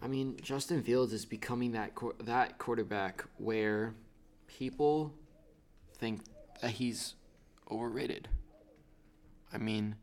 I 0.00 0.06
mean, 0.06 0.36
Justin 0.40 0.82
Fields 0.82 1.12
is 1.12 1.24
becoming 1.24 1.72
that 1.72 1.92
that 2.20 2.58
quarterback 2.58 3.24
where 3.38 3.94
people 4.46 5.12
think 5.98 6.20
that 6.60 6.72
he's 6.72 7.14
overrated. 7.70 8.28
I 9.52 9.58
mean, 9.58 9.96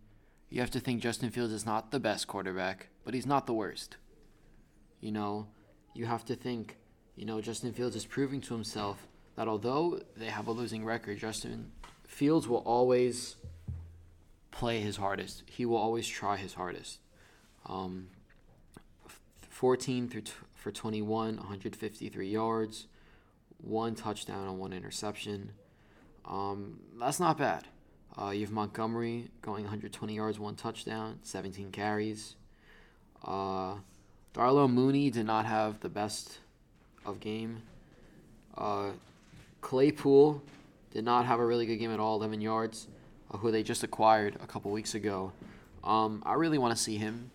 you 0.49 0.59
have 0.61 0.71
to 0.71 0.79
think 0.79 1.01
Justin 1.01 1.29
Fields 1.29 1.53
is 1.53 1.65
not 1.65 1.91
the 1.91 1.99
best 1.99 2.27
quarterback, 2.27 2.87
but 3.03 3.13
he's 3.13 3.25
not 3.25 3.47
the 3.47 3.53
worst. 3.53 3.97
You 4.99 5.11
know, 5.11 5.47
you 5.93 6.05
have 6.05 6.25
to 6.25 6.35
think, 6.35 6.77
you 7.15 7.25
know, 7.25 7.41
Justin 7.41 7.73
Fields 7.73 7.95
is 7.95 8.05
proving 8.05 8.41
to 8.41 8.53
himself 8.53 9.07
that 9.35 9.47
although 9.47 10.01
they 10.15 10.27
have 10.27 10.47
a 10.47 10.51
losing 10.51 10.85
record, 10.85 11.19
Justin 11.19 11.71
Fields 12.05 12.47
will 12.47 12.63
always 12.65 13.35
play 14.51 14.79
his 14.79 14.97
hardest. 14.97 15.43
He 15.45 15.65
will 15.65 15.77
always 15.77 16.07
try 16.07 16.37
his 16.37 16.53
hardest. 16.53 16.99
Um, 17.65 18.07
14 19.49 20.09
through 20.09 20.21
t- 20.21 20.31
for 20.53 20.71
21, 20.71 21.37
153 21.37 22.29
yards, 22.29 22.87
one 23.57 23.95
touchdown 23.95 24.47
and 24.47 24.59
one 24.59 24.73
interception. 24.73 25.51
Um, 26.25 26.79
that's 26.99 27.19
not 27.19 27.37
bad. 27.37 27.65
Uh, 28.19 28.31
you 28.31 28.41
have 28.41 28.51
Montgomery 28.51 29.29
going 29.41 29.63
120 29.63 30.15
yards, 30.15 30.39
one 30.39 30.55
touchdown, 30.55 31.19
17 31.23 31.71
carries. 31.71 32.35
Uh, 33.23 33.75
Darnell 34.33 34.67
Mooney 34.67 35.09
did 35.09 35.25
not 35.25 35.45
have 35.45 35.79
the 35.79 35.89
best 35.89 36.39
of 37.05 37.19
game. 37.19 37.61
Uh, 38.57 38.91
Claypool 39.61 40.41
did 40.91 41.05
not 41.05 41.25
have 41.25 41.39
a 41.39 41.45
really 41.45 41.65
good 41.65 41.77
game 41.77 41.91
at 41.91 41.99
all, 41.99 42.17
11 42.17 42.41
yards, 42.41 42.87
uh, 43.31 43.37
who 43.37 43.51
they 43.51 43.63
just 43.63 43.83
acquired 43.83 44.35
a 44.43 44.47
couple 44.47 44.71
weeks 44.71 44.95
ago. 44.95 45.31
Um, 45.83 46.21
I 46.25 46.33
really 46.33 46.57
want 46.57 46.75
to 46.75 46.81
see 46.81 46.97
him 46.97 47.31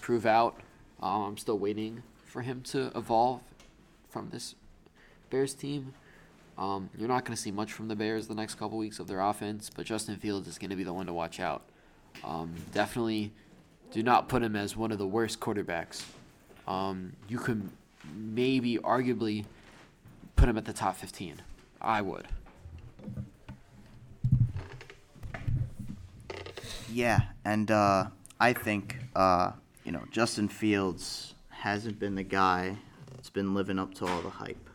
prove 0.00 0.26
out. 0.26 0.60
Um, 1.02 1.22
I'm 1.22 1.36
still 1.36 1.58
waiting 1.58 2.02
for 2.24 2.42
him 2.42 2.62
to 2.62 2.92
evolve 2.94 3.40
from 4.08 4.30
this 4.30 4.54
Bears 5.30 5.54
team. 5.54 5.92
Um, 6.56 6.88
you're 6.96 7.08
not 7.08 7.24
going 7.24 7.34
to 7.34 7.42
see 7.42 7.50
much 7.50 7.72
from 7.72 7.88
the 7.88 7.96
Bears 7.96 8.28
the 8.28 8.34
next 8.34 8.54
couple 8.54 8.78
weeks 8.78 9.00
of 9.00 9.08
their 9.08 9.20
offense, 9.20 9.70
but 9.74 9.86
Justin 9.86 10.16
Fields 10.16 10.46
is 10.46 10.56
going 10.58 10.70
to 10.70 10.76
be 10.76 10.84
the 10.84 10.92
one 10.92 11.06
to 11.06 11.12
watch 11.12 11.40
out. 11.40 11.62
Um, 12.22 12.54
definitely 12.72 13.32
do 13.90 14.02
not 14.02 14.28
put 14.28 14.42
him 14.42 14.54
as 14.54 14.76
one 14.76 14.92
of 14.92 14.98
the 14.98 15.06
worst 15.06 15.40
quarterbacks. 15.40 16.04
Um, 16.68 17.14
you 17.28 17.38
could 17.38 17.68
maybe 18.14 18.78
arguably 18.78 19.44
put 20.36 20.48
him 20.48 20.56
at 20.56 20.64
the 20.64 20.72
top 20.72 20.96
15. 20.96 21.42
I 21.84 22.00
would. 22.00 22.26
Yeah, 26.90 27.20
and 27.44 27.70
uh, 27.70 28.06
I 28.40 28.52
think 28.52 28.98
uh, 29.14 29.52
you 29.84 29.92
know 29.92 30.02
Justin 30.10 30.48
Fields 30.48 31.34
hasn't 31.50 31.98
been 31.98 32.14
the 32.14 32.22
guy 32.22 32.76
that's 33.10 33.30
been 33.30 33.54
living 33.54 33.78
up 33.78 33.94
to 33.94 34.06
all 34.06 34.22
the 34.22 34.30
hype. 34.30 34.70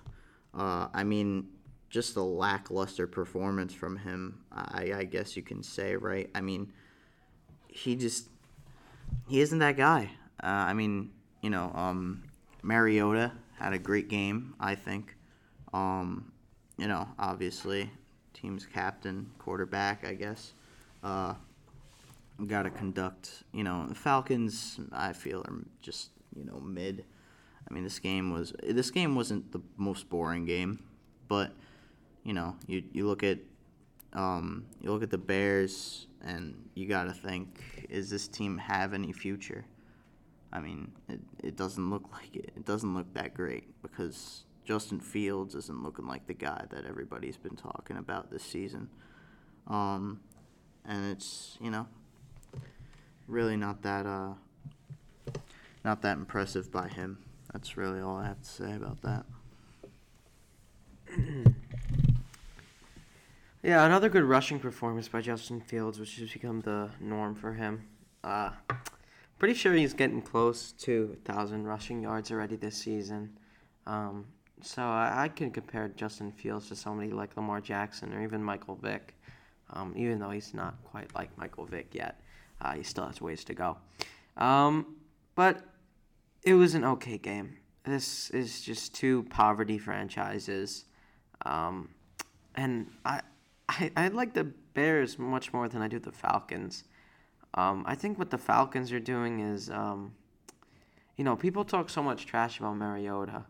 Uh, 0.54 0.88
I 0.94 1.04
mean, 1.04 1.48
just 1.90 2.16
a 2.16 2.22
lackluster 2.22 3.08
performance 3.08 3.74
from 3.74 3.98
him. 3.98 4.40
I, 4.52 4.92
I 4.98 5.04
guess 5.04 5.38
you 5.38 5.44
can 5.44 5.64
say, 5.64 5.96
right? 5.96 6.30
I 6.36 6.42
mean, 6.42 6.74
he 7.68 7.96
just 7.96 8.28
he 9.28 9.40
isn't 9.42 9.60
that 9.60 9.78
guy. 9.78 10.12
Uh, 10.44 10.48
I 10.48 10.74
mean, 10.74 11.12
you 11.42 11.50
know, 11.50 11.72
um, 11.74 12.24
Mariota 12.62 13.32
had 13.58 13.74
a 13.74 13.80
great 13.80 14.10
game. 14.10 14.56
I 14.60 14.76
think. 14.76 15.16
Um, 15.74 16.32
you 16.80 16.88
know, 16.88 17.08
obviously, 17.20 17.92
team's 18.34 18.66
captain, 18.66 19.30
quarterback. 19.38 20.06
I 20.06 20.14
guess. 20.14 20.54
Uh, 21.04 21.34
got 22.48 22.64
to 22.64 22.70
conduct. 22.70 23.44
You 23.54 23.64
know, 23.64 23.86
the 23.88 23.96
Falcons. 23.96 24.80
I 24.92 25.14
feel 25.14 25.42
are 25.42 25.54
just 25.82 26.12
you 26.36 26.46
know 26.46 26.60
mid. 26.60 27.06
I 27.70 27.74
mean, 27.74 27.84
this 27.84 28.00
game 28.00 28.32
was 28.32 28.54
this 28.64 28.92
game 28.92 29.16
wasn't 29.16 29.52
the 29.52 29.62
most 29.78 30.10
boring 30.10 30.46
game, 30.46 30.84
but 31.28 31.52
you 32.24 32.34
know, 32.34 32.56
you 32.68 32.84
you 32.94 33.08
look 33.08 33.24
at 33.24 33.40
um, 34.14 34.66
you 34.82 34.92
look 34.92 35.04
at 35.04 35.12
the 35.12 35.18
Bears, 35.18 36.08
and 36.24 36.56
you 36.76 36.88
got 36.88 37.04
to 37.04 37.14
think: 37.14 37.88
Is 37.90 38.10
this 38.10 38.28
team 38.28 38.58
have 38.58 38.94
any 38.94 39.12
future? 39.12 39.66
I 40.52 40.60
mean, 40.62 40.92
it, 41.08 41.20
it 41.44 41.58
doesn't 41.58 41.90
look 41.90 42.12
like 42.12 42.36
it. 42.36 42.52
It 42.56 42.66
doesn't 42.66 42.96
look 42.96 43.14
that 43.14 43.36
great 43.36 43.66
because 43.84 44.46
Justin 44.70 45.00
Fields 45.00 45.56
isn't 45.56 45.82
looking 45.82 46.06
like 46.06 46.28
the 46.28 46.34
guy 46.36 46.64
that 46.70 46.86
everybody's 46.86 47.38
been 47.38 47.56
talking 47.56 47.98
about 47.98 48.30
this 48.30 48.44
season. 48.44 48.88
Um, 49.66 50.20
and 50.86 51.12
it's 51.12 51.58
you 51.60 51.72
know 51.72 51.88
really 53.28 53.58
not 53.58 53.82
that 53.82 54.06
uh 54.06 54.34
not 55.84 56.04
that 56.04 56.18
impressive 56.18 56.72
by 56.72 56.88
him. 56.88 57.18
That's 57.52 57.78
really 57.78 58.00
all 58.00 58.18
I 58.18 58.28
have 58.28 58.44
to 58.44 58.48
say 58.48 58.76
about 58.76 59.02
that. 59.02 59.26
Yeah, 63.62 63.84
another 63.84 64.08
good 64.08 64.24
rushing 64.24 64.58
performance 64.58 65.10
by 65.10 65.20
Justin 65.20 65.60
Fields, 65.60 66.00
which 66.00 66.16
has 66.16 66.32
become 66.32 66.62
the 66.62 66.92
norm 67.02 67.36
for 67.36 67.54
him. 67.54 67.88
Uh, 68.24 68.52
pretty 69.38 69.54
sure 69.54 69.74
he's 69.74 69.94
getting 69.94 70.22
close 70.22 70.72
to 70.72 71.08
1,000 71.26 71.66
rushing 71.66 72.02
yards 72.02 72.32
already 72.32 72.56
this 72.56 72.78
season. 72.78 73.38
Um, 73.86 74.28
so 74.62 74.84
I, 74.84 75.24
I 75.24 75.28
can 75.30 75.52
compare 75.52 75.88
Justin 75.90 76.32
Fields 76.32 76.68
to 76.70 76.76
somebody 76.76 77.12
like 77.12 77.36
Lamar 77.36 77.62
Jackson 77.62 78.14
or 78.14 78.22
even 78.24 78.44
Michael 78.44 78.76
Vick, 78.76 79.16
um, 79.72 79.94
even 79.96 80.20
though 80.20 80.30
he's 80.30 80.54
not 80.54 80.76
quite 80.84 81.14
like 81.16 81.36
Michael 81.38 81.66
Vick 81.66 81.94
yet. 81.94 82.22
Uh, 82.62 82.74
he 82.74 82.84
still 82.84 83.06
has 83.06 83.22
ways 83.22 83.44
to 83.46 83.54
go. 83.54 83.78
Um, 84.38 84.98
but 85.36 85.64
it 86.44 86.54
was 86.54 86.76
an 86.76 86.84
okay 86.84 87.18
game. 87.18 87.58
This 87.84 88.30
is 88.32 88.62
just 88.62 88.94
two 88.94 89.24
poverty 89.30 89.78
franchises. 89.78 90.86
Um, 91.46 91.90
and 92.56 92.92
I, 93.06 93.22
I, 93.70 93.92
I 93.96 94.08
like 94.10 94.34
the 94.34 94.44
Bears 94.74 95.18
much 95.18 95.54
more 95.54 95.68
than 95.70 95.82
I 95.82 95.88
do 95.88 96.00
the 96.00 96.12
Falcons. 96.12 96.84
Um, 97.54 97.84
I 97.88 97.96
think 97.96 98.20
what 98.20 98.30
the 98.30 98.38
Falcons 98.38 98.92
are 98.92 99.00
doing 99.00 99.40
is, 99.40 99.70
um, 99.70 100.14
you 101.18 101.24
know, 101.24 101.36
people 101.36 101.66
talk 101.66 101.90
so 101.90 102.04
much 102.04 102.26
trash 102.26 102.60
about 102.60 102.78
Mariota, 102.78 103.46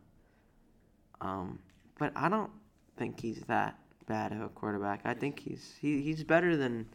um, 1.21 1.59
but 1.97 2.11
I 2.15 2.29
don't 2.29 2.51
think 2.97 3.19
he's 3.19 3.41
that 3.47 3.77
bad 4.07 4.31
of 4.31 4.41
a 4.41 4.49
quarterback. 4.49 5.01
I 5.05 5.13
think 5.13 5.39
he's 5.39 5.75
he, 5.81 6.01
he's 6.01 6.23
better 6.23 6.55
than 6.57 6.87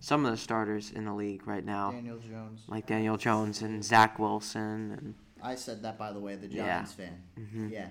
some 0.00 0.24
of 0.24 0.30
the 0.30 0.36
starters 0.36 0.90
in 0.92 1.04
the 1.06 1.14
league 1.14 1.46
right 1.46 1.64
now, 1.64 1.90
Daniel 1.92 2.18
Jones. 2.18 2.60
like 2.68 2.86
Daniel 2.86 3.16
Jones 3.16 3.62
and 3.62 3.84
Zach 3.84 4.18
Wilson 4.18 4.92
and 4.96 5.14
I 5.42 5.54
said 5.54 5.82
that 5.82 5.98
by 5.98 6.12
the 6.12 6.20
way, 6.20 6.34
the 6.36 6.46
Yeah. 6.48 6.64
Giants 6.66 6.92
fan. 6.92 7.22
Mhm. 7.38 7.70
Yeah. 7.70 7.88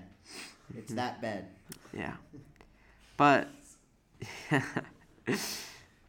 It's 0.76 0.92
that 0.94 1.20
bad. 1.22 1.46
Yeah. 1.92 2.14
But 3.16 3.48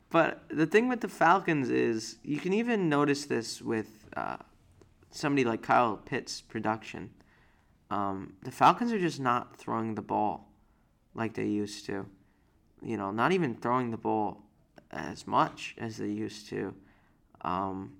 but 0.10 0.44
the 0.50 0.66
thing 0.66 0.88
with 0.90 1.02
the 1.02 1.08
Falcons 1.08 1.70
is 1.70 2.18
you 2.24 2.38
can 2.40 2.54
even 2.54 2.90
notice 2.90 3.26
this 3.26 3.62
with 3.62 4.06
uh, 4.16 4.38
somebody 5.12 5.46
like 5.46 5.62
Kyle 5.62 5.98
Pitt's 5.98 6.42
production. 6.42 7.12
Um, 7.90 8.34
the 8.44 8.52
Falcons 8.52 8.92
are 8.92 9.00
just 9.00 9.20
not 9.20 9.56
throwing 9.56 9.96
the 9.96 10.02
ball 10.02 10.50
like 11.16 11.34
they 11.34 11.48
used 11.48 11.86
to. 11.88 12.06
You 12.82 12.98
know, 12.98 13.12
not 13.12 13.32
even 13.32 13.56
throwing 13.56 13.92
the 13.92 13.98
ball 13.98 14.44
as 14.92 15.28
much 15.28 15.76
as 15.78 15.98
they 15.98 16.08
used 16.08 16.48
to. 16.50 16.74
Um, 17.42 17.94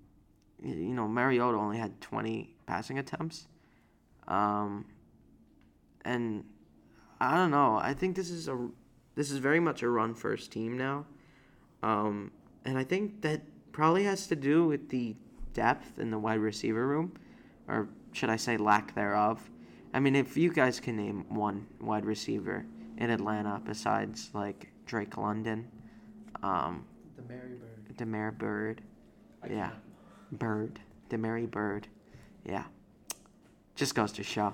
you 0.64 0.94
know, 0.94 1.08
Mariota 1.08 1.58
only 1.58 1.78
had 1.78 2.00
20 2.02 2.56
passing 2.66 3.00
attempts. 3.00 3.48
Um, 4.28 4.86
and 6.06 6.44
I 7.20 7.36
don't 7.36 7.52
know. 7.52 7.78
I 7.82 7.94
think 7.94 8.16
this 8.16 8.30
is 8.30 8.48
a 8.48 8.70
this 9.16 9.32
is 9.32 9.40
very 9.40 9.60
much 9.60 9.84
a 9.84 9.90
run 9.90 10.14
first 10.14 10.52
team 10.52 10.78
now. 10.78 11.06
Um, 11.84 12.32
and 12.64 12.78
I 12.78 12.84
think 12.84 13.22
that 13.22 13.42
probably 13.72 14.04
has 14.04 14.28
to 14.28 14.36
do 14.36 14.66
with 14.66 14.90
the 14.90 15.16
depth 15.54 16.00
in 16.00 16.12
the 16.12 16.20
wide 16.20 16.40
receiver 16.40 16.88
room, 16.88 17.14
or 17.68 17.90
should 18.14 18.30
I 18.30 18.38
say 18.38 18.56
lack 18.56 18.96
thereof. 18.96 19.50
I 19.94 20.00
mean, 20.00 20.16
if 20.16 20.38
you 20.38 20.52
guys 20.52 20.80
can 20.80 20.98
name 20.98 21.26
one 21.30 21.66
wide 21.82 22.06
receiver 22.06 22.66
in 22.98 23.10
Atlanta 23.10 23.62
besides 23.66 24.30
like 24.34 24.70
Drake 24.86 25.18
London, 25.18 25.68
um, 26.44 26.86
The 27.18 27.24
Mary 27.24 27.56
Byrd. 27.60 27.98
Damiere 27.98 28.32
Byrd, 28.32 28.82
yeah, 29.50 29.72
Bird, 30.32 30.80
Damiere 31.10 31.48
Byrd, 31.48 31.88
yeah, 32.46 32.66
just 33.76 33.96
goes 33.96 34.12
to 34.14 34.24
show. 34.24 34.54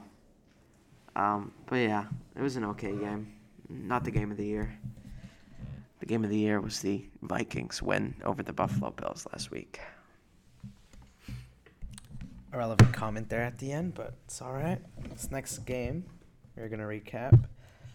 Um, 1.16 1.52
but 1.66 1.78
yeah, 1.78 2.06
it 2.36 2.42
was 2.42 2.56
an 2.56 2.66
okay 2.66 2.96
game. 2.96 3.34
Not 3.70 4.04
the 4.04 4.12
game 4.12 4.32
of 4.32 4.38
the 4.38 4.46
year. 4.46 4.78
The 6.00 6.06
game 6.06 6.24
of 6.24 6.30
the 6.30 6.38
year 6.38 6.62
was 6.62 6.80
the 6.80 7.06
Vikings 7.22 7.82
win 7.82 8.16
over 8.24 8.44
the 8.44 8.54
Buffalo 8.54 8.92
Bills 8.92 9.26
last 9.32 9.52
week. 9.52 9.80
Irrelevant 12.56 12.94
comment 12.94 13.28
there 13.28 13.42
at 13.42 13.58
the 13.58 13.70
end, 13.74 13.96
but 13.96 14.14
it's 14.24 14.42
all 14.42 14.54
right. 14.54 14.80
This 15.10 15.30
next 15.30 15.58
game, 15.66 16.06
we're 16.56 16.70
gonna 16.70 16.86
recap. 16.86 17.38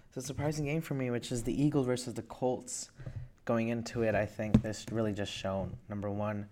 It's 0.08 0.18
a 0.18 0.22
surprising 0.22 0.66
game 0.66 0.82
for 0.82 0.92
me, 0.92 1.10
which 1.10 1.32
is 1.32 1.42
the 1.44 1.62
Eagles 1.62 1.86
versus 1.86 2.12
the 2.12 2.20
Colts. 2.20 2.90
Going 3.46 3.70
into 3.70 4.02
it, 4.02 4.14
I 4.14 4.26
think 4.26 4.60
this 4.60 4.84
really 4.92 5.14
just 5.14 5.32
shown 5.32 5.78
number 5.88 6.10
one, 6.10 6.46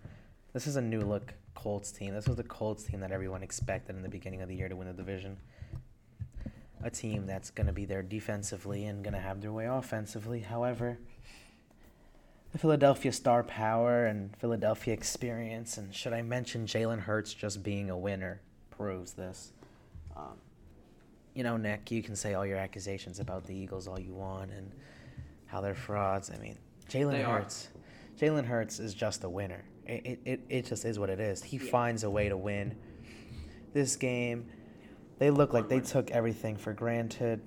this 0.53 0.65
is 0.65 0.75
a 0.75 0.81
new 0.81 1.01
look 1.01 1.35
Colts 1.53 1.91
team. 1.91 2.15
This 2.15 2.27
was 2.27 2.37
the 2.37 2.43
Colts 2.43 2.83
team 2.83 2.99
that 3.01 3.11
everyone 3.11 3.43
expected 3.43 3.95
in 3.95 4.01
the 4.01 4.09
beginning 4.09 4.41
of 4.41 4.49
the 4.49 4.55
year 4.55 4.69
to 4.69 4.75
win 4.75 4.87
the 4.87 4.93
division. 4.93 5.37
A 6.83 6.89
team 6.89 7.27
that's 7.27 7.51
gonna 7.51 7.73
be 7.73 7.85
there 7.85 8.01
defensively 8.01 8.85
and 8.85 9.03
gonna 9.03 9.19
have 9.19 9.39
their 9.39 9.53
way 9.53 9.67
offensively. 9.67 10.39
However, 10.39 10.97
the 12.51 12.57
Philadelphia 12.57 13.11
star 13.11 13.43
power 13.43 14.05
and 14.05 14.35
Philadelphia 14.37 14.93
experience, 14.93 15.77
and 15.77 15.93
should 15.93 16.13
I 16.13 16.21
mention 16.21 16.65
Jalen 16.65 16.99
Hurts 16.99 17.33
just 17.33 17.63
being 17.63 17.89
a 17.89 17.97
winner, 17.97 18.41
proves 18.71 19.13
this. 19.13 19.53
Um, 20.15 20.37
you 21.35 21.43
know, 21.43 21.57
Nick, 21.57 21.91
you 21.91 22.01
can 22.01 22.15
say 22.15 22.33
all 22.33 22.45
your 22.45 22.57
accusations 22.57 23.19
about 23.19 23.45
the 23.45 23.53
Eagles 23.53 23.87
all 23.87 23.99
you 23.99 24.13
want 24.13 24.51
and 24.51 24.71
how 25.45 25.61
they're 25.61 25.75
frauds. 25.75 26.31
I 26.31 26.37
mean, 26.37 26.57
Jalen. 26.89 27.23
Hurts, 27.23 27.69
Jalen 28.19 28.45
Hurts 28.45 28.79
is 28.79 28.93
just 28.93 29.23
a 29.23 29.29
winner. 29.29 29.63
It, 29.85 30.05
it, 30.05 30.19
it, 30.25 30.41
it 30.49 30.65
just 30.65 30.85
is 30.85 30.99
what 30.99 31.09
it 31.09 31.19
is. 31.19 31.43
He 31.43 31.57
finds 31.57 32.03
a 32.03 32.09
way 32.09 32.29
to 32.29 32.37
win. 32.37 32.75
This 33.73 33.95
game, 33.95 34.47
they 35.19 35.29
look 35.29 35.53
like 35.53 35.69
they 35.69 35.79
took 35.79 36.09
everything 36.11 36.57
for 36.57 36.73
granted 36.73 37.41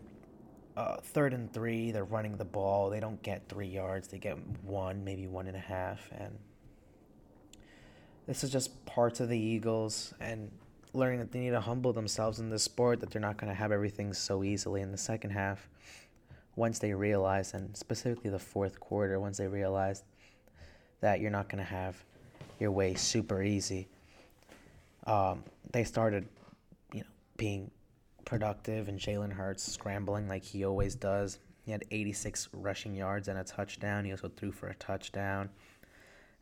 uh, 0.77 0.97
third 0.97 1.35
and 1.35 1.53
three, 1.53 1.91
they're 1.91 2.05
running 2.05 2.37
the 2.37 2.45
ball. 2.45 2.91
They 2.91 3.01
don't 3.01 3.23
get 3.23 3.49
three 3.49 3.67
yards. 3.67 4.09
They 4.09 4.19
get 4.19 4.39
one, 4.63 5.05
maybe 5.05 5.27
one 5.27 5.47
and 5.47 5.57
a 5.57 5.61
half. 5.61 6.11
And 6.19 6.39
this 8.27 8.43
is 8.45 8.51
just 8.51 8.85
parts 8.87 9.21
of 9.21 9.29
the 9.29 9.39
Eagles 9.39 10.15
and 10.21 10.51
learning 10.95 11.19
that 11.19 11.33
they 11.33 11.41
need 11.41 11.51
to 11.51 11.61
humble 11.61 11.93
themselves 11.93 12.39
in 12.39 12.51
this 12.51 12.63
sport, 12.63 13.01
that 13.01 13.11
they're 13.11 13.21
not 13.21 13.37
going 13.37 13.49
to 13.51 13.55
have 13.55 13.73
everything 13.73 14.13
so 14.13 14.45
easily 14.45 14.81
in 14.81 14.91
the 14.91 14.99
second 14.99 15.31
half. 15.31 15.69
Once 16.55 16.79
they 16.79 16.93
realize, 16.93 17.55
and 17.55 17.75
specifically 17.77 18.31
the 18.31 18.39
fourth 18.39 18.79
quarter, 18.79 19.19
once 19.19 19.39
they 19.39 19.47
realize 19.47 20.05
that 21.01 21.21
you're 21.21 21.31
not 21.31 21.49
going 21.49 21.59
to 21.59 21.71
have 21.71 21.97
your 22.61 22.71
way 22.71 22.95
super 22.95 23.43
easy, 23.43 23.89
um, 25.07 25.43
they 25.73 25.83
started, 25.83 26.29
you 26.93 27.01
know, 27.01 27.07
being 27.37 27.71
productive 28.25 28.89
and 28.89 28.99
Jalen 28.99 29.33
Hurts 29.33 29.63
scrambling 29.63 30.29
like 30.29 30.45
he 30.45 30.65
always 30.65 30.95
does. 30.95 31.39
He 31.65 31.73
had 31.73 31.85
86 31.91 32.49
rushing 32.53 32.95
yards 32.95 33.29
and 33.29 33.39
a 33.39 33.45
touchdown. 33.45 34.05
He 34.05 34.11
also 34.11 34.29
threw 34.29 34.53
for 34.53 34.69
a 34.69 34.75
touchdown. 34.75 35.51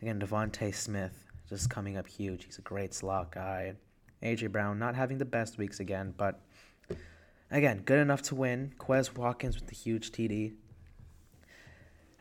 Again, 0.01 0.19
DeVonta 0.19 0.75
Smith 0.75 1.27
just 1.49 1.69
coming 1.69 1.97
up 1.97 2.07
huge. 2.07 2.45
He's 2.45 2.59
a 2.59 2.63
great 2.63 2.95
slot 2.95 3.33
guy. 3.33 3.75
AJ 4.23 4.53
Brown 4.53 4.79
not 4.79 4.95
having 4.95 5.19
the 5.19 5.25
best 5.25 5.59
weeks 5.59 5.81
again, 5.81 6.15
but 6.17 6.41
again, 7.51 7.83
good 7.85 7.99
enough 7.99 8.23
to 8.23 8.35
win. 8.35 8.73
Quez 8.79 9.15
Watkins 9.17 9.57
with 9.57 9.67
the 9.67 9.75
huge 9.75 10.13
TD. 10.13 10.55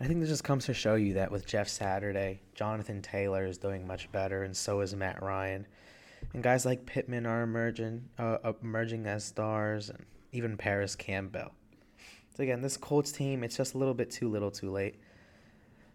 I 0.01 0.05
think 0.05 0.19
this 0.21 0.29
just 0.29 0.43
comes 0.43 0.65
to 0.65 0.73
show 0.73 0.95
you 0.95 1.13
that 1.15 1.31
with 1.31 1.45
Jeff 1.45 1.67
Saturday, 1.67 2.41
Jonathan 2.55 3.01
Taylor 3.01 3.45
is 3.45 3.57
doing 3.57 3.85
much 3.85 4.11
better, 4.11 4.43
and 4.43 4.55
so 4.55 4.79
is 4.79 4.95
Matt 4.95 5.21
Ryan 5.21 5.67
and 6.33 6.43
guys 6.43 6.65
like 6.65 6.85
Pittman 6.85 7.25
are 7.25 7.41
emerging, 7.41 8.09
uh, 8.17 8.53
emerging 8.61 9.05
as 9.05 9.25
stars, 9.25 9.89
and 9.89 10.05
even 10.31 10.57
Parris 10.57 10.95
Campbell. 10.95 11.51
So 12.35 12.43
again, 12.43 12.61
this 12.61 12.77
Colts 12.77 13.11
team, 13.11 13.43
it's 13.43 13.57
just 13.57 13.73
a 13.73 13.77
little 13.77 13.93
bit 13.93 14.11
too 14.11 14.29
little, 14.29 14.51
too 14.51 14.71
late. 14.71 14.95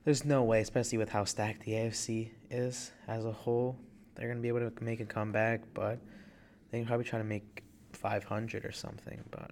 There's 0.05 0.25
no 0.25 0.43
way, 0.43 0.61
especially 0.61 0.99
with 0.99 1.09
how 1.09 1.25
stacked 1.25 1.64
the 1.64 1.72
AFC 1.72 2.31
is 2.51 2.91
as 3.09 3.25
a 3.25 3.33
whole, 3.33 3.79
they're 4.14 4.29
gonna 4.29 4.41
be 4.41 4.49
able 4.49 4.70
to 4.70 4.85
make 4.85 5.01
a 5.01 5.07
comeback. 5.07 5.62
But 5.72 5.99
they 6.70 6.79
can 6.79 6.87
probably 6.87 7.05
try 7.05 7.18
to 7.18 7.25
make 7.25 7.62
500 7.93 8.64
or 8.64 8.72
something. 8.72 9.22
But 9.31 9.51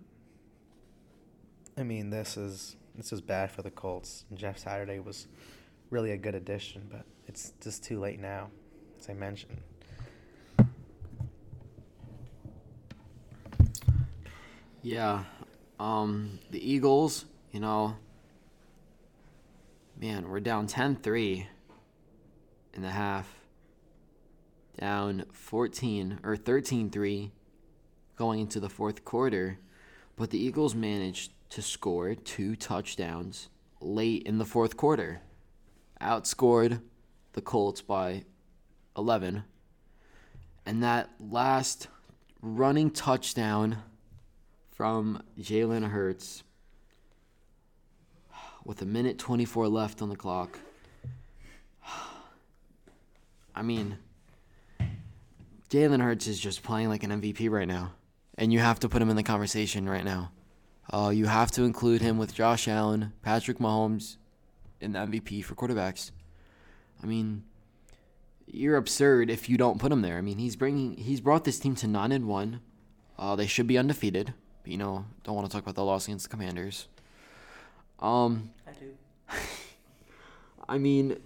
I 1.78 1.82
mean, 1.82 2.10
this 2.10 2.36
is 2.36 2.76
this 2.94 3.12
is 3.12 3.20
bad 3.20 3.50
for 3.50 3.62
the 3.62 3.70
Colts. 3.70 4.24
Jeff 4.34 4.58
Saturday 4.58 4.98
was 4.98 5.28
really 5.90 6.10
a 6.10 6.16
good 6.16 6.34
addition, 6.34 6.88
but 6.90 7.06
it's 7.26 7.52
just 7.62 7.84
too 7.84 7.98
late 7.98 8.20
now, 8.20 8.50
as 8.98 9.08
I 9.08 9.14
mentioned. 9.14 9.60
Yeah. 14.82 15.22
Um, 15.78 16.40
the 16.50 16.72
Eagles, 16.72 17.24
you 17.52 17.60
know, 17.60 17.96
man, 20.00 20.28
we're 20.28 20.40
down 20.40 20.66
10 20.66 20.96
3 20.96 21.46
in 22.74 22.82
the 22.82 22.90
half. 22.90 23.32
Down 24.80 25.26
14 25.32 26.18
or 26.24 26.36
13 26.36 26.90
3 26.90 27.30
going 28.16 28.40
into 28.40 28.58
the 28.58 28.68
fourth 28.68 29.04
quarter. 29.04 29.58
But 30.16 30.30
the 30.30 30.44
Eagles 30.44 30.74
managed 30.74 31.32
to 31.50 31.62
score 31.62 32.14
two 32.16 32.56
touchdowns 32.56 33.50
late 33.80 34.24
in 34.24 34.38
the 34.38 34.44
fourth 34.44 34.76
quarter. 34.76 35.20
Outscored 36.00 36.82
the 37.34 37.40
Colts 37.40 37.82
by 37.82 38.24
11. 38.96 39.44
And 40.66 40.82
that 40.82 41.10
last 41.20 41.86
running 42.40 42.90
touchdown 42.90 43.78
from 44.82 45.22
Jalen 45.38 45.88
Hurts 45.90 46.42
with 48.64 48.82
a 48.82 48.84
minute 48.84 49.16
24 49.16 49.68
left 49.68 50.02
on 50.02 50.08
the 50.08 50.16
clock. 50.16 50.58
I 53.54 53.62
mean, 53.62 53.96
Jalen 55.70 56.02
Hurts 56.02 56.26
is 56.26 56.40
just 56.40 56.64
playing 56.64 56.88
like 56.88 57.04
an 57.04 57.10
MVP 57.10 57.48
right 57.48 57.68
now. 57.68 57.92
And 58.36 58.52
you 58.52 58.58
have 58.58 58.80
to 58.80 58.88
put 58.88 59.00
him 59.00 59.08
in 59.08 59.14
the 59.14 59.22
conversation 59.22 59.88
right 59.88 60.04
now. 60.04 60.32
Uh, 60.92 61.12
you 61.14 61.26
have 61.26 61.52
to 61.52 61.62
include 61.62 62.02
him 62.02 62.18
with 62.18 62.34
Josh 62.34 62.66
Allen, 62.66 63.12
Patrick 63.22 63.58
Mahomes, 63.58 64.16
in 64.80 64.94
the 64.94 64.98
MVP 64.98 65.44
for 65.44 65.54
quarterbacks. 65.54 66.10
I 67.00 67.06
mean, 67.06 67.44
you're 68.48 68.76
absurd 68.76 69.30
if 69.30 69.48
you 69.48 69.56
don't 69.56 69.78
put 69.78 69.92
him 69.92 70.02
there. 70.02 70.18
I 70.18 70.22
mean, 70.22 70.38
he's 70.38 70.56
bringing 70.56 70.96
he's 70.96 71.20
brought 71.20 71.44
this 71.44 71.60
team 71.60 71.76
to 71.76 71.86
nine 71.86 72.10
and 72.10 72.26
one. 72.26 72.62
Uh, 73.16 73.36
they 73.36 73.46
should 73.46 73.68
be 73.68 73.78
undefeated. 73.78 74.34
But, 74.62 74.72
you 74.72 74.78
know, 74.78 75.04
don't 75.24 75.34
want 75.34 75.48
to 75.48 75.52
talk 75.52 75.62
about 75.62 75.74
the 75.74 75.84
loss 75.84 76.06
against 76.06 76.30
the 76.30 76.36
Commanders. 76.36 76.86
Um, 77.98 78.50
I 78.66 78.72
do. 78.72 78.94
I 80.68 80.78
mean, 80.78 81.18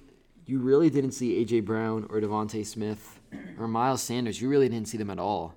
you 0.47 0.59
really 0.59 0.91
didn't 0.91 1.13
see 1.13 1.45
AJ 1.45 1.65
Brown 1.65 2.07
or 2.09 2.21
DeVonta 2.21 2.65
Smith 2.65 3.21
or 3.59 3.69
Miles 3.69 4.03
Sanders. 4.03 4.41
You 4.41 4.49
really 4.49 4.69
didn't 4.69 4.89
see 4.89 4.99
them 4.99 5.11
at 5.11 5.19
all. 5.19 5.55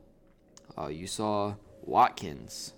Uh, 0.78 0.88
you 0.88 1.08
saw 1.08 1.56
Watkins, 1.82 2.74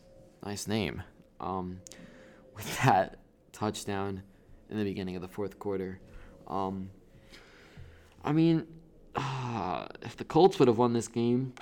nice 0.45 0.67
name, 0.67 1.03
um, 1.39 1.81
with 2.55 2.81
that 2.83 3.17
touchdown 3.51 4.23
in 4.69 4.77
the 4.77 4.83
beginning 4.83 5.15
of 5.15 5.21
the 5.21 5.27
fourth 5.27 5.59
quarter. 5.59 5.99
Um, 6.47 6.89
I 8.23 8.31
mean, 8.31 8.67
uh, 9.15 9.87
if 10.01 10.17
the 10.17 10.23
Colts 10.25 10.59
would 10.59 10.67
have 10.67 10.77
won 10.77 10.93
this 10.93 11.07
game, 11.07 11.53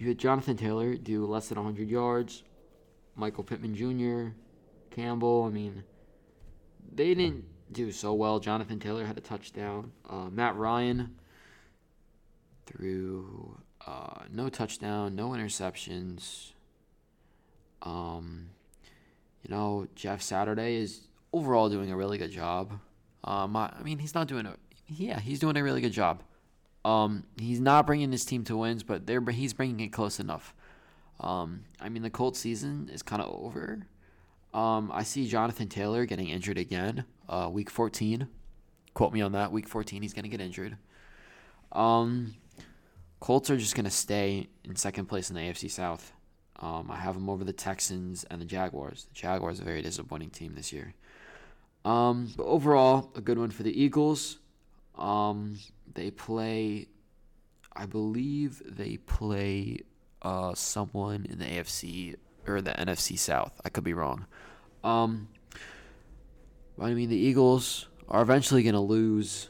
you 0.00 0.08
had 0.08 0.18
Jonathan 0.18 0.56
Taylor 0.56 0.94
do 0.94 1.26
less 1.26 1.48
than 1.48 1.56
100 1.56 1.88
yards, 1.88 2.42
Michael 3.14 3.44
Pittman 3.44 3.74
Jr., 3.74 4.34
Campbell. 4.90 5.44
I 5.44 5.50
mean, 5.50 5.84
they 6.94 7.14
didn't 7.14 7.44
do 7.72 7.92
so 7.92 8.14
well. 8.14 8.40
Jonathan 8.40 8.78
Taylor 8.78 9.04
had 9.04 9.18
a 9.18 9.20
touchdown. 9.20 9.92
Uh, 10.08 10.28
Matt 10.30 10.56
Ryan 10.56 11.16
threw 12.66 13.58
uh, 13.86 14.24
no 14.30 14.48
touchdown, 14.48 15.14
no 15.14 15.30
interceptions. 15.30 16.52
Um, 17.82 18.50
you 19.42 19.50
know, 19.50 19.86
Jeff 19.94 20.20
Saturday 20.22 20.76
is 20.76 21.08
overall 21.32 21.68
doing 21.68 21.90
a 21.90 21.96
really 21.96 22.18
good 22.18 22.30
job. 22.30 22.72
Um, 23.24 23.56
I, 23.56 23.72
I 23.78 23.82
mean, 23.82 23.98
he's 23.98 24.14
not 24.14 24.28
doing 24.28 24.46
a 24.46 24.56
yeah, 24.88 25.20
he's 25.20 25.38
doing 25.38 25.56
a 25.56 25.62
really 25.62 25.80
good 25.80 25.92
job. 25.92 26.22
Um, 26.84 27.24
he's 27.38 27.60
not 27.60 27.86
bringing 27.86 28.12
his 28.12 28.24
team 28.24 28.44
to 28.44 28.56
wins, 28.56 28.82
but 28.82 29.06
they're 29.06 29.20
he's 29.30 29.52
bringing 29.52 29.80
it 29.80 29.88
close 29.88 30.20
enough. 30.20 30.54
Um, 31.20 31.64
I 31.80 31.88
mean, 31.88 32.02
the 32.02 32.10
Colts 32.10 32.38
season 32.38 32.90
is 32.92 33.02
kind 33.02 33.20
of 33.20 33.28
over. 33.34 33.86
Um, 34.54 34.90
I 34.92 35.02
see 35.02 35.26
Jonathan 35.28 35.68
Taylor 35.68 36.06
getting 36.06 36.28
injured 36.28 36.58
again. 36.58 37.04
Uh, 37.28 37.48
week 37.52 37.70
14. 37.70 38.28
Quote 38.94 39.12
me 39.12 39.20
on 39.20 39.32
that. 39.32 39.52
Week 39.52 39.68
14, 39.68 40.02
he's 40.02 40.14
gonna 40.14 40.28
get 40.28 40.40
injured. 40.40 40.76
Um, 41.72 42.34
Colts 43.20 43.50
are 43.50 43.56
just 43.56 43.74
gonna 43.74 43.90
stay 43.90 44.48
in 44.64 44.76
second 44.76 45.06
place 45.06 45.28
in 45.30 45.36
the 45.36 45.42
AFC 45.42 45.70
South. 45.70 46.12
Um, 46.60 46.90
I 46.90 46.96
have 46.96 47.14
them 47.14 47.28
over 47.28 47.44
the 47.44 47.52
Texans 47.52 48.24
and 48.24 48.40
the 48.40 48.44
Jaguars. 48.44 49.04
The 49.04 49.14
Jaguars 49.14 49.60
are 49.60 49.62
a 49.62 49.66
very 49.66 49.82
disappointing 49.82 50.30
team 50.30 50.54
this 50.54 50.72
year. 50.72 50.94
Um, 51.84 52.32
but 52.36 52.44
overall, 52.44 53.12
a 53.14 53.20
good 53.20 53.38
one 53.38 53.50
for 53.50 53.62
the 53.62 53.80
Eagles. 53.80 54.38
Um, 54.98 55.58
they 55.94 56.10
play, 56.10 56.88
I 57.74 57.86
believe 57.86 58.62
they 58.66 58.96
play 58.96 59.80
uh, 60.22 60.54
someone 60.54 61.26
in 61.28 61.38
the 61.38 61.44
AFC 61.44 62.16
or 62.46 62.60
the 62.60 62.72
NFC 62.72 63.18
South. 63.18 63.60
I 63.64 63.68
could 63.68 63.84
be 63.84 63.94
wrong. 63.94 64.26
Um, 64.82 65.28
I 66.80 66.94
mean, 66.94 67.08
the 67.08 67.16
Eagles 67.16 67.88
are 68.08 68.22
eventually 68.22 68.62
going 68.62 68.74
to 68.74 68.80
lose 68.80 69.48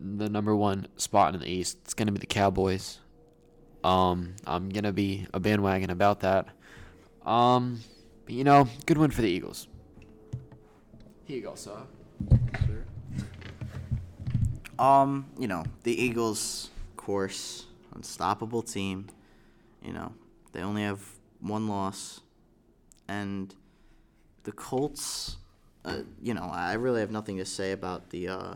the 0.00 0.28
number 0.28 0.54
one 0.54 0.86
spot 0.96 1.34
in 1.34 1.40
the 1.40 1.48
East. 1.48 1.78
It's 1.84 1.94
going 1.94 2.06
to 2.06 2.12
be 2.12 2.18
the 2.18 2.26
Cowboys. 2.26 2.98
Um, 3.84 4.34
I'm 4.46 4.68
going 4.68 4.84
to 4.84 4.92
be 4.92 5.26
a 5.32 5.40
bandwagon 5.40 5.90
about 5.90 6.20
that. 6.20 6.48
Um, 7.24 7.80
but 8.24 8.34
you 8.34 8.44
know, 8.44 8.68
good 8.86 8.98
win 8.98 9.10
for 9.10 9.22
the 9.22 9.28
Eagles. 9.28 9.68
Here 11.24 11.36
you 11.36 11.42
go, 11.42 11.54
sir. 11.54 11.82
Um, 14.78 15.26
you 15.38 15.48
know, 15.48 15.64
the 15.82 16.00
Eagles, 16.00 16.70
course, 16.96 17.66
unstoppable 17.94 18.62
team. 18.62 19.06
You 19.82 19.92
know, 19.92 20.12
they 20.52 20.60
only 20.60 20.82
have 20.82 21.00
one 21.40 21.68
loss. 21.68 22.20
And 23.08 23.54
the 24.44 24.52
Colts, 24.52 25.36
uh, 25.84 26.00
you 26.22 26.34
know, 26.34 26.50
I 26.52 26.74
really 26.74 27.00
have 27.00 27.10
nothing 27.10 27.38
to 27.38 27.44
say 27.44 27.72
about 27.72 28.10
the 28.10 28.28
uh, 28.28 28.54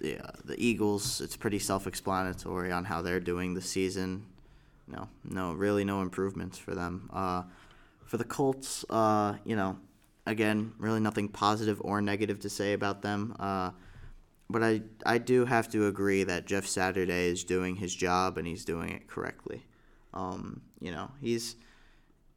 the 0.00 0.18
uh, 0.18 0.32
the 0.44 0.62
Eagles. 0.62 1.20
It's 1.20 1.36
pretty 1.36 1.58
self-explanatory 1.58 2.70
on 2.70 2.84
how 2.84 3.02
they're 3.02 3.20
doing 3.20 3.54
the 3.54 3.62
season. 3.62 4.26
No, 4.86 5.08
no, 5.24 5.52
really 5.52 5.84
no 5.84 6.02
improvements 6.02 6.58
for 6.58 6.74
them. 6.74 7.10
Uh, 7.12 7.42
for 8.04 8.16
the 8.16 8.24
Colts, 8.24 8.84
uh, 8.88 9.34
you 9.44 9.56
know, 9.56 9.78
again, 10.26 10.72
really 10.78 11.00
nothing 11.00 11.28
positive 11.28 11.80
or 11.82 12.00
negative 12.00 12.40
to 12.40 12.50
say 12.50 12.72
about 12.72 13.02
them. 13.02 13.34
Uh, 13.38 13.70
but 14.50 14.62
I 14.62 14.82
I 15.04 15.18
do 15.18 15.44
have 15.44 15.68
to 15.70 15.86
agree 15.86 16.24
that 16.24 16.46
Jeff 16.46 16.66
Saturday 16.66 17.26
is 17.26 17.44
doing 17.44 17.76
his 17.76 17.94
job 17.94 18.38
and 18.38 18.46
he's 18.46 18.64
doing 18.64 18.90
it 18.90 19.06
correctly. 19.06 19.66
Um, 20.14 20.62
you 20.80 20.90
know, 20.90 21.10
he's 21.20 21.56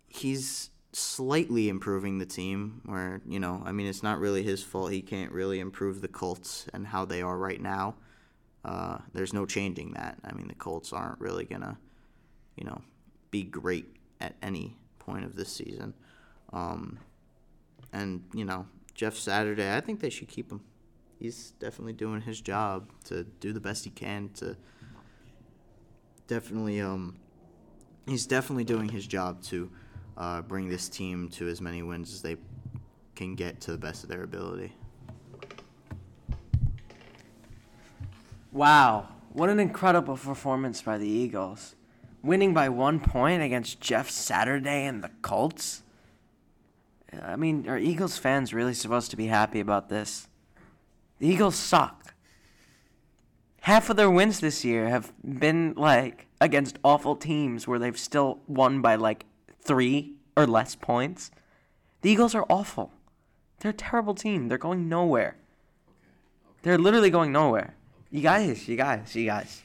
he's 0.07 0.69
slightly 0.93 1.69
improving 1.69 2.17
the 2.17 2.25
team 2.25 2.81
where, 2.85 3.21
you 3.25 3.39
know, 3.39 3.63
I 3.65 3.71
mean 3.71 3.87
it's 3.87 4.03
not 4.03 4.19
really 4.19 4.43
his 4.43 4.61
fault. 4.61 4.91
He 4.91 5.01
can't 5.01 5.31
really 5.31 5.59
improve 5.59 6.01
the 6.01 6.09
Colts 6.09 6.67
and 6.73 6.87
how 6.87 7.05
they 7.05 7.21
are 7.21 7.37
right 7.37 7.61
now. 7.61 7.95
Uh, 8.65 8.97
there's 9.13 9.33
no 9.33 9.45
changing 9.45 9.93
that. 9.93 10.17
I 10.23 10.33
mean 10.33 10.47
the 10.47 10.55
Colts 10.55 10.91
aren't 10.91 11.19
really 11.19 11.45
gonna, 11.45 11.77
you 12.57 12.65
know, 12.65 12.81
be 13.31 13.43
great 13.43 13.95
at 14.19 14.35
any 14.41 14.75
point 14.99 15.23
of 15.23 15.35
this 15.35 15.49
season. 15.49 15.93
Um, 16.51 16.99
and, 17.93 18.23
you 18.33 18.45
know, 18.45 18.67
Jeff 18.93 19.15
Saturday, 19.15 19.73
I 19.73 19.79
think 19.79 20.01
they 20.01 20.09
should 20.09 20.27
keep 20.27 20.51
him 20.51 20.61
he's 21.21 21.51
definitely 21.59 21.93
doing 21.93 22.21
his 22.21 22.41
job 22.41 22.89
to 23.05 23.23
do 23.39 23.53
the 23.53 23.59
best 23.59 23.83
he 23.83 23.91
can 23.91 24.29
to 24.29 24.57
definitely 26.27 26.81
um 26.81 27.15
he's 28.07 28.25
definitely 28.25 28.63
doing 28.63 28.89
his 28.89 29.05
job 29.05 29.41
to 29.43 29.69
uh, 30.17 30.41
bring 30.41 30.67
this 30.67 30.89
team 30.89 31.29
to 31.29 31.47
as 31.47 31.61
many 31.61 31.81
wins 31.81 32.11
as 32.13 32.21
they 32.21 32.37
can 33.15 33.35
get 33.35 33.61
to 33.61 33.71
the 33.71 33.77
best 33.77 34.03
of 34.03 34.09
their 34.09 34.23
ability. 34.23 34.73
Wow, 38.51 39.07
what 39.31 39.49
an 39.49 39.59
incredible 39.59 40.17
performance 40.17 40.81
by 40.81 40.97
the 40.97 41.07
Eagles. 41.07 41.75
Winning 42.21 42.53
by 42.53 42.69
one 42.69 42.99
point 42.99 43.41
against 43.41 43.79
Jeff 43.79 44.09
Saturday 44.09 44.85
and 44.85 45.03
the 45.03 45.09
Colts? 45.21 45.81
I 47.21 47.35
mean, 47.35 47.67
are 47.67 47.77
Eagles 47.77 48.17
fans 48.17 48.53
really 48.53 48.73
supposed 48.73 49.11
to 49.11 49.17
be 49.17 49.27
happy 49.27 49.59
about 49.59 49.89
this? 49.89 50.27
The 51.21 51.27
Eagles 51.27 51.55
suck. 51.55 52.15
Half 53.61 53.91
of 53.91 53.95
their 53.95 54.09
wins 54.09 54.39
this 54.39 54.65
year 54.65 54.89
have 54.89 55.13
been 55.23 55.75
like 55.77 56.25
against 56.41 56.79
awful 56.83 57.15
teams 57.15 57.67
where 57.67 57.77
they've 57.77 57.97
still 57.97 58.39
won 58.47 58.81
by 58.81 58.95
like 58.95 59.27
three 59.61 60.15
or 60.35 60.47
less 60.47 60.73
points. 60.73 61.29
The 62.01 62.09
Eagles 62.09 62.33
are 62.33 62.43
awful. 62.49 62.91
They're 63.59 63.69
a 63.69 63.75
terrible 63.75 64.15
team. 64.15 64.47
They're 64.47 64.57
going 64.57 64.89
nowhere. 64.89 65.35
They're 66.63 66.79
literally 66.79 67.11
going 67.11 67.31
nowhere. 67.31 67.75
You 68.09 68.21
guys, 68.21 68.67
you 68.67 68.75
guys, 68.75 69.15
you 69.15 69.27
guys. 69.27 69.61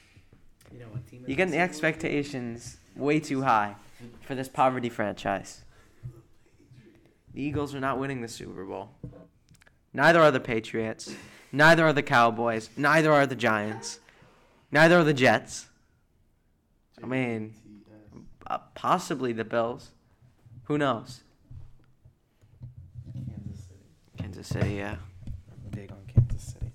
You 0.71 0.81
know 0.81 0.85
what 0.91 1.07
team? 1.07 1.23
You're 1.25 1.37
getting 1.37 1.53
the 1.53 1.59
expectations 1.59 2.77
way 2.95 3.19
too 3.19 3.41
high 3.41 3.75
for 4.21 4.35
this 4.35 4.47
poverty 4.47 4.89
franchise. 4.89 5.65
The 7.33 7.41
Eagles 7.41 7.73
are 7.73 7.79
not 7.79 7.97
winning 7.97 8.21
the 8.21 8.27
Super 8.27 8.63
Bowl. 8.63 8.91
Neither 9.91 10.21
are 10.21 10.29
the 10.29 10.39
Patriots. 10.39 11.15
Neither 11.51 11.85
are 11.85 11.93
the 11.93 12.03
Cowboys. 12.03 12.69
Neither 12.75 13.11
are 13.11 13.25
the 13.25 13.35
Giants. 13.35 13.99
Neither 14.71 14.99
are 14.99 15.03
the 15.03 15.13
Jets. 15.13 15.67
I 17.01 17.05
mean, 17.05 17.53
uh, 18.45 18.59
possibly 18.75 19.33
the 19.33 19.45
Bills. 19.45 19.91
Who 20.65 20.77
knows? 20.77 21.21
Kansas 23.13 23.63
City. 23.63 23.79
Kansas 24.17 24.47
City, 24.47 24.73
yeah. 24.75 24.95
Big 25.71 25.91
on 25.91 25.99
Kansas 26.13 26.53
City. 26.53 26.71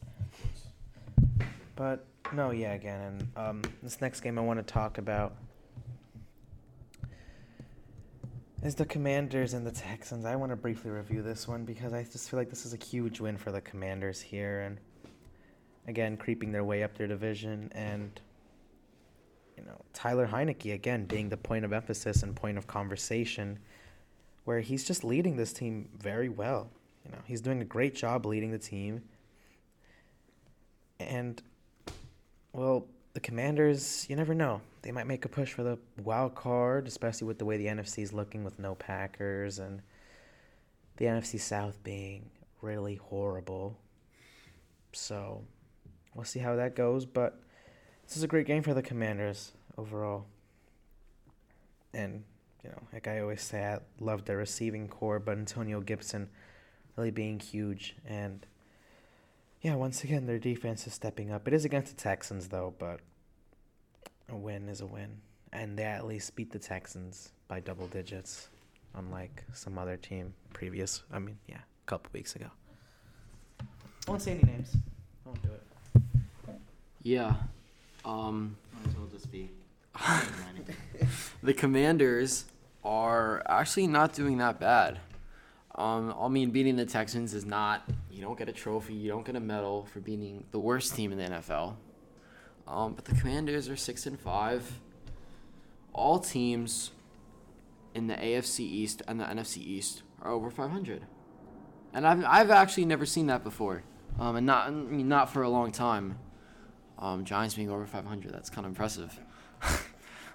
But 1.77 2.07
no, 2.33 2.51
yeah, 2.51 2.73
again, 2.73 3.01
and 3.01 3.29
um, 3.37 3.63
this 3.83 4.01
next 4.01 4.21
game 4.21 4.39
I 4.39 4.43
want 4.43 4.59
to 4.59 4.73
talk 4.73 4.99
about 4.99 5.35
is 8.63 8.77
the 8.77 8.87
Commanders 8.87 9.55
and 9.55 9.67
the 9.67 9.73
Texans. 9.73 10.25
I 10.25 10.37
want 10.37 10.53
to 10.53 10.57
briefly 10.57 10.91
review 10.91 11.21
this 11.21 11.49
one 11.49 11.65
because 11.65 11.93
I 11.93 12.05
just 12.05 12.31
feel 12.31 12.39
like 12.39 12.49
this 12.49 12.65
is 12.65 12.73
a 12.73 12.77
huge 12.77 13.21
win 13.21 13.37
for 13.37 13.51
the 13.51 13.61
Commanders 13.61 14.21
here, 14.21 14.61
and 14.61 14.79
again, 15.89 16.17
creeping 16.17 16.53
their 16.53 16.63
way 16.63 16.85
up 16.85 16.97
their 16.97 17.09
division, 17.09 17.71
and 17.75 18.21
you 19.57 19.65
know, 19.65 19.81
Tyler 19.93 20.29
Heinicke 20.29 20.75
again 20.75 21.07
being 21.07 21.29
the 21.29 21.37
point 21.37 21.65
of 21.65 21.73
emphasis 21.73 22.23
and 22.23 22.37
point 22.37 22.57
of 22.57 22.69
conversation, 22.69 23.59
where 24.45 24.61
he's 24.61 24.85
just 24.85 25.03
leading 25.03 25.37
this 25.37 25.53
team 25.53 25.89
very 25.99 26.29
well. 26.29 26.71
You 27.05 27.11
know, 27.11 27.19
he's 27.25 27.41
doing 27.41 27.61
a 27.63 27.65
great 27.65 27.97
job 27.97 28.27
leading 28.27 28.53
the 28.53 28.59
team. 28.59 29.03
And 31.01 31.43
well, 32.53 32.87
the 33.15 33.21
Commanders, 33.21 34.07
you 34.09 34.15
never 34.15 34.35
know. 34.35 34.61
They 34.83 34.93
might 34.93 35.07
make 35.07 35.25
a 35.25 35.29
push 35.29 35.53
for 35.53 35.63
the 35.63 35.79
wild 36.03 36.35
card, 36.35 36.87
especially 36.87 37.27
with 37.27 37.39
the 37.39 37.45
way 37.45 37.57
the 37.57 37.67
NFC 37.67 38.03
is 38.03 38.13
looking 38.13 38.45
with 38.45 38.59
no 38.59 38.75
Packers 38.75 39.59
and 39.59 39.81
the 40.97 41.05
NFC 41.07 41.39
South 41.39 41.83
being 41.85 42.31
really 42.61 42.97
horrible. 42.97 43.79
So, 44.93 45.43
we'll 46.15 46.25
see 46.25 46.41
how 46.41 46.57
that 46.57 46.77
goes, 46.77 47.07
but 47.07 47.41
this 48.07 48.17
is 48.17 48.23
a 48.23 48.29
great 48.29 48.47
game 48.47 48.63
for 48.63 48.75
the 48.75 48.83
Commanders 48.83 49.53
overall. 49.79 50.27
And, 51.95 52.25
you 52.63 52.71
know, 52.71 52.83
like 52.93 53.07
I 53.07 53.21
always 53.21 53.43
say, 53.43 53.65
I 53.65 53.79
love 54.01 54.25
their 54.25 54.37
receiving 54.37 54.89
corps, 54.89 55.21
but 55.21 55.39
Antonio 55.39 55.81
Gibson 55.81 56.29
really 56.97 57.11
being 57.11 57.39
huge 57.39 57.95
and 58.07 58.47
yeah, 59.63 59.77
once 59.77 60.03
again, 60.03 60.27
their 60.27 60.41
defense 60.41 60.89
is 60.89 60.93
stepping 60.93 61.31
up. 61.31 61.47
It 61.47 61.55
is 61.55 61.65
against 61.65 61.97
the 61.97 62.03
Texans, 62.03 62.49
though, 62.49 62.75
but 62.79 62.99
a 64.29 64.37
win 64.37 64.69
is 64.69 64.81
a 64.81 64.87
win. 64.87 65.11
And 65.53 65.79
they 65.79 65.85
at 65.85 66.07
least 66.07 66.35
beat 66.35 66.51
the 66.51 66.59
Texans 66.59 67.33
by 67.49 67.61
double 67.61 67.87
digits, 67.89 68.49
unlike 68.95 69.45
some 69.53 69.79
other 69.79 69.97
team 69.97 70.33
previous, 70.55 71.03
I 71.13 71.19
mean, 71.19 71.37
yeah, 71.47 71.57
a 71.57 71.87
couple 71.87 72.11
weeks 72.15 72.35
ago. 72.37 72.47
I 73.61 73.65
won't 74.11 74.23
say 74.23 74.33
any 74.33 74.43
names. 74.45 74.75
I 74.75 75.29
won't 75.29 75.43
do 75.43 75.51
it. 75.51 76.57
Yeah. 77.03 77.35
Um, 78.05 78.57
Might 78.73 78.89
as 78.89 78.97
well 78.97 79.07
just 79.07 79.31
be. 79.31 79.51
the 81.43 81.55
Commanders 81.55 82.47
are 82.85 83.43
actually 83.47 83.87
not 83.87 84.15
doing 84.15 84.39
that 84.39 84.59
bad. 84.59 84.99
Um, 85.75 86.15
I 86.19 86.29
mean, 86.29 86.51
beating 86.51 86.77
the 86.77 86.87
Texans 86.87 87.35
is 87.35 87.45
not. 87.45 87.89
You 88.11 88.21
don't 88.23 88.39
get 88.39 88.49
a 88.49 88.53
trophy. 88.53 88.95
You 88.95 89.11
don't 89.11 89.25
get 89.25 89.37
a 89.37 89.41
medal 89.41 89.87
for 89.93 90.01
beating 90.01 90.45
the 90.51 90.59
worst 90.59 90.95
team 90.95 91.13
in 91.13 91.19
the 91.19 91.25
NFL. 91.25 91.75
Um, 92.67 92.95
but 92.95 93.05
the 93.05 93.15
Commanders 93.15 93.69
are 93.69 93.77
six 93.77 94.07
and 94.07 94.19
five. 94.19 94.81
All 95.93 96.19
teams 96.19 96.91
in 97.95 98.07
the 98.07 98.15
AFC 98.15 98.61
East 98.61 99.03
and 99.07 99.21
the 99.21 99.25
NFC 99.25 99.59
East 99.59 100.03
are 100.23 100.31
over 100.31 100.51
500, 100.51 101.03
and 101.93 102.07
I've 102.07 102.25
I've 102.25 102.51
actually 102.51 102.87
never 102.87 103.05
seen 103.05 103.27
that 103.27 103.45
before, 103.45 103.83
um, 104.19 104.37
and 104.37 104.47
not 104.47 104.69
I 104.69 104.71
mean 104.71 105.09
not 105.09 105.31
for 105.31 105.43
a 105.43 105.49
long 105.49 105.73
time. 105.73 106.19
Um, 106.99 107.25
Giants 107.25 107.57
being 107.57 107.69
over 107.69 107.85
500, 107.85 108.33
that's 108.33 108.49
kind 108.49 108.65
of 108.65 108.71
impressive. 108.71 109.19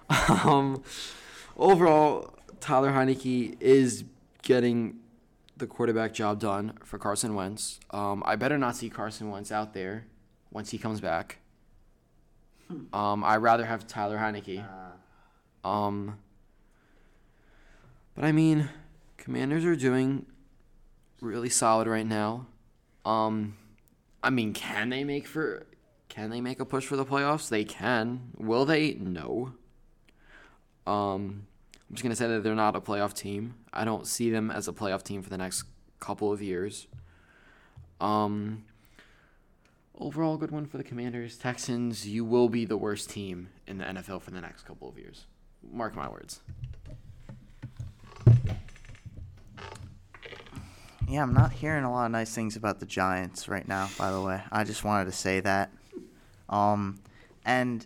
um, 0.44 0.84
overall, 1.56 2.36
Tyler 2.60 2.92
Heinicke 2.92 3.56
is 3.62 4.04
getting 4.42 5.00
the 5.56 5.66
quarterback 5.66 6.14
job 6.14 6.40
done 6.40 6.74
for 6.84 7.00
Carson 7.00 7.36
Wentz. 7.36 7.80
Um, 7.92 8.22
I 8.26 8.36
better 8.36 8.58
not 8.58 8.76
see 8.76 8.90
Carson 8.90 9.32
Wentz 9.32 9.52
out 9.52 9.74
there 9.74 10.06
once 10.52 10.72
he 10.72 10.78
comes 10.78 11.00
back. 11.00 11.40
Um, 12.94 13.24
I'd 13.24 13.38
rather 13.38 13.66
have 13.66 13.88
Tyler 13.88 14.18
Heinicke. 14.18 14.66
Um, 15.64 16.18
but 18.16 18.26
I 18.26 18.32
mean, 18.32 18.70
Commanders 19.18 19.66
are 19.66 19.76
doing 19.76 20.26
really 21.22 21.50
solid 21.50 21.88
right 21.88 22.06
now. 22.06 22.48
Um, 23.06 23.58
I 24.24 24.30
mean, 24.30 24.54
can 24.54 24.90
they 24.90 25.04
make 25.04 25.28
for 25.28 25.66
can 26.10 26.30
they 26.30 26.42
make 26.42 26.60
a 26.60 26.66
push 26.66 26.86
for 26.86 26.96
the 26.96 27.06
playoffs? 27.06 27.50
They 27.50 27.64
can. 27.64 28.32
Will 28.38 28.66
they? 28.66 28.94
No. 28.96 29.54
Um, 30.86 31.48
I'm 31.90 31.96
just 31.96 32.04
gonna 32.04 32.16
say 32.16 32.28
that 32.28 32.44
they're 32.44 32.56
not 32.56 32.76
a 32.76 32.82
playoff 32.82 33.14
team. 33.14 33.56
I 33.72 33.86
don't 33.86 34.08
see 34.08 34.30
them 34.30 34.50
as 34.50 34.68
a 34.68 34.74
playoff 34.74 35.04
team 35.04 35.22
for 35.22 35.30
the 35.30 35.38
next 35.38 35.64
couple 36.00 36.32
of 36.32 36.42
years. 36.42 36.88
Um, 38.00 38.64
overall, 40.00 40.38
good 40.38 40.52
one 40.52 40.66
for 40.66 40.78
the 40.78 40.84
Commanders. 40.84 41.38
Texans, 41.38 42.08
you 42.08 42.24
will 42.24 42.50
be 42.50 42.66
the 42.66 42.78
worst 42.78 43.10
team 43.10 43.50
in 43.66 43.78
the 43.78 43.86
NFL 43.86 44.22
for 44.22 44.32
the 44.32 44.42
next 44.42 44.64
couple 44.64 44.88
of 44.88 44.98
years. 44.98 45.26
Mark 45.72 45.96
my 45.96 46.08
words. 46.10 46.42
Yeah, 51.10 51.24
I'm 51.24 51.34
not 51.34 51.54
hearing 51.54 51.86
a 51.86 51.92
lot 51.92 52.06
of 52.06 52.12
nice 52.12 52.36
things 52.36 52.58
about 52.58 52.80
the 52.80 52.86
Giants 52.86 53.48
right 53.48 53.68
now, 53.68 53.90
by 53.98 54.12
the 54.12 54.22
way. 54.22 54.42
I 54.52 54.64
just 54.66 54.84
wanted 54.84 55.06
to 55.06 55.14
say 55.14 55.40
that. 55.40 55.72
Um, 56.50 57.00
and 57.46 57.86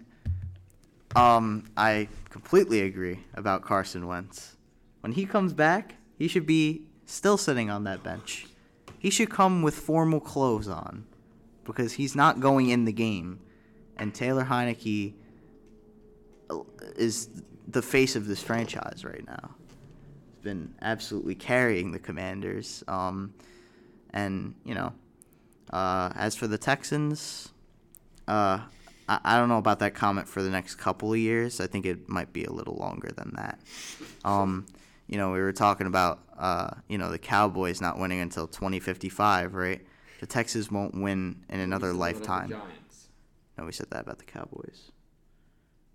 um, 1.16 1.66
I 1.78 2.08
completely 2.30 2.82
agree 2.82 3.20
about 3.36 3.62
Carson 3.62 4.08
Wentz. 4.08 4.56
When 5.02 5.12
he 5.14 5.26
comes 5.26 5.54
back, 5.54 5.96
he 6.18 6.28
should 6.28 6.48
be 6.48 6.84
still 7.06 7.38
sitting 7.38 7.70
on 7.70 7.84
that 7.84 8.04
bench. 8.04 8.48
He 8.98 9.10
should 9.10 9.30
come 9.30 9.62
with 9.62 9.76
formal 9.76 10.20
clothes 10.20 10.68
on 10.68 11.06
because 11.64 11.94
he's 11.94 12.16
not 12.16 12.40
going 12.40 12.70
in 12.70 12.86
the 12.86 12.92
game. 12.92 13.40
And 13.98 14.14
Taylor 14.14 14.46
Heinicke 14.46 15.14
is 16.96 17.30
the 17.68 17.82
face 17.82 18.16
of 18.16 18.28
this 18.28 18.42
franchise 18.42 19.06
right 19.06 19.26
now 19.26 19.56
He's 20.42 20.44
been 20.44 20.74
absolutely 20.82 21.36
carrying 21.36 21.92
the 21.92 22.00
Commanders. 22.00 22.84
Um, 22.88 23.34
and 24.12 24.56
you 24.66 24.74
know, 24.74 24.94
uh, 25.72 26.12
as 26.16 26.36
for 26.36 26.48
the 26.48 26.58
Texans, 26.58 27.54
uh, 28.28 28.60
I, 29.08 29.20
I 29.24 29.38
don't 29.38 29.50
know 29.50 29.58
about 29.58 29.80
that 29.80 29.94
comment 29.94 30.28
for 30.28 30.42
the 30.42 30.50
next 30.50 30.76
couple 30.76 31.14
of 31.14 31.20
years. 31.20 31.60
I 31.60 31.68
think 31.68 31.86
it 31.86 32.10
might 32.10 32.34
be 32.34 32.44
a 32.44 32.52
little 32.52 32.76
longer 32.76 33.12
than 33.16 33.34
that. 33.36 33.60
Um, 34.26 34.66
you 35.08 35.18
know, 35.18 35.32
we 35.32 35.40
were 35.40 35.54
talking 35.54 35.88
about 35.88 36.20
uh, 36.38 36.72
you 36.88 36.98
know 36.98 37.12
the 37.12 37.20
Cowboys 37.20 37.82
not 37.82 38.00
winning 38.00 38.20
until 38.20 38.48
2055, 38.48 39.54
right? 39.54 39.82
The 40.22 40.28
Texans 40.28 40.72
won't 40.72 40.94
win 40.94 41.44
in 41.50 41.60
another 41.60 41.94
lifetime. 41.94 42.54
No, 43.58 43.66
we 43.66 43.72
said 43.72 43.88
that 43.90 44.02
about 44.02 44.20
the 44.20 44.24
Cowboys. 44.24 44.92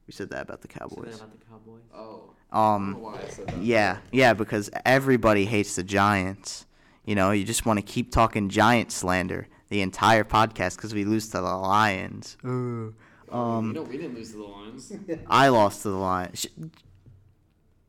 We 0.08 0.12
said 0.12 0.30
that 0.30 0.42
about 0.42 0.62
the 0.62 0.68
Cowboys. 0.68 1.16
about 1.16 1.30
the 1.38 1.46
Cowboys. 1.46 1.82
Oh. 1.94 2.30
Um, 2.52 3.16
yeah, 3.60 3.98
yeah, 4.12 4.34
because 4.34 4.68
everybody 4.84 5.46
hates 5.46 5.76
the 5.76 5.82
Giants. 5.84 6.66
You 7.04 7.14
know, 7.14 7.30
you 7.30 7.44
just 7.44 7.66
want 7.66 7.78
to 7.78 7.84
keep 7.84 8.10
talking 8.12 8.48
Giant 8.48 8.90
slander 8.90 9.46
the 9.68 9.80
entire 9.80 10.24
podcast 10.24 10.76
because 10.76 10.92
we 10.92 11.04
lose 11.04 11.28
to 11.28 11.38
the 11.38 11.42
Lions. 11.42 12.36
Ooh. 12.44 12.94
Um, 13.30 13.72
no, 13.72 13.82
we 13.82 13.96
didn't 13.96 14.14
lose 14.16 14.32
to 14.32 14.38
the 14.38 14.42
Lions. 14.44 14.92
I 15.28 15.48
lost 15.48 15.82
to 15.82 15.90
the 15.90 15.96
Lions. 15.96 16.40
Sh- 16.40 16.46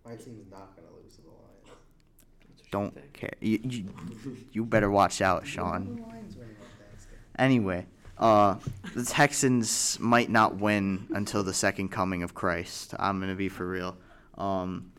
My 0.05 0.15
team's 0.15 0.49
not 0.51 0.75
gonna 0.75 0.87
lose 1.03 1.15
to 1.15 1.21
the 1.21 1.29
Lions. 1.29 2.56
Don't 2.71 3.13
care. 3.13 3.33
You, 3.39 3.59
you, 3.63 3.85
you 4.51 4.65
better 4.65 4.89
watch 4.89 5.21
out, 5.21 5.45
Sean. 5.45 6.03
Anyway, 7.37 7.85
uh, 8.17 8.55
the 8.95 9.05
Texans 9.05 9.97
might 9.99 10.29
not 10.29 10.55
win 10.55 11.07
until 11.13 11.43
the 11.43 11.53
second 11.53 11.89
coming 11.89 12.23
of 12.23 12.33
Christ. 12.33 12.93
I'm 12.97 13.19
gonna 13.19 13.35
be 13.35 13.49
for 13.49 13.67
real. 13.67 13.97
Um, 14.37 14.91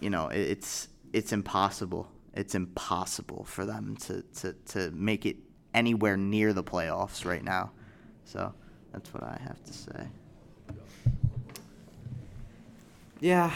you 0.00 0.10
know, 0.10 0.28
it, 0.28 0.40
it's 0.40 0.88
it's 1.12 1.32
impossible. 1.32 2.10
It's 2.34 2.54
impossible 2.54 3.44
for 3.44 3.64
them 3.64 3.96
to, 4.02 4.22
to, 4.40 4.52
to 4.66 4.90
make 4.90 5.24
it 5.24 5.36
anywhere 5.72 6.18
near 6.18 6.52
the 6.52 6.62
playoffs 6.62 7.24
right 7.24 7.42
now. 7.42 7.70
So 8.24 8.52
that's 8.92 9.14
what 9.14 9.22
I 9.22 9.40
have 9.42 9.64
to 9.64 9.72
say. 9.72 10.08
Yeah, 13.20 13.50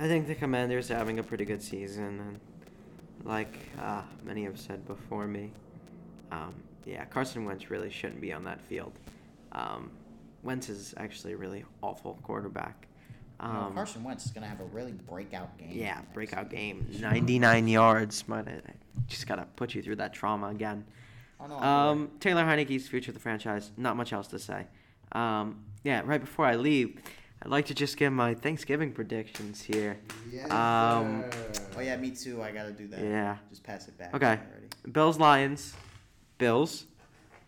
I 0.00 0.08
think 0.08 0.26
the 0.26 0.34
Commanders 0.34 0.90
are 0.90 0.94
having 0.94 1.18
a 1.18 1.22
pretty 1.22 1.44
good 1.44 1.62
season, 1.62 2.20
and 2.20 2.40
like 3.28 3.54
uh, 3.80 4.02
many 4.24 4.44
have 4.44 4.58
said 4.58 4.84
before 4.86 5.26
me, 5.26 5.52
um, 6.32 6.54
yeah, 6.84 7.04
Carson 7.04 7.44
Wentz 7.44 7.70
really 7.70 7.90
shouldn't 7.90 8.20
be 8.20 8.32
on 8.32 8.42
that 8.44 8.60
field. 8.62 8.92
Um, 9.52 9.90
Wentz 10.42 10.68
is 10.68 10.94
actually 10.96 11.34
a 11.34 11.36
really 11.36 11.64
awful 11.82 12.18
quarterback. 12.22 12.86
You 13.42 13.48
know, 13.48 13.54
Um, 13.60 13.74
Carson 13.74 14.02
Wentz 14.02 14.24
is 14.26 14.32
going 14.32 14.42
to 14.42 14.48
have 14.48 14.60
a 14.60 14.64
really 14.64 14.92
breakout 14.92 15.56
game. 15.58 15.70
yeah, 15.72 16.00
breakout 16.12 16.50
game, 16.50 16.86
99 16.98 17.68
yards. 17.68 18.22
But 18.22 18.48
I 18.48 18.60
just 19.06 19.26
gotta 19.28 19.46
put 19.56 19.74
you 19.74 19.82
through 19.82 19.96
that 19.96 20.12
trauma 20.12 20.48
again. 20.48 20.84
Oh, 21.40 21.46
no, 21.46 21.56
Um, 21.60 22.10
Taylor 22.18 22.42
Heinicke's 22.44 22.88
future 22.88 23.10
of 23.10 23.14
the 23.14 23.20
franchise. 23.20 23.70
Not 23.76 23.96
much 23.96 24.12
else 24.12 24.26
to 24.28 24.38
say. 24.40 24.66
Um, 25.12 25.64
yeah, 25.84 26.02
right 26.04 26.20
before 26.20 26.46
I 26.46 26.56
leave, 26.56 27.00
I'd 27.42 27.50
like 27.50 27.66
to 27.66 27.74
just 27.74 27.96
give 27.96 28.12
my 28.12 28.34
Thanksgiving 28.34 28.92
predictions 28.92 29.62
here. 29.62 29.98
Um, 30.50 31.24
Oh 31.76 31.80
yeah, 31.80 31.96
me 31.96 32.10
too. 32.10 32.42
I 32.42 32.50
gotta 32.50 32.72
do 32.72 32.88
that. 32.88 33.00
Yeah. 33.00 33.36
Just 33.48 33.62
pass 33.62 33.86
it 33.86 33.96
back. 33.96 34.14
Okay. 34.14 34.38
Bills 34.90 35.18
Lions, 35.18 35.74
Bills, 36.38 36.86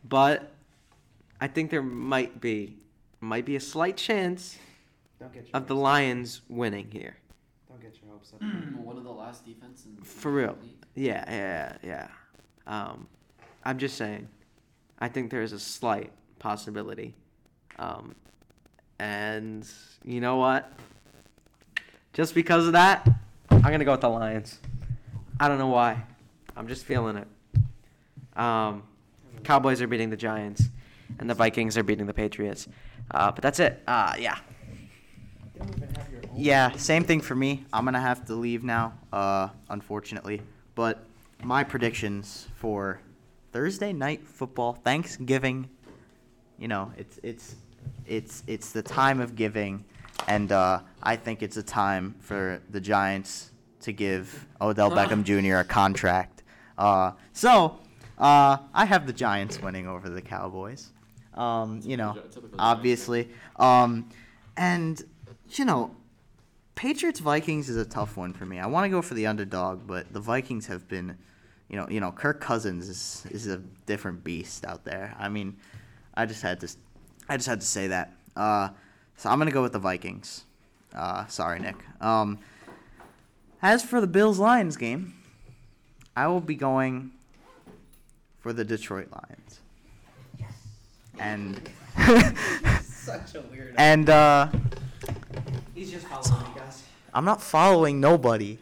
but 0.05 0.53
I 1.41 1.49
think 1.49 1.71
there 1.71 1.83
might 1.83 2.41
be 2.41 2.77
might 3.21 3.45
be 3.45 3.57
a 3.57 3.61
slight 3.61 3.97
chance 3.97 4.59
Don't 5.19 5.33
get 5.33 5.47
your 5.49 5.57
of 5.57 5.67
the 5.67 5.75
hopes 5.75 5.81
up. 5.81 5.85
Lions 5.85 6.41
winning 6.49 6.89
here. 6.91 7.17
Don't 7.69 7.83
get 7.83 7.95
your 8.01 8.13
hopes 8.13 8.33
up. 8.33 8.41
One 8.85 8.97
of 8.97 9.05
the 9.05 9.11
last 9.11 9.45
defense 9.45 9.87
in 9.87 10.03
For 10.05 10.31
real. 10.31 10.57
Yeah, 10.95 11.25
yeah, 11.29 11.77
yeah. 11.83 12.09
Um, 12.67 13.09
I'm 13.65 13.79
just 13.79 13.97
saying. 13.97 14.29
I 15.01 15.09
think 15.09 15.31
there 15.31 15.43
is 15.43 15.53
a 15.53 15.59
slight 15.59 16.13
possibility. 16.39 17.15
Um, 17.79 18.15
and 19.01 19.67
you 20.05 20.21
know 20.21 20.37
what? 20.37 20.71
Just 22.13 22.35
because 22.35 22.67
of 22.67 22.75
that, 22.75 23.09
I'm 23.51 23.63
gonna 23.63 23.85
go 23.85 23.93
with 23.93 24.03
the 24.03 24.11
Lions. 24.11 24.59
I 25.41 25.49
don't 25.49 25.59
know 25.59 25.69
why. 25.69 26.03
I'm 26.55 26.69
just 26.69 26.85
feeling 26.85 27.17
it. 27.17 28.39
Um, 28.39 28.83
Cowboys 29.43 29.81
are 29.81 29.87
beating 29.87 30.11
the 30.11 30.19
Giants, 30.19 30.65
and 31.19 31.31
the 31.31 31.35
Vikings 31.35 31.79
are 31.79 31.83
beating 31.83 32.05
the 32.05 32.13
Patriots. 32.13 32.69
Uh, 33.11 33.33
but 33.33 33.41
that's 33.41 33.59
it. 33.59 33.83
Uh, 33.87 34.15
yeah. 34.19 34.39
Yeah, 36.37 36.73
same 36.73 37.03
thing 37.05 37.23
for 37.23 37.35
me. 37.35 37.65
I'm 37.73 37.87
gonna 37.87 38.01
have 38.01 38.27
to 38.27 38.35
leave 38.35 38.65
now, 38.65 38.93
uh, 39.15 39.49
unfortunately. 39.71 40.43
But 40.75 41.07
my 41.43 41.65
predictions 41.65 42.49
for 42.55 43.01
Thursday 43.53 43.95
night 43.95 44.27
football, 44.27 44.75
Thanksgiving, 44.75 45.71
you 46.59 46.69
know, 46.69 46.93
it's 46.99 47.19
it's 47.23 47.57
it's 48.07 48.43
it's 48.47 48.73
the 48.73 48.83
time 48.83 49.21
of 49.21 49.37
giving, 49.37 49.85
and 50.27 50.51
uh, 50.53 50.81
I 51.03 51.17
think 51.17 51.43
it's 51.43 51.57
a 51.57 51.63
time 51.63 52.15
for 52.21 52.61
the 52.71 52.81
Giants 52.81 53.51
to 53.81 53.93
give 53.93 54.47
Odell 54.61 54.91
Beckham 54.91 55.25
Jr. 55.25 55.57
a 55.57 55.65
contract. 55.65 56.43
Uh, 56.77 57.13
so 57.33 57.79
uh, 58.19 58.59
I 58.75 58.85
have 58.85 59.07
the 59.07 59.13
Giants 59.13 59.61
winning 59.61 59.87
over 59.87 60.09
the 60.09 60.23
Cowboys. 60.23 60.91
Um, 61.35 61.81
you 61.85 61.97
know, 61.97 62.19
obviously. 62.59 63.29
Um, 63.57 64.09
and 64.57 65.03
you 65.51 65.65
know, 65.65 65.95
Patriots 66.75 67.21
Vikings 67.21 67.69
is 67.69 67.77
a 67.77 67.85
tough 67.85 68.17
one 68.17 68.33
for 68.33 68.47
me. 68.47 68.59
I 68.59 68.67
want 68.67 68.85
to 68.85 68.89
go 68.89 69.03
for 69.03 69.15
the 69.15 69.27
underdog, 69.27 69.87
but 69.87 70.13
the 70.13 70.21
Vikings 70.21 70.67
have 70.67 70.89
been, 70.89 71.17
you 71.69 71.77
know, 71.77 71.87
you 71.89 72.01
know, 72.01 72.13
Kirk 72.13 72.41
Cousins 72.41 72.89
is 72.89 73.27
is 73.31 73.47
a 73.47 73.59
different 73.87 74.25
beast 74.25 74.65
out 74.65 74.85
there. 74.85 75.15
I 75.19 75.29
mean, 75.29 75.57
I 76.15 76.27
just 76.27 76.43
had 76.43 76.61
to, 76.61 76.69
I 77.31 77.37
just 77.37 77.49
had 77.49 77.61
to 77.61 77.67
say 77.67 77.87
that. 77.87 78.13
Uh, 78.37 78.71
so 79.17 79.31
I'm 79.31 79.39
gonna 79.39 79.51
go 79.53 79.63
with 79.63 79.73
the 79.73 79.79
Vikings. 79.79 80.45
Uh, 80.95 81.27
sorry, 81.29 81.61
Nick. 81.61 81.77
Um, 82.01 82.41
as 83.63 83.85
for 83.85 84.01
the 84.01 84.07
Bills 84.09 84.39
Lions 84.41 84.77
game, 84.77 85.15
I 86.17 86.27
will 86.27 86.41
be 86.41 86.57
going 86.57 87.13
for 88.41 88.53
the 88.53 88.65
Detroit 88.65 89.09
Lions. 89.13 89.61
Yes. 90.41 90.53
And 91.21 91.61
Such 92.85 93.37
a 93.37 93.43
weird. 93.43 93.75
and 93.79 94.11
uh, 94.11 94.49
He's 95.75 95.93
just 95.93 96.07
following 96.09 96.47
you 96.53 96.61
guys. 96.61 96.83
I'm 97.15 97.25
not 97.25 97.41
following 97.41 98.01
nobody. 98.01 98.59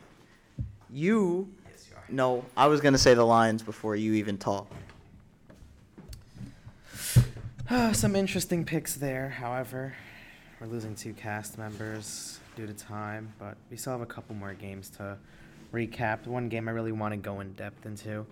You 0.91 1.49
Yes, 1.71 1.87
you 1.91 1.97
are. 1.97 2.05
no, 2.11 2.45
I 2.57 2.67
was 2.67 2.81
gonna 2.83 2.99
say 2.99 3.15
the 3.15 3.25
Lions 3.25 3.63
before 3.63 3.97
you 3.97 4.13
even 4.15 4.37
talk. 7.69 7.95
Some 7.95 8.17
interesting 8.17 8.65
picks 8.65 8.95
there. 8.95 9.29
However, 9.29 9.95
we're 10.61 10.67
losing 10.67 10.95
two 10.95 11.13
cast 11.13 11.59
members 11.59 12.41
due 12.57 12.67
to 12.67 12.75
time, 12.75 13.33
but 13.39 13.57
we 13.71 13.77
still 13.77 13.93
have 13.93 14.01
a 14.03 14.07
couple 14.07 14.35
more 14.35 14.55
games 14.55 14.91
to 14.91 15.17
recap. 15.73 16.27
One 16.27 16.49
game 16.49 16.69
I 16.69 16.73
really 16.73 16.93
want 16.93 17.13
to 17.13 17.17
go 17.19 17.41
in 17.41 17.53
depth 17.53 17.87
into 17.87 18.27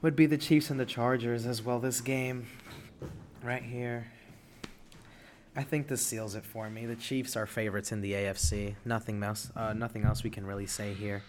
would 0.00 0.16
be 0.16 0.26
the 0.26 0.38
Chiefs 0.38 0.70
and 0.70 0.80
the 0.80 0.86
Chargers 0.86 1.46
as 1.46 1.62
well. 1.62 1.78
This 1.78 2.00
game 2.00 2.46
right 3.42 3.62
here. 3.62 4.08
I 5.54 5.62
think 5.62 5.86
this 5.86 6.04
seals 6.04 6.34
it 6.34 6.46
for 6.46 6.70
me. 6.70 6.86
The 6.86 6.96
Chiefs 6.96 7.36
are 7.36 7.46
favorites 7.46 7.92
in 7.92 8.00
the 8.00 8.12
AFC. 8.12 8.74
Nothing 8.84 9.22
else. 9.22 9.52
Uh, 9.54 9.74
nothing 9.74 10.04
else 10.04 10.24
we 10.24 10.30
can 10.30 10.46
really 10.46 10.66
say 10.66 10.94
here. 10.94 11.22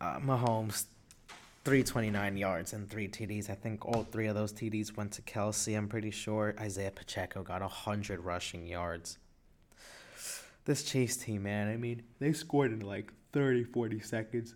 Uh, 0.00 0.20
Mahomes, 0.20 0.84
329 1.64 2.36
yards 2.36 2.72
and 2.72 2.90
three 2.90 3.06
TDs. 3.06 3.48
I 3.48 3.54
think 3.54 3.86
all 3.86 4.02
three 4.02 4.26
of 4.26 4.34
those 4.34 4.52
TDs 4.52 4.96
went 4.96 5.12
to 5.12 5.22
Kelce. 5.22 5.76
I'm 5.76 5.88
pretty 5.88 6.10
sure 6.10 6.54
Isaiah 6.58 6.90
Pacheco 6.90 7.42
got 7.42 7.60
100 7.60 8.20
rushing 8.20 8.66
yards. 8.66 9.18
This 10.64 10.82
Chiefs 10.82 11.16
team, 11.16 11.44
man, 11.44 11.68
I 11.68 11.76
mean, 11.76 12.02
they 12.18 12.32
scored 12.32 12.72
in 12.72 12.80
like 12.80 13.12
30, 13.32 13.64
40 13.64 14.00
seconds. 14.00 14.54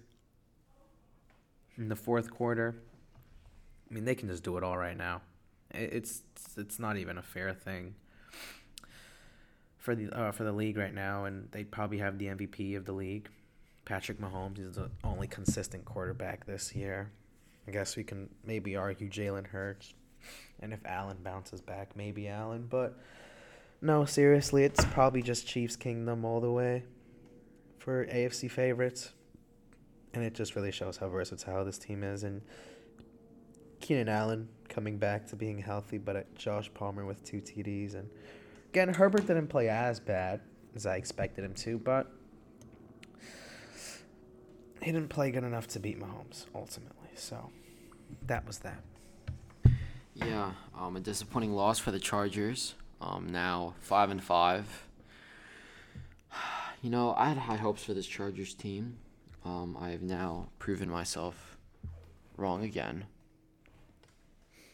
In 1.78 1.88
the 1.88 1.96
fourth 1.96 2.30
quarter, 2.30 2.76
I 3.90 3.94
mean, 3.94 4.04
they 4.04 4.14
can 4.14 4.28
just 4.28 4.42
do 4.42 4.56
it 4.56 4.64
all 4.64 4.78
right 4.78 4.96
now. 4.96 5.20
It's 5.70 6.22
it's 6.56 6.78
not 6.78 6.96
even 6.96 7.18
a 7.18 7.22
fair 7.22 7.52
thing 7.52 7.94
for 9.76 9.94
the 9.94 10.10
uh, 10.10 10.32
for 10.32 10.44
the 10.44 10.52
league 10.52 10.76
right 10.76 10.94
now, 10.94 11.26
and 11.26 11.48
they 11.52 11.64
probably 11.64 11.98
have 11.98 12.18
the 12.18 12.26
MVP 12.26 12.76
of 12.76 12.86
the 12.86 12.92
league. 12.92 13.28
Patrick 13.86 14.20
Mahomes 14.20 14.58
is 14.58 14.74
the 14.74 14.90
only 15.04 15.28
consistent 15.28 15.84
quarterback 15.84 16.44
this 16.44 16.74
year. 16.74 17.12
I 17.66 17.70
guess 17.70 17.96
we 17.96 18.02
can 18.02 18.28
maybe 18.44 18.76
argue 18.76 19.08
Jalen 19.08 19.46
Hurts, 19.46 19.94
and 20.60 20.72
if 20.72 20.80
Allen 20.84 21.18
bounces 21.22 21.60
back, 21.60 21.96
maybe 21.96 22.28
Allen. 22.28 22.66
But 22.68 22.98
no, 23.80 24.04
seriously, 24.04 24.64
it's 24.64 24.84
probably 24.86 25.22
just 25.22 25.46
Chiefs 25.46 25.76
Kingdom 25.76 26.24
all 26.24 26.40
the 26.40 26.50
way 26.50 26.82
for 27.78 28.04
AFC 28.06 28.50
favorites, 28.50 29.12
and 30.14 30.24
it 30.24 30.34
just 30.34 30.56
really 30.56 30.72
shows 30.72 30.96
how 30.96 31.08
versatile 31.08 31.64
this 31.64 31.78
team 31.78 32.02
is. 32.02 32.24
And 32.24 32.42
Keenan 33.80 34.08
Allen 34.08 34.48
coming 34.68 34.98
back 34.98 35.28
to 35.28 35.36
being 35.36 35.58
healthy, 35.58 35.98
but 35.98 36.16
uh, 36.16 36.22
Josh 36.34 36.72
Palmer 36.74 37.06
with 37.06 37.22
two 37.24 37.40
TDs, 37.40 37.94
and 37.94 38.10
again 38.70 38.92
Herbert 38.92 39.28
didn't 39.28 39.46
play 39.46 39.68
as 39.68 40.00
bad 40.00 40.40
as 40.74 40.86
I 40.86 40.96
expected 40.96 41.44
him 41.44 41.54
to, 41.54 41.78
but 41.78 42.10
he 44.86 44.92
didn't 44.92 45.08
play 45.08 45.32
good 45.32 45.42
enough 45.42 45.66
to 45.66 45.80
beat 45.80 45.98
Mahomes 45.98 46.44
ultimately. 46.54 47.08
So 47.16 47.50
that 48.28 48.46
was 48.46 48.58
that. 48.58 48.80
Yeah, 50.14 50.52
um, 50.78 50.94
a 50.94 51.00
disappointing 51.00 51.54
loss 51.54 51.80
for 51.80 51.90
the 51.90 51.98
Chargers. 51.98 52.76
Um, 53.00 53.26
now 53.32 53.74
five 53.80 54.10
and 54.10 54.22
five. 54.22 54.86
You 56.82 56.90
know, 56.90 57.14
I 57.16 57.30
had 57.30 57.38
high 57.38 57.56
hopes 57.56 57.82
for 57.82 57.94
this 57.94 58.06
Chargers 58.06 58.54
team. 58.54 58.98
Um, 59.44 59.76
I 59.80 59.90
have 59.90 60.02
now 60.02 60.50
proven 60.60 60.88
myself 60.88 61.56
wrong 62.36 62.62
again. 62.62 63.06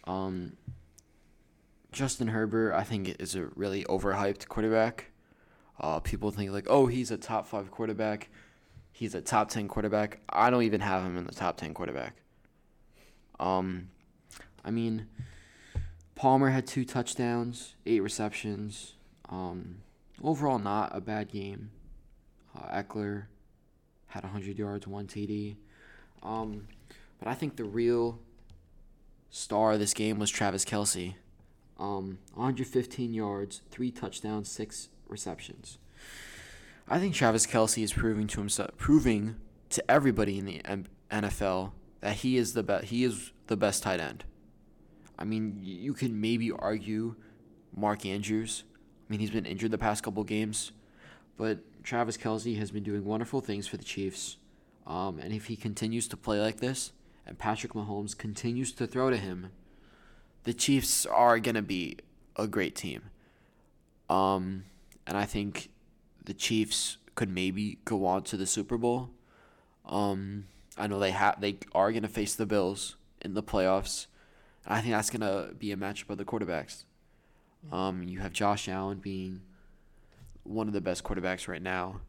Um, 0.05 0.59
Justin 1.91 2.29
Herbert, 2.29 2.75
I 2.75 2.83
think, 2.83 3.17
is 3.19 3.35
a 3.35 3.47
really 3.55 3.85
overhyped 3.85 4.47
quarterback. 4.49 5.13
Uh, 5.81 6.01
people 6.01 6.31
think 6.33 6.51
like, 6.51 6.67
oh, 6.69 6.87
he's 6.87 7.11
a 7.11 7.17
top 7.17 7.47
five 7.47 7.71
quarterback. 7.71 8.29
He's 8.93 9.15
a 9.15 9.21
top 9.21 9.49
ten 9.49 9.69
quarterback. 9.69 10.21
I 10.29 10.51
don't 10.51 10.63
even 10.63 10.81
have 10.81 11.03
him 11.03 11.17
in 11.17 11.25
the 11.25 11.33
top 11.33 11.57
ten 11.57 11.75
quarterback. 11.75 12.17
Um, 13.41 13.89
I 14.65 14.71
mean, 14.71 15.07
Palmer 16.15 16.51
had 16.51 16.67
two 16.67 16.85
touchdowns, 16.85 17.75
eight 17.87 18.01
receptions. 18.01 18.95
Um, 19.29 19.79
overall, 20.23 20.59
not 20.59 20.95
a 20.95 21.01
bad 21.01 21.31
game. 21.31 21.71
Uh, 22.57 22.83
Ekeler 22.83 23.25
had 24.09 24.23
100 24.23 24.59
yards, 24.59 24.87
one 24.87 25.07
TD. 25.07 25.57
Um, 26.23 26.69
but 27.19 27.29
I 27.29 27.35
think 27.35 27.57
the 27.57 27.65
real 27.65 28.21
star 29.31 29.73
of 29.73 29.81
this 29.81 29.95
game 29.95 30.19
was 30.19 30.31
Travis 30.31 30.65
Kelce. 30.65 31.15
Um, 31.79 32.19
115 32.35 33.15
yards, 33.15 33.63
three 33.71 33.91
touchdowns, 33.91 34.51
six 34.51 34.91
receptions. 35.09 35.79
I 36.89 36.99
think 36.99 37.15
Travis 37.15 37.47
Kelce 37.47 37.83
is 37.83 37.93
proving 37.93 38.27
to 38.29 38.41
himself, 38.41 38.71
proving 38.77 39.37
to 39.71 39.91
everybody 39.91 40.39
in 40.39 40.45
the 40.45 40.61
NFL 41.11 41.73
that 42.01 42.17
he 42.17 42.37
is 42.37 42.53
the 42.53 42.63
best. 42.63 42.87
He 42.87 43.05
is 43.05 43.33
the 43.47 43.57
best 43.57 43.83
tight 43.83 44.01
end. 44.01 44.25
I 45.19 45.25
mean, 45.25 45.59
you 45.63 45.95
can 45.95 46.21
maybe 46.21 46.51
argue 46.51 47.15
Mark 47.75 48.05
Andrews. 48.05 48.65
I 48.69 49.13
mean, 49.13 49.21
he's 49.21 49.31
been 49.31 49.47
injured 49.47 49.71
the 49.71 49.79
past 49.79 50.03
couple 50.03 50.25
games, 50.25 50.73
but 51.37 51.61
Travis 51.83 52.17
Kelce 52.17 52.59
has 52.59 52.71
been 52.71 52.83
doing 52.83 53.05
wonderful 53.05 53.41
things 53.41 53.67
for 53.67 53.77
the 53.77 53.85
Chiefs. 53.85 54.37
Um, 54.87 55.19
and 55.19 55.33
if 55.33 55.47
he 55.47 55.57
continues 55.57 56.09
to 56.09 56.17
play 56.17 56.41
like 56.41 56.59
this, 56.59 56.93
and 57.27 57.39
Patrick 57.39 57.73
Mahomes 57.73 58.17
continues 58.17 58.73
to 58.73 58.87
throw 58.87 59.11
to 59.11 59.17
him, 59.17 59.51
the 60.45 60.53
Chiefs 60.53 61.07
are 61.07 61.39
gonna 61.39 61.63
be 61.63 61.99
a 62.37 62.47
great 62.49 62.75
team. 62.75 63.03
Um, 64.11 64.65
and 65.07 65.17
I 65.17 65.25
think 65.25 65.71
the 66.25 66.35
Chiefs 66.35 66.99
could 67.15 67.29
maybe 67.29 67.79
go 67.85 68.07
on 68.07 68.23
to 68.25 68.37
the 68.37 68.47
Super 68.47 68.79
Bowl. 68.79 69.11
Um, 69.85 70.47
I 70.77 70.87
know 70.87 70.99
they 70.99 71.11
have 71.11 71.41
they 71.41 71.59
are 71.75 71.93
gonna 71.93 72.09
face 72.09 72.35
the 72.35 72.47
Bills 72.47 72.97
in 73.21 73.35
the 73.35 73.43
playoffs. 73.43 74.07
I 74.67 74.81
think 74.81 74.93
that's 74.93 75.11
gonna 75.11 75.51
be 75.59 75.73
a 75.73 75.77
matchup 75.77 76.11
of 76.11 76.19
the 76.19 76.25
quarterbacks. 76.25 76.85
Um, 77.71 78.03
you 78.05 78.21
have 78.21 78.33
Josh 78.33 78.69
Allen 78.69 78.99
being 78.99 79.43
one 80.45 80.67
of 80.67 80.73
the 80.73 80.81
best 80.81 81.05
quarterbacks 81.05 81.47
right 81.47 81.63
now, 81.63 82.01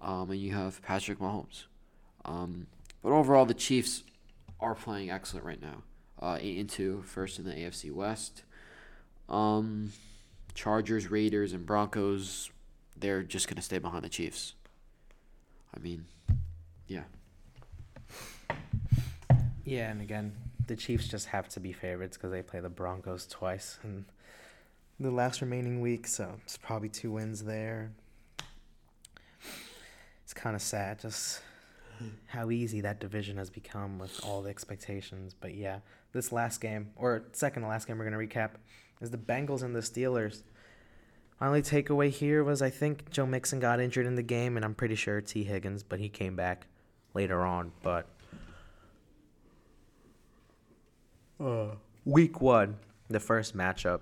um, 0.00 0.30
and 0.30 0.40
you 0.40 0.52
have 0.54 0.82
Patrick 0.82 1.18
Mahomes. 1.18 1.64
Um, 2.24 2.66
but 3.02 3.12
overall, 3.12 3.46
the 3.46 3.54
Chiefs 3.54 4.04
are 4.60 4.74
playing 4.74 5.10
excellent 5.10 5.46
right 5.46 5.60
now. 5.60 5.82
Uh, 6.20 6.36
eight 6.40 6.58
and 6.58 6.68
two, 6.68 7.02
first 7.06 7.38
in 7.38 7.44
the 7.44 7.52
AFC 7.52 7.92
West. 7.92 8.42
Um, 9.28 9.92
Chargers, 10.54 11.10
Raiders, 11.10 11.52
and 11.52 11.64
Broncos, 11.64 12.50
they're 13.00 13.22
just 13.22 13.48
gonna 13.48 13.62
stay 13.62 13.78
behind 13.78 14.04
the 14.04 14.08
Chiefs. 14.08 14.54
I 15.74 15.80
mean, 15.80 16.06
yeah. 16.86 17.04
Yeah, 19.64 19.90
and 19.90 20.00
again, 20.00 20.32
the 20.66 20.76
Chiefs 20.76 21.08
just 21.08 21.26
have 21.26 21.48
to 21.50 21.60
be 21.60 21.72
favorites 21.72 22.16
because 22.16 22.30
they 22.30 22.42
play 22.42 22.60
the 22.60 22.70
Broncos 22.70 23.26
twice 23.26 23.78
in 23.84 24.06
the 24.98 25.10
last 25.10 25.40
remaining 25.40 25.80
week, 25.80 26.06
so 26.06 26.34
it's 26.44 26.56
probably 26.56 26.88
two 26.88 27.12
wins 27.12 27.44
there. 27.44 27.92
It's 30.24 30.34
kind 30.34 30.56
of 30.56 30.62
sad 30.62 31.00
just 31.00 31.42
how 32.28 32.50
easy 32.50 32.80
that 32.80 33.00
division 33.00 33.36
has 33.38 33.50
become 33.50 33.98
with 33.98 34.24
all 34.24 34.42
the 34.42 34.50
expectations. 34.50 35.34
But 35.38 35.54
yeah, 35.54 35.80
this 36.12 36.32
last 36.32 36.60
game, 36.60 36.90
or 36.96 37.24
second 37.32 37.62
to 37.62 37.68
last 37.68 37.86
game 37.86 37.98
we're 37.98 38.08
going 38.10 38.28
to 38.28 38.36
recap, 38.36 38.50
is 39.00 39.10
the 39.10 39.18
Bengals 39.18 39.62
and 39.62 39.74
the 39.74 39.80
Steelers. 39.80 40.42
My 41.40 41.46
only 41.46 41.62
takeaway 41.62 42.10
here 42.10 42.42
was 42.42 42.62
I 42.62 42.70
think 42.70 43.10
Joe 43.10 43.26
Mixon 43.26 43.60
got 43.60 43.80
injured 43.80 44.06
in 44.06 44.16
the 44.16 44.22
game, 44.22 44.56
and 44.56 44.64
I'm 44.64 44.74
pretty 44.74 44.96
sure 44.96 45.20
Tee 45.20 45.44
Higgins, 45.44 45.82
but 45.82 46.00
he 46.00 46.08
came 46.08 46.34
back 46.34 46.66
later 47.14 47.44
on. 47.44 47.72
But 47.82 48.06
uh, 51.40 51.68
week 52.04 52.40
one, 52.40 52.76
the 53.08 53.20
first 53.20 53.56
matchup 53.56 54.00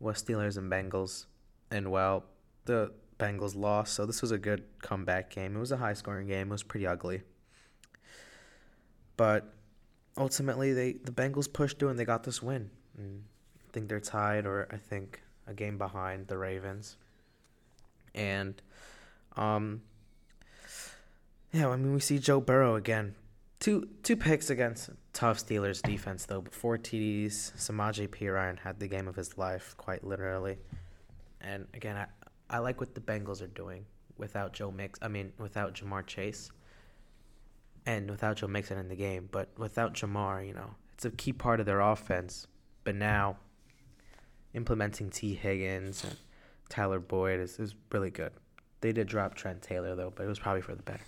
was 0.00 0.22
Steelers 0.22 0.58
and 0.58 0.70
Bengals, 0.70 1.26
and 1.70 1.90
well, 1.90 2.24
the 2.64 2.92
Bengals 3.18 3.56
lost, 3.56 3.94
so 3.94 4.04
this 4.04 4.20
was 4.20 4.32
a 4.32 4.38
good 4.38 4.64
comeback 4.82 5.30
game. 5.30 5.56
It 5.56 5.60
was 5.60 5.72
a 5.72 5.76
high 5.76 5.94
scoring 5.94 6.26
game. 6.26 6.48
It 6.48 6.50
was 6.50 6.62
pretty 6.64 6.86
ugly, 6.88 7.22
but 9.16 9.52
ultimately 10.18 10.72
they 10.72 10.92
the 10.92 11.12
Bengals 11.12 11.50
pushed 11.50 11.78
through 11.78 11.90
and 11.90 11.98
they 11.98 12.04
got 12.04 12.24
this 12.24 12.42
win. 12.42 12.70
And 12.98 13.22
I 13.68 13.72
think 13.72 13.88
they're 13.88 14.00
tied, 14.00 14.44
or 14.44 14.68
I 14.72 14.76
think 14.76 15.22
a 15.46 15.54
game 15.54 15.78
behind 15.78 16.28
the 16.28 16.38
Ravens, 16.38 16.96
and 18.14 18.60
um. 19.36 19.82
Yeah, 21.52 21.68
I 21.68 21.76
mean 21.76 21.94
we 21.94 22.00
see 22.00 22.18
Joe 22.18 22.40
Burrow 22.40 22.74
again 22.74 23.14
Two 23.58 23.88
two 24.02 24.16
picks 24.16 24.50
against 24.50 24.90
tough 25.12 25.38
Steelers 25.38 25.80
defense 25.80 26.26
though, 26.26 26.42
but 26.42 26.54
four 26.54 26.76
TDs. 26.76 27.52
Samaje 27.56 28.06
Perine 28.08 28.58
had 28.58 28.78
the 28.78 28.86
game 28.86 29.08
of 29.08 29.16
his 29.16 29.38
life, 29.38 29.74
quite 29.78 30.04
literally. 30.04 30.58
And 31.40 31.66
again, 31.72 31.96
I 31.96 32.06
I 32.50 32.58
like 32.58 32.80
what 32.80 32.94
the 32.94 33.00
Bengals 33.00 33.42
are 33.42 33.48
doing 33.48 33.86
without 34.18 34.52
Joe 34.52 34.70
Mix. 34.70 34.98
I 35.02 35.08
mean, 35.08 35.32
without 35.38 35.74
Ja'Marr 35.74 36.06
Chase. 36.06 36.50
And 37.86 38.10
without 38.10 38.36
Joe 38.36 38.48
Mixon 38.48 38.78
in 38.78 38.88
the 38.88 38.96
game, 38.96 39.28
but 39.30 39.48
without 39.56 39.94
Ja'Marr, 39.94 40.46
you 40.46 40.54
know, 40.54 40.74
it's 40.94 41.04
a 41.04 41.10
key 41.10 41.32
part 41.32 41.60
of 41.60 41.66
their 41.66 41.80
offense. 41.80 42.48
But 42.82 42.96
now, 42.96 43.36
implementing 44.56 45.10
Tee 45.10 45.34
Higgins 45.34 46.02
and 46.02 46.16
Tyler 46.68 46.98
Boyd 46.98 47.38
is, 47.38 47.58
is 47.60 47.74
really 47.92 48.10
good. 48.10 48.32
They 48.80 48.92
did 48.92 49.06
drop 49.06 49.34
Trent 49.34 49.62
Taylor 49.62 49.94
though, 49.94 50.12
but 50.14 50.24
it 50.24 50.28
was 50.28 50.38
probably 50.38 50.62
for 50.62 50.74
the 50.74 50.82
better. 50.82 51.04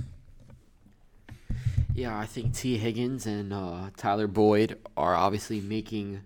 Yeah, 1.94 2.16
I 2.16 2.26
think 2.26 2.54
Tee 2.54 2.76
Higgins 2.76 3.26
and 3.26 3.52
uh, 3.52 3.90
Tyler 3.96 4.28
Boyd 4.28 4.78
are 4.96 5.16
obviously 5.16 5.60
making 5.60 6.20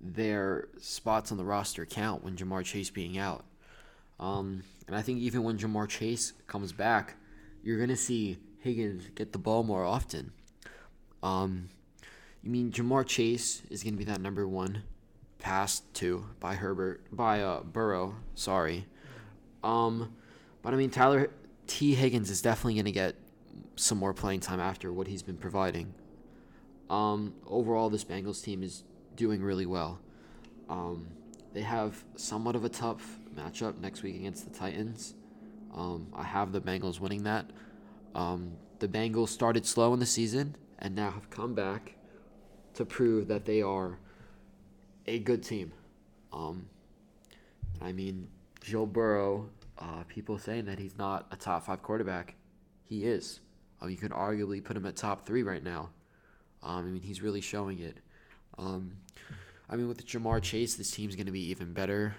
their 0.00 0.68
spots 0.80 1.32
on 1.32 1.38
the 1.38 1.44
roster 1.44 1.84
count 1.84 2.22
when 2.22 2.36
Ja'Marr 2.36 2.64
Chase 2.64 2.90
being 2.90 3.18
out. 3.18 3.44
Um, 4.20 4.62
and 4.86 4.94
I 4.94 5.02
think 5.02 5.18
even 5.18 5.42
when 5.42 5.58
Ja'Marr 5.58 5.88
Chase 5.88 6.34
comes 6.46 6.72
back, 6.72 7.16
you're 7.64 7.80
gonna 7.80 7.96
see 7.96 8.38
Higgins 8.60 9.08
get 9.14 9.32
the 9.32 9.38
ball 9.38 9.64
more 9.64 9.84
often. 9.84 10.32
Um, 11.22 11.68
you 12.42 12.50
mean 12.50 12.70
Jamar 12.70 13.04
Chase 13.04 13.62
is 13.70 13.82
gonna 13.82 13.96
be 13.96 14.04
that 14.04 14.20
number 14.20 14.46
one 14.46 14.82
passed 15.38 15.92
to 15.94 16.26
by 16.40 16.54
Herbert 16.54 17.02
by 17.12 17.40
uh, 17.40 17.62
Burrow? 17.62 18.16
Sorry. 18.34 18.86
Um, 19.62 20.14
but 20.62 20.72
I 20.72 20.76
mean 20.76 20.90
Tyler 20.90 21.30
Tee 21.66 21.94
Higgins 21.94 22.30
is 22.30 22.42
definitely 22.42 22.74
gonna 22.74 22.92
get 22.92 23.16
some 23.76 23.98
more 23.98 24.14
playing 24.14 24.40
time 24.40 24.60
after 24.60 24.92
what 24.92 25.06
he's 25.06 25.22
been 25.22 25.36
providing. 25.36 25.94
Um, 26.90 27.34
overall, 27.46 27.90
this 27.90 28.04
Bengals 28.04 28.42
team 28.42 28.62
is 28.62 28.82
doing 29.14 29.42
really 29.42 29.66
well. 29.66 30.00
Um, 30.68 31.08
they 31.52 31.62
have 31.62 32.04
somewhat 32.16 32.56
of 32.56 32.64
a 32.64 32.68
tough 32.68 33.18
matchup 33.34 33.78
next 33.80 34.02
week 34.02 34.16
against 34.16 34.50
the 34.50 34.58
Titans. 34.58 35.14
Um, 35.74 36.08
I 36.14 36.24
have 36.24 36.52
the 36.52 36.60
Bengals 36.60 37.00
winning 37.00 37.24
that. 37.24 37.50
Um, 38.14 38.52
the 38.78 38.88
Bengals 38.88 39.28
started 39.28 39.66
slow 39.66 39.92
in 39.92 40.00
the 40.00 40.06
season 40.06 40.56
and 40.78 40.94
now 40.94 41.10
have 41.10 41.30
come 41.30 41.54
back 41.54 41.96
to 42.74 42.84
prove 42.84 43.28
that 43.28 43.44
they 43.44 43.62
are 43.62 43.98
a 45.08 45.18
good 45.18 45.42
team. 45.42 45.72
Um, 46.32 46.66
I 47.80 47.92
mean, 47.92 48.28
Joe 48.60 48.86
Burrow, 48.86 49.48
uh, 49.78 50.04
people 50.08 50.38
saying 50.38 50.66
that 50.66 50.78
he's 50.78 50.98
not 50.98 51.26
a 51.30 51.36
top 51.36 51.64
five 51.64 51.82
quarterback. 51.82 52.34
He 52.84 53.04
is. 53.04 53.40
Um, 53.80 53.90
you 53.90 53.96
could 53.96 54.10
arguably 54.10 54.62
put 54.62 54.76
him 54.76 54.84
at 54.86 54.96
top 54.96 55.24
three 55.24 55.42
right 55.42 55.62
now. 55.62 55.90
Um, 56.62 56.78
I 56.78 56.82
mean, 56.82 57.02
he's 57.02 57.22
really 57.22 57.40
showing 57.40 57.78
it. 57.78 57.96
Um, 58.58 58.92
I 59.70 59.76
mean, 59.76 59.88
with 59.88 60.04
Ja'Marr 60.04 60.42
Chase, 60.42 60.74
this 60.74 60.90
team's 60.90 61.16
going 61.16 61.26
to 61.26 61.32
be 61.32 61.50
even 61.50 61.72
better. 61.72 62.14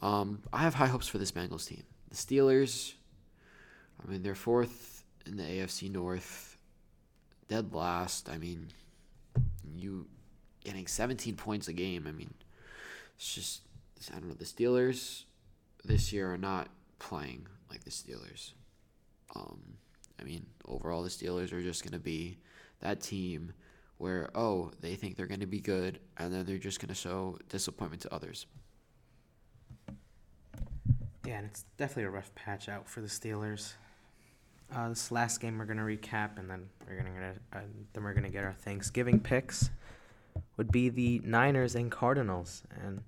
Um, 0.00 0.42
I 0.52 0.58
have 0.58 0.74
high 0.74 0.88
hopes 0.88 1.06
for 1.06 1.18
this 1.18 1.32
Bengals 1.32 1.66
team. 1.66 1.84
The 2.10 2.16
Steelers, 2.16 2.94
I 4.02 4.10
mean, 4.10 4.22
they're 4.22 4.34
fourth 4.34 5.04
in 5.24 5.36
the 5.36 5.44
AFC 5.44 5.90
North, 5.90 6.58
dead 7.48 7.72
last. 7.72 8.28
I 8.28 8.38
mean, 8.38 8.68
you 9.76 10.06
getting 10.64 10.86
17 10.86 11.36
points 11.36 11.68
a 11.68 11.72
game. 11.72 12.06
I 12.06 12.12
mean, 12.12 12.32
it's 13.16 13.34
just, 13.34 13.62
I 14.10 14.18
don't 14.18 14.28
know. 14.28 14.34
The 14.34 14.44
Steelers 14.44 15.24
this 15.84 16.12
year 16.12 16.32
are 16.32 16.38
not 16.38 16.68
playing 16.98 17.46
like 17.70 17.84
the 17.84 17.90
Steelers. 17.90 18.52
Um, 19.34 19.60
I 20.20 20.24
mean, 20.24 20.46
overall, 20.66 21.02
the 21.02 21.08
Steelers 21.08 21.52
are 21.52 21.62
just 21.62 21.82
going 21.82 21.92
to 21.92 21.98
be 21.98 22.38
that 22.80 23.00
team 23.00 23.52
where, 23.98 24.30
oh, 24.34 24.72
they 24.80 24.94
think 24.94 25.16
they're 25.16 25.26
going 25.26 25.40
to 25.40 25.46
be 25.46 25.60
good, 25.60 26.00
and 26.18 26.32
then 26.32 26.44
they're 26.44 26.58
just 26.58 26.80
going 26.80 26.88
to 26.88 26.94
show 26.94 27.38
disappointment 27.48 28.02
to 28.02 28.12
others. 28.12 28.46
Yeah, 31.24 31.38
and 31.38 31.46
it's 31.46 31.64
definitely 31.76 32.04
a 32.04 32.10
rough 32.10 32.34
patch 32.34 32.68
out 32.68 32.88
for 32.88 33.00
the 33.00 33.06
Steelers. 33.06 33.74
Uh, 34.74 34.88
this 34.88 35.12
last 35.12 35.38
game 35.40 35.58
we're 35.58 35.66
gonna 35.66 35.82
recap, 35.82 36.38
and 36.38 36.50
then 36.50 36.68
we're 36.88 36.96
gonna 36.96 37.10
get 37.10 37.36
uh, 37.52 37.60
then 37.92 38.02
we're 38.02 38.14
gonna 38.14 38.30
get 38.30 38.42
our 38.42 38.54
Thanksgiving 38.54 39.20
picks. 39.20 39.70
Would 40.56 40.70
be 40.70 40.88
the 40.88 41.20
Niners 41.24 41.74
and 41.74 41.90
Cardinals, 41.90 42.62
and 42.82 43.02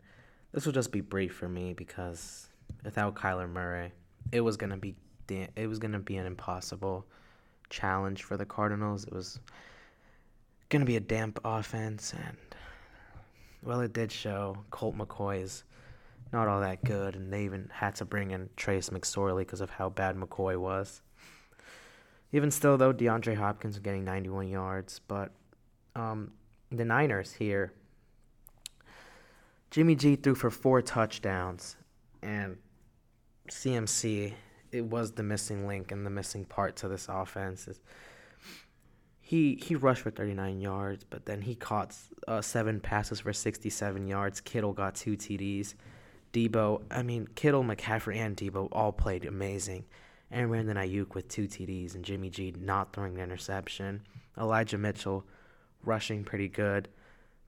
this 0.52 0.66
will 0.66 0.72
just 0.72 0.92
be 0.92 1.00
brief 1.00 1.34
for 1.34 1.48
me 1.48 1.74
because 1.74 2.48
without 2.84 3.14
Kyler 3.14 3.48
Murray, 3.48 3.92
it 4.32 4.40
was 4.40 4.56
gonna 4.56 4.76
be 4.76 4.94
it 5.28 5.68
was 5.68 5.78
gonna 5.78 5.98
be 5.98 6.16
an 6.16 6.26
impossible 6.26 7.06
challenge 7.70 8.22
for 8.22 8.36
the 8.36 8.44
Cardinals. 8.44 9.04
It 9.04 9.12
was 9.12 9.40
gonna 10.68 10.84
be 10.84 10.96
a 10.96 11.00
damp 11.00 11.38
offense, 11.44 12.12
and 12.12 12.36
well, 13.62 13.80
it 13.80 13.92
did 13.92 14.12
show. 14.12 14.64
Colt 14.70 14.96
McCoy 14.96 15.42
is 15.42 15.64
not 16.32 16.48
all 16.48 16.60
that 16.60 16.84
good, 16.84 17.14
and 17.14 17.32
they 17.32 17.44
even 17.44 17.70
had 17.72 17.94
to 17.96 18.04
bring 18.04 18.32
in 18.32 18.50
Trace 18.56 18.90
McSorley 18.90 19.40
because 19.40 19.60
of 19.60 19.70
how 19.70 19.88
bad 19.88 20.16
McCoy 20.16 20.58
was. 20.58 21.00
Even 22.32 22.50
still, 22.50 22.76
though, 22.76 22.92
DeAndre 22.92 23.36
Hopkins 23.36 23.78
getting 23.78 24.04
91 24.04 24.48
yards, 24.48 25.00
but 25.06 25.30
um, 25.94 26.32
the 26.76 26.84
Niners 26.84 27.32
here, 27.32 27.72
Jimmy 29.70 29.94
G 29.94 30.16
threw 30.16 30.34
for 30.34 30.50
four 30.50 30.82
touchdowns, 30.82 31.76
and 32.22 32.56
CMC, 33.50 34.32
it 34.72 34.84
was 34.84 35.12
the 35.12 35.22
missing 35.22 35.66
link 35.66 35.92
and 35.92 36.06
the 36.06 36.10
missing 36.10 36.44
part 36.44 36.76
to 36.76 36.88
this 36.88 37.06
offense. 37.08 37.68
He 39.20 39.58
he 39.62 39.74
rushed 39.74 40.02
for 40.02 40.10
39 40.10 40.60
yards, 40.60 41.04
but 41.04 41.26
then 41.26 41.42
he 41.42 41.54
caught 41.54 41.94
uh, 42.28 42.42
seven 42.42 42.78
passes 42.80 43.20
for 43.20 43.32
67 43.32 44.06
yards. 44.06 44.40
Kittle 44.40 44.72
got 44.72 44.94
two 44.94 45.16
TDs. 45.16 45.74
Deebo, 46.32 46.82
I 46.90 47.02
mean, 47.02 47.28
Kittle, 47.34 47.62
McCaffrey, 47.62 48.16
and 48.16 48.36
Deebo 48.36 48.68
all 48.72 48.92
played 48.92 49.24
amazing. 49.24 49.84
And 50.30 50.48
Brandon 50.48 50.76
Aiyuk 50.76 51.14
with 51.14 51.28
two 51.28 51.46
TDs 51.46 51.94
and 51.94 52.04
Jimmy 52.04 52.28
G 52.28 52.52
not 52.58 52.92
throwing 52.92 53.14
an 53.14 53.20
interception. 53.22 54.02
Elijah 54.36 54.78
Mitchell 54.78 55.24
rushing 55.86 56.24
pretty 56.24 56.48
good. 56.48 56.88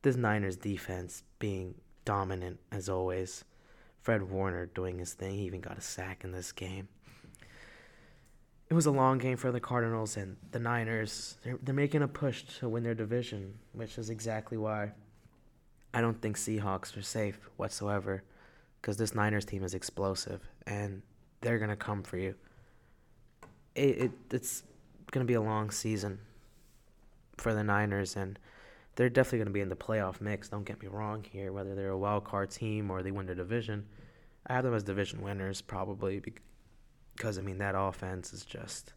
This 0.03 0.17
Niners 0.17 0.57
defense 0.57 1.23
being 1.39 1.75
dominant 2.05 2.61
as 2.71 2.89
always. 2.89 3.45
Fred 4.03 4.31
Warner 4.31 4.67
doing 4.67 4.99
his 4.99 5.15
thing. 5.15 5.35
He 5.35 5.45
even 5.45 5.61
got 5.61 5.79
a 5.79 5.81
sack 5.81 6.23
in 6.23 6.33
this 6.33 6.53
game. 6.53 6.89
It 8.69 8.75
was 8.75 8.87
a 8.87 8.91
long 8.91 9.19
game 9.19 9.37
for 9.37 9.53
the 9.53 9.61
Cardinals 9.61 10.17
and 10.17 10.37
the 10.53 10.59
Niners. 10.59 11.37
They're, 11.45 11.59
they're 11.63 11.75
making 11.75 12.03
a 12.03 12.09
push 12.09 12.43
to 12.59 12.69
win 12.69 12.83
their 12.83 12.95
division, 12.95 13.59
which 13.73 13.99
is 13.99 14.11
exactly 14.11 14.59
why 14.59 14.93
I 15.97 16.01
don't 16.03 16.21
think 16.21 16.37
Seahawks 16.37 16.97
are 16.97 17.03
safe 17.03 17.39
whatsoever 17.57 18.23
because 18.81 18.99
this 18.99 19.15
Niners 19.15 19.47
team 19.47 19.65
is 19.65 19.73
explosive 19.73 20.43
and 20.67 21.01
they're 21.41 21.59
gonna 21.59 21.75
come 21.75 22.03
for 22.03 22.19
you. 22.19 22.35
It, 23.75 23.99
it 23.99 24.11
it's 24.31 24.63
gonna 25.11 25.25
be 25.25 25.35
a 25.35 25.41
long 25.41 25.71
season 25.71 26.19
for 27.37 27.55
the 27.55 27.65
Niners 27.65 28.17
and 28.17 28.39
they're 28.97 29.11
definitely 29.11 29.39
gonna 29.41 29.51
be 29.51 29.61
in 29.61 29.69
the 29.69 29.77
playoff 29.77 30.21
mix. 30.21 30.49
Don't 30.49 30.65
get 30.65 30.81
me 30.81 30.89
wrong 30.89 31.25
here, 31.31 31.53
whether 31.53 31.75
they're 31.75 31.91
a 31.91 31.99
wild 31.99 32.25
card 32.25 32.51
team 32.51 32.91
or 32.91 33.03
they 33.03 33.11
win 33.11 33.27
the 33.27 33.35
division. 33.35 33.87
I 34.47 34.55
have 34.55 34.65
them 34.65 34.75
as 34.75 34.83
division 34.83 35.23
winners 35.23 35.61
probably 35.61 36.23
because 37.15 37.39
I 37.39 37.43
mean 37.43 37.59
that 37.59 37.75
offense 37.77 38.33
is 38.33 38.45
just 38.45 38.93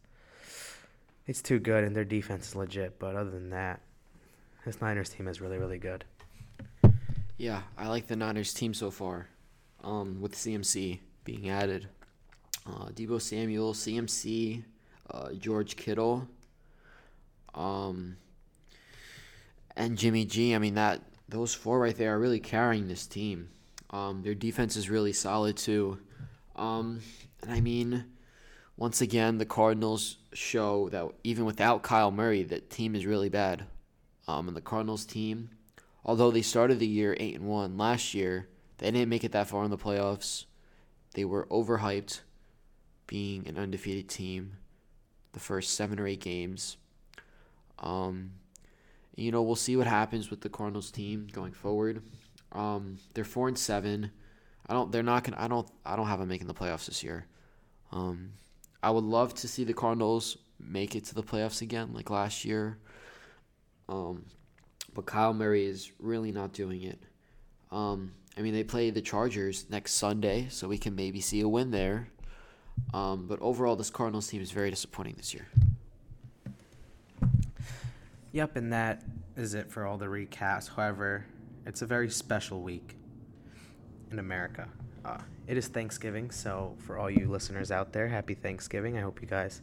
it's 1.26 1.42
too 1.42 1.58
good 1.58 1.84
and 1.84 1.94
their 1.94 2.04
defense 2.04 2.48
is 2.48 2.56
legit. 2.56 2.98
But 2.98 3.14
other 3.14 3.30
than 3.30 3.50
that, 3.50 3.80
this 4.64 4.80
Niners 4.80 5.10
team 5.10 5.28
is 5.28 5.40
really 5.40 5.58
really 5.58 5.78
good. 5.78 6.04
Yeah, 7.36 7.62
I 7.78 7.88
like 7.88 8.06
the 8.06 8.16
Niners 8.16 8.52
team 8.52 8.74
so 8.74 8.90
far. 8.90 9.28
Um, 9.82 10.20
with 10.20 10.34
CMC 10.34 10.98
being 11.24 11.48
added, 11.48 11.88
uh, 12.66 12.88
Deebo 12.88 13.18
Samuel, 13.18 13.72
CMC, 13.72 14.62
uh, 15.10 15.32
George 15.32 15.76
Kittle, 15.76 16.28
um, 17.54 18.18
and 19.80 19.96
Jimmy 19.96 20.26
G. 20.26 20.54
I 20.54 20.58
mean 20.58 20.74
that 20.74 21.00
those 21.26 21.54
four 21.54 21.80
right 21.80 21.96
there 21.96 22.14
are 22.14 22.18
really 22.18 22.38
carrying 22.38 22.86
this 22.86 23.06
team. 23.06 23.48
Um, 23.88 24.22
their 24.22 24.34
defense 24.34 24.76
is 24.76 24.90
really 24.90 25.14
solid 25.14 25.56
too. 25.56 25.98
Um, 26.54 27.00
and 27.42 27.50
I 27.50 27.60
mean, 27.60 28.04
once 28.76 29.00
again, 29.00 29.38
the 29.38 29.46
Cardinals 29.46 30.18
show 30.34 30.90
that 30.90 31.08
even 31.24 31.46
without 31.46 31.82
Kyle 31.82 32.10
Murray, 32.10 32.42
that 32.42 32.68
team 32.68 32.94
is 32.94 33.06
really 33.06 33.30
bad. 33.30 33.64
Um, 34.28 34.48
and 34.48 34.56
the 34.56 34.60
Cardinals 34.60 35.06
team, 35.06 35.48
although 36.04 36.30
they 36.30 36.42
started 36.42 36.78
the 36.78 36.86
year 36.86 37.16
eight 37.18 37.36
and 37.36 37.48
one 37.48 37.78
last 37.78 38.12
year, 38.12 38.48
they 38.78 38.90
didn't 38.90 39.08
make 39.08 39.24
it 39.24 39.32
that 39.32 39.48
far 39.48 39.64
in 39.64 39.70
the 39.70 39.78
playoffs. 39.78 40.44
They 41.14 41.24
were 41.24 41.46
overhyped, 41.46 42.20
being 43.06 43.48
an 43.48 43.56
undefeated 43.56 44.10
team, 44.10 44.58
the 45.32 45.40
first 45.40 45.74
seven 45.74 45.98
or 45.98 46.06
eight 46.06 46.20
games. 46.20 46.76
Um, 47.78 48.32
you 49.20 49.30
know, 49.30 49.42
we'll 49.42 49.56
see 49.56 49.76
what 49.76 49.86
happens 49.86 50.30
with 50.30 50.40
the 50.40 50.48
Cardinals 50.48 50.90
team 50.90 51.28
going 51.32 51.52
forward. 51.52 52.02
Um, 52.52 52.98
they're 53.14 53.24
four 53.24 53.48
and 53.48 53.58
seven. 53.58 54.10
I 54.66 54.72
don't. 54.72 54.90
They're 54.90 55.02
not 55.02 55.24
gonna. 55.24 55.36
I 55.38 55.48
don't. 55.48 55.68
I 55.84 55.96
don't 55.96 56.06
have 56.06 56.18
them 56.20 56.28
making 56.28 56.46
the 56.46 56.54
playoffs 56.54 56.86
this 56.86 57.02
year. 57.02 57.26
Um, 57.92 58.32
I 58.82 58.90
would 58.90 59.04
love 59.04 59.34
to 59.34 59.48
see 59.48 59.64
the 59.64 59.74
Cardinals 59.74 60.38
make 60.58 60.94
it 60.94 61.04
to 61.06 61.14
the 61.14 61.22
playoffs 61.22 61.62
again, 61.62 61.90
like 61.92 62.10
last 62.10 62.44
year. 62.44 62.78
Um, 63.88 64.26
but 64.94 65.06
Kyle 65.06 65.34
Murray 65.34 65.66
is 65.66 65.90
really 65.98 66.32
not 66.32 66.52
doing 66.52 66.82
it. 66.82 66.98
Um, 67.70 68.12
I 68.36 68.42
mean, 68.42 68.54
they 68.54 68.64
play 68.64 68.90
the 68.90 69.02
Chargers 69.02 69.66
next 69.70 69.92
Sunday, 69.94 70.46
so 70.50 70.68
we 70.68 70.78
can 70.78 70.94
maybe 70.94 71.20
see 71.20 71.40
a 71.40 71.48
win 71.48 71.70
there. 71.70 72.08
Um, 72.94 73.26
but 73.26 73.40
overall, 73.40 73.76
this 73.76 73.90
Cardinals 73.90 74.28
team 74.28 74.40
is 74.40 74.50
very 74.50 74.70
disappointing 74.70 75.14
this 75.16 75.34
year. 75.34 75.46
Yep, 78.32 78.56
and 78.56 78.72
that 78.72 79.02
is 79.36 79.54
it 79.54 79.70
for 79.70 79.86
all 79.86 79.98
the 79.98 80.06
recaps. 80.06 80.68
However, 80.68 81.26
it's 81.66 81.82
a 81.82 81.86
very 81.86 82.10
special 82.10 82.62
week 82.62 82.96
in 84.10 84.18
America. 84.18 84.68
Uh, 85.04 85.18
it 85.46 85.56
is 85.56 85.68
Thanksgiving, 85.68 86.30
so 86.30 86.76
for 86.78 86.98
all 86.98 87.10
you 87.10 87.28
listeners 87.28 87.70
out 87.70 87.92
there, 87.92 88.08
happy 88.08 88.34
Thanksgiving. 88.34 88.96
I 88.96 89.00
hope 89.00 89.20
you 89.20 89.26
guys 89.26 89.62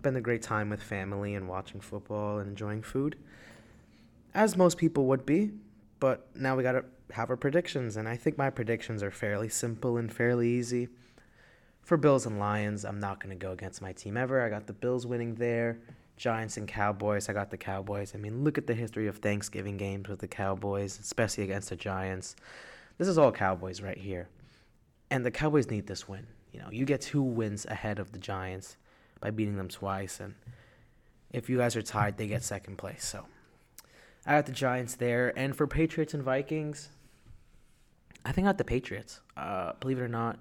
Spend 0.00 0.16
a 0.16 0.22
great 0.22 0.40
time 0.40 0.70
with 0.70 0.82
family 0.82 1.34
and 1.34 1.46
watching 1.46 1.78
football 1.78 2.38
and 2.38 2.48
enjoying 2.48 2.80
food, 2.80 3.16
as 4.32 4.56
most 4.56 4.78
people 4.78 5.04
would 5.04 5.26
be. 5.26 5.50
But 5.98 6.26
now 6.34 6.56
we 6.56 6.62
gotta 6.62 6.86
have 7.12 7.28
our 7.28 7.36
predictions, 7.36 7.98
and 7.98 8.08
I 8.08 8.16
think 8.16 8.38
my 8.38 8.48
predictions 8.48 9.02
are 9.02 9.10
fairly 9.10 9.50
simple 9.50 9.98
and 9.98 10.10
fairly 10.10 10.48
easy. 10.48 10.88
For 11.82 11.98
Bills 11.98 12.24
and 12.24 12.38
Lions, 12.38 12.86
I'm 12.86 12.98
not 12.98 13.20
gonna 13.20 13.34
go 13.34 13.52
against 13.52 13.82
my 13.82 13.92
team 13.92 14.16
ever. 14.16 14.40
I 14.40 14.48
got 14.48 14.66
the 14.66 14.72
Bills 14.72 15.06
winning 15.06 15.34
there. 15.34 15.80
Giants 16.20 16.58
and 16.58 16.68
Cowboys, 16.68 17.30
I 17.30 17.32
got 17.32 17.50
the 17.50 17.56
Cowboys. 17.56 18.12
I 18.14 18.18
mean, 18.18 18.44
look 18.44 18.58
at 18.58 18.66
the 18.66 18.74
history 18.74 19.06
of 19.06 19.16
Thanksgiving 19.16 19.78
games 19.78 20.06
with 20.06 20.18
the 20.18 20.28
Cowboys, 20.28 21.00
especially 21.00 21.44
against 21.44 21.70
the 21.70 21.76
Giants. 21.76 22.36
This 22.98 23.08
is 23.08 23.16
all 23.16 23.32
Cowboys 23.32 23.80
right 23.80 23.96
here. 23.96 24.28
And 25.10 25.24
the 25.24 25.30
Cowboys 25.30 25.70
need 25.70 25.86
this 25.86 26.06
win. 26.06 26.26
You 26.52 26.60
know, 26.60 26.68
you 26.70 26.84
get 26.84 27.00
two 27.00 27.22
wins 27.22 27.64
ahead 27.64 27.98
of 27.98 28.12
the 28.12 28.18
Giants 28.18 28.76
by 29.22 29.30
beating 29.30 29.56
them 29.56 29.68
twice. 29.68 30.20
And 30.20 30.34
if 31.32 31.48
you 31.48 31.56
guys 31.56 31.74
are 31.74 31.80
tied, 31.80 32.18
they 32.18 32.26
get 32.26 32.42
second 32.42 32.76
place. 32.76 33.02
So 33.02 33.24
I 34.26 34.32
got 34.32 34.44
the 34.44 34.52
Giants 34.52 34.96
there. 34.96 35.32
And 35.38 35.56
for 35.56 35.66
Patriots 35.66 36.12
and 36.12 36.22
Vikings, 36.22 36.90
I 38.26 38.32
think 38.32 38.46
I 38.46 38.50
got 38.50 38.58
the 38.58 38.64
Patriots. 38.64 39.20
Uh, 39.38 39.72
believe 39.80 39.98
it 39.98 40.02
or 40.02 40.08
not, 40.08 40.38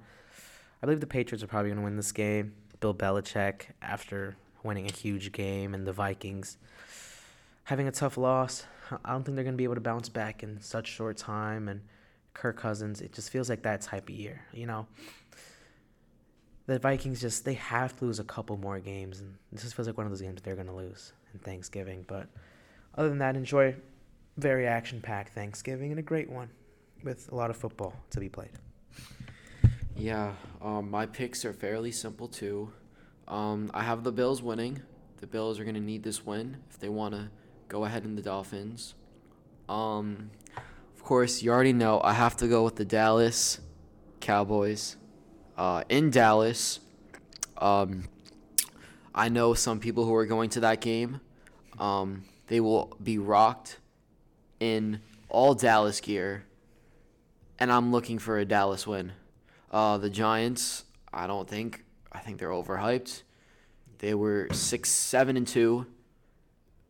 I 0.84 0.88
believe 0.88 0.99
the 0.99 1.07
Patriots 1.07 1.41
are 1.41 1.47
probably 1.47 1.69
going 1.69 1.80
to 1.80 1.85
win 1.85 1.95
this 1.95 2.11
game. 2.11 2.51
Bill 2.81 2.93
Belichick, 2.93 3.68
after 3.81 4.35
winning 4.64 4.90
a 4.90 4.94
huge 4.94 5.31
game, 5.31 5.73
and 5.73 5.86
the 5.86 5.94
Vikings 5.94 6.57
having 7.64 7.88
a 7.88 7.91
tough 7.91 8.18
loss. 8.18 8.65
I 9.06 9.11
don't 9.11 9.23
think 9.23 9.36
they're 9.36 9.44
going 9.44 9.53
to 9.53 9.57
be 9.57 9.64
able 9.64 9.76
to 9.76 9.81
bounce 9.81 10.10
back 10.10 10.41
in 10.41 10.60
such 10.61 10.88
short 10.88 11.18
time. 11.18 11.68
And 11.68 11.81
Kirk 12.34 12.57
Cousins, 12.57 13.02
it 13.02 13.14
just 13.14 13.30
feels 13.30 13.48
like 13.49 13.61
that 13.61 13.81
type 13.81 14.10
of 14.10 14.15
year, 14.15 14.41
you 14.52 14.65
know? 14.65 14.88
The 16.65 16.80
Vikings 16.80 17.22
just, 17.22 17.45
they 17.45 17.53
have 17.53 17.95
to 17.99 18.06
lose 18.06 18.19
a 18.19 18.23
couple 18.23 18.57
more 18.57 18.80
games. 18.80 19.19
And 19.19 19.36
this 19.52 19.61
just 19.61 19.76
feels 19.76 19.88
like 19.88 19.98
one 19.98 20.07
of 20.07 20.11
those 20.11 20.22
games 20.22 20.41
they're 20.41 20.56
going 20.56 20.68
to 20.68 20.73
lose 20.73 21.14
in 21.34 21.40
Thanksgiving. 21.40 22.06
But 22.07 22.27
other 22.95 23.10
than 23.10 23.19
that, 23.19 23.36
enjoy 23.36 23.76
very 24.38 24.65
action 24.65 25.02
packed 25.02 25.34
Thanksgiving 25.34 25.91
and 25.91 25.99
a 25.99 26.03
great 26.03 26.30
one 26.30 26.49
with 27.03 27.31
a 27.31 27.36
lot 27.36 27.52
of 27.52 27.57
football 27.57 27.94
to 28.10 28.19
be 28.19 28.30
played. 28.30 28.52
Yeah, 29.95 30.34
um, 30.61 30.90
my 30.90 31.06
picks 31.06 31.45
are 31.45 31.53
fairly 31.53 31.91
simple 31.91 32.27
too. 32.27 32.72
Um, 33.30 33.69
I 33.73 33.84
have 33.84 34.03
the 34.03 34.11
Bills 34.11 34.41
winning. 34.41 34.81
The 35.18 35.27
Bills 35.27 35.60
are 35.60 35.65
gonna 35.65 35.80
need 35.80 36.03
this 36.03 36.26
win 36.26 36.57
if 36.69 36.80
they 36.80 36.89
want 36.89 37.14
to 37.14 37.30
go 37.68 37.85
ahead 37.85 38.03
in 38.03 38.15
the 38.15 38.22
Dolphins. 38.22 38.95
Um, 39.68 40.31
of 40.95 41.03
course, 41.03 41.43
you 41.43 41.51
already 41.51 41.73
know 41.73 42.01
I 42.03 42.14
have 42.14 42.35
to 42.38 42.47
go 42.47 42.64
with 42.64 42.76
the 42.76 42.85
Dallas 42.85 43.60
Cowboys. 44.19 44.97
Uh, 45.57 45.84
in 45.89 46.10
Dallas, 46.10 46.80
um, 47.57 48.06
I 49.14 49.30
know 49.30 49.53
some 49.53 49.80
people 49.80 50.06
who 50.06 50.15
are 50.15 50.26
going 50.26 50.49
to 50.51 50.61
that 50.61 50.81
game. 50.81 51.22
Um, 51.77 52.23
they 52.47 52.60
will 52.60 52.97
be 53.01 53.18
rocked 53.18 53.80
in 54.60 55.01
all 55.30 55.53
Dallas 55.53 55.99
gear, 56.01 56.45
and 57.60 57.72
I'm 57.72 57.91
looking 57.91 58.18
for 58.18 58.39
a 58.39 58.45
Dallas 58.45 58.88
win. 58.88 59.11
Uh, 59.72 59.97
the 59.97 60.10
Giants, 60.10 60.85
I 61.14 61.27
don't 61.27 61.47
think. 61.47 61.84
I 62.11 62.19
think 62.19 62.40
they're 62.40 62.49
overhyped. 62.49 63.23
They 63.99 64.14
were 64.14 64.48
six, 64.52 64.90
seven, 64.90 65.38
and 65.38 65.48
two 65.48 65.86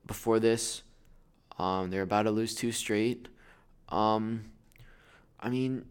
before 0.06 0.40
this. 0.40 0.84
Um, 1.58 1.90
they're 1.90 2.04
about 2.04 2.24
to 2.24 2.32
lose 2.32 2.56
two 2.56 2.72
straight. 2.72 3.28
Um, 3.90 4.46
I 5.40 5.50
mean, 5.50 5.86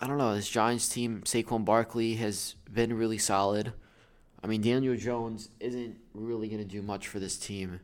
I 0.00 0.06
don't 0.06 0.18
know. 0.18 0.34
This 0.34 0.48
Giants 0.48 0.88
team, 0.88 1.22
Saquon 1.24 1.64
Barkley 1.64 2.14
has 2.16 2.56
been 2.70 2.92
really 2.96 3.18
solid. 3.18 3.72
I 4.42 4.46
mean, 4.46 4.62
Daniel 4.62 4.96
Jones 4.96 5.50
isn't 5.60 5.98
really 6.14 6.48
going 6.48 6.62
to 6.62 6.68
do 6.68 6.82
much 6.82 7.06
for 7.06 7.20
this 7.20 7.36
team 7.36 7.80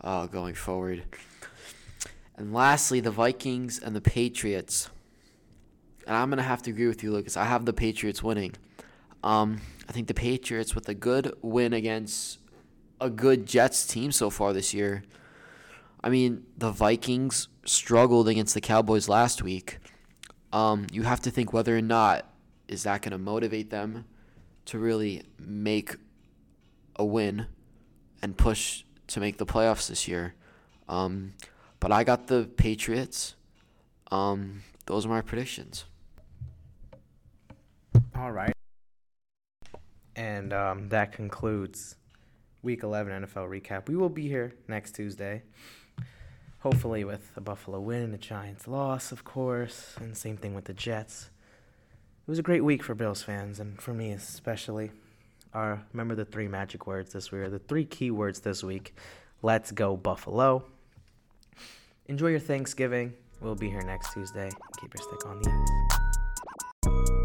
uh, 0.00 0.26
going 0.26 0.54
forward. 0.54 1.04
And 2.36 2.54
lastly, 2.54 3.00
the 3.00 3.10
Vikings 3.10 3.78
and 3.80 3.94
the 3.94 4.00
Patriots 4.00 4.88
and 6.08 6.16
I'm 6.16 6.30
gonna 6.30 6.42
have 6.42 6.62
to 6.62 6.70
agree 6.70 6.88
with 6.88 7.02
you, 7.02 7.12
Lucas. 7.12 7.36
I 7.36 7.44
have 7.44 7.66
the 7.66 7.74
Patriots 7.74 8.22
winning. 8.22 8.54
Um, 9.22 9.60
I 9.88 9.92
think 9.92 10.06
the 10.06 10.14
Patriots 10.14 10.74
with 10.74 10.88
a 10.88 10.94
good 10.94 11.34
win 11.42 11.72
against 11.72 12.38
a 13.00 13.10
good 13.10 13.46
Jets 13.46 13.86
team 13.86 14.12
so 14.12 14.30
far 14.30 14.52
this 14.52 14.74
year. 14.74 15.02
I 16.02 16.10
mean, 16.10 16.44
the 16.56 16.70
Vikings 16.70 17.48
struggled 17.64 18.28
against 18.28 18.54
the 18.54 18.60
Cowboys 18.60 19.08
last 19.08 19.42
week. 19.42 19.78
Um, 20.52 20.86
you 20.92 21.02
have 21.02 21.20
to 21.22 21.30
think 21.30 21.52
whether 21.52 21.76
or 21.76 21.82
not 21.82 22.26
is 22.68 22.84
that 22.84 23.02
going 23.02 23.12
to 23.12 23.18
motivate 23.18 23.70
them 23.70 24.04
to 24.66 24.78
really 24.78 25.22
make 25.38 25.96
a 26.96 27.04
win 27.04 27.46
and 28.22 28.36
push 28.36 28.84
to 29.08 29.20
make 29.20 29.38
the 29.38 29.46
playoffs 29.46 29.88
this 29.88 30.06
year. 30.06 30.34
Um, 30.88 31.34
but 31.80 31.92
I 31.92 32.04
got 32.04 32.26
the 32.26 32.48
Patriots. 32.56 33.34
Um, 34.10 34.62
those 34.86 35.06
are 35.06 35.08
my 35.08 35.20
predictions. 35.20 35.84
All 38.16 38.32
right. 38.32 38.57
And 40.18 40.52
um, 40.52 40.88
that 40.88 41.12
concludes 41.12 41.94
Week 42.62 42.82
11 42.82 43.24
NFL 43.24 43.48
recap. 43.48 43.88
We 43.88 43.94
will 43.94 44.08
be 44.08 44.26
here 44.26 44.52
next 44.66 44.96
Tuesday, 44.96 45.42
hopefully 46.58 47.04
with 47.04 47.30
a 47.36 47.40
Buffalo 47.40 47.78
win, 47.78 48.02
and 48.02 48.14
a 48.14 48.18
Giants 48.18 48.66
loss, 48.66 49.12
of 49.12 49.22
course, 49.22 49.94
and 50.00 50.16
same 50.16 50.36
thing 50.36 50.54
with 50.54 50.64
the 50.64 50.74
Jets. 50.74 51.30
It 52.26 52.30
was 52.30 52.40
a 52.40 52.42
great 52.42 52.64
week 52.64 52.82
for 52.82 52.96
Bills 52.96 53.22
fans, 53.22 53.60
and 53.60 53.80
for 53.80 53.94
me 53.94 54.10
especially. 54.10 54.90
Uh, 55.54 55.76
remember 55.92 56.16
the 56.16 56.24
three 56.24 56.48
magic 56.48 56.88
words 56.88 57.12
this 57.12 57.30
week, 57.30 57.42
or 57.42 57.48
the 57.48 57.60
three 57.60 57.84
key 57.84 58.10
words 58.10 58.40
this 58.40 58.64
week. 58.64 58.96
Let's 59.40 59.70
go, 59.70 59.96
Buffalo. 59.96 60.64
Enjoy 62.06 62.26
your 62.26 62.40
Thanksgiving. 62.40 63.14
We'll 63.40 63.54
be 63.54 63.70
here 63.70 63.82
next 63.82 64.12
Tuesday. 64.14 64.50
Keep 64.80 64.94
your 64.94 65.02
stick 65.02 65.26
on 65.26 65.40
the 65.40 65.48
ice. 66.84 67.17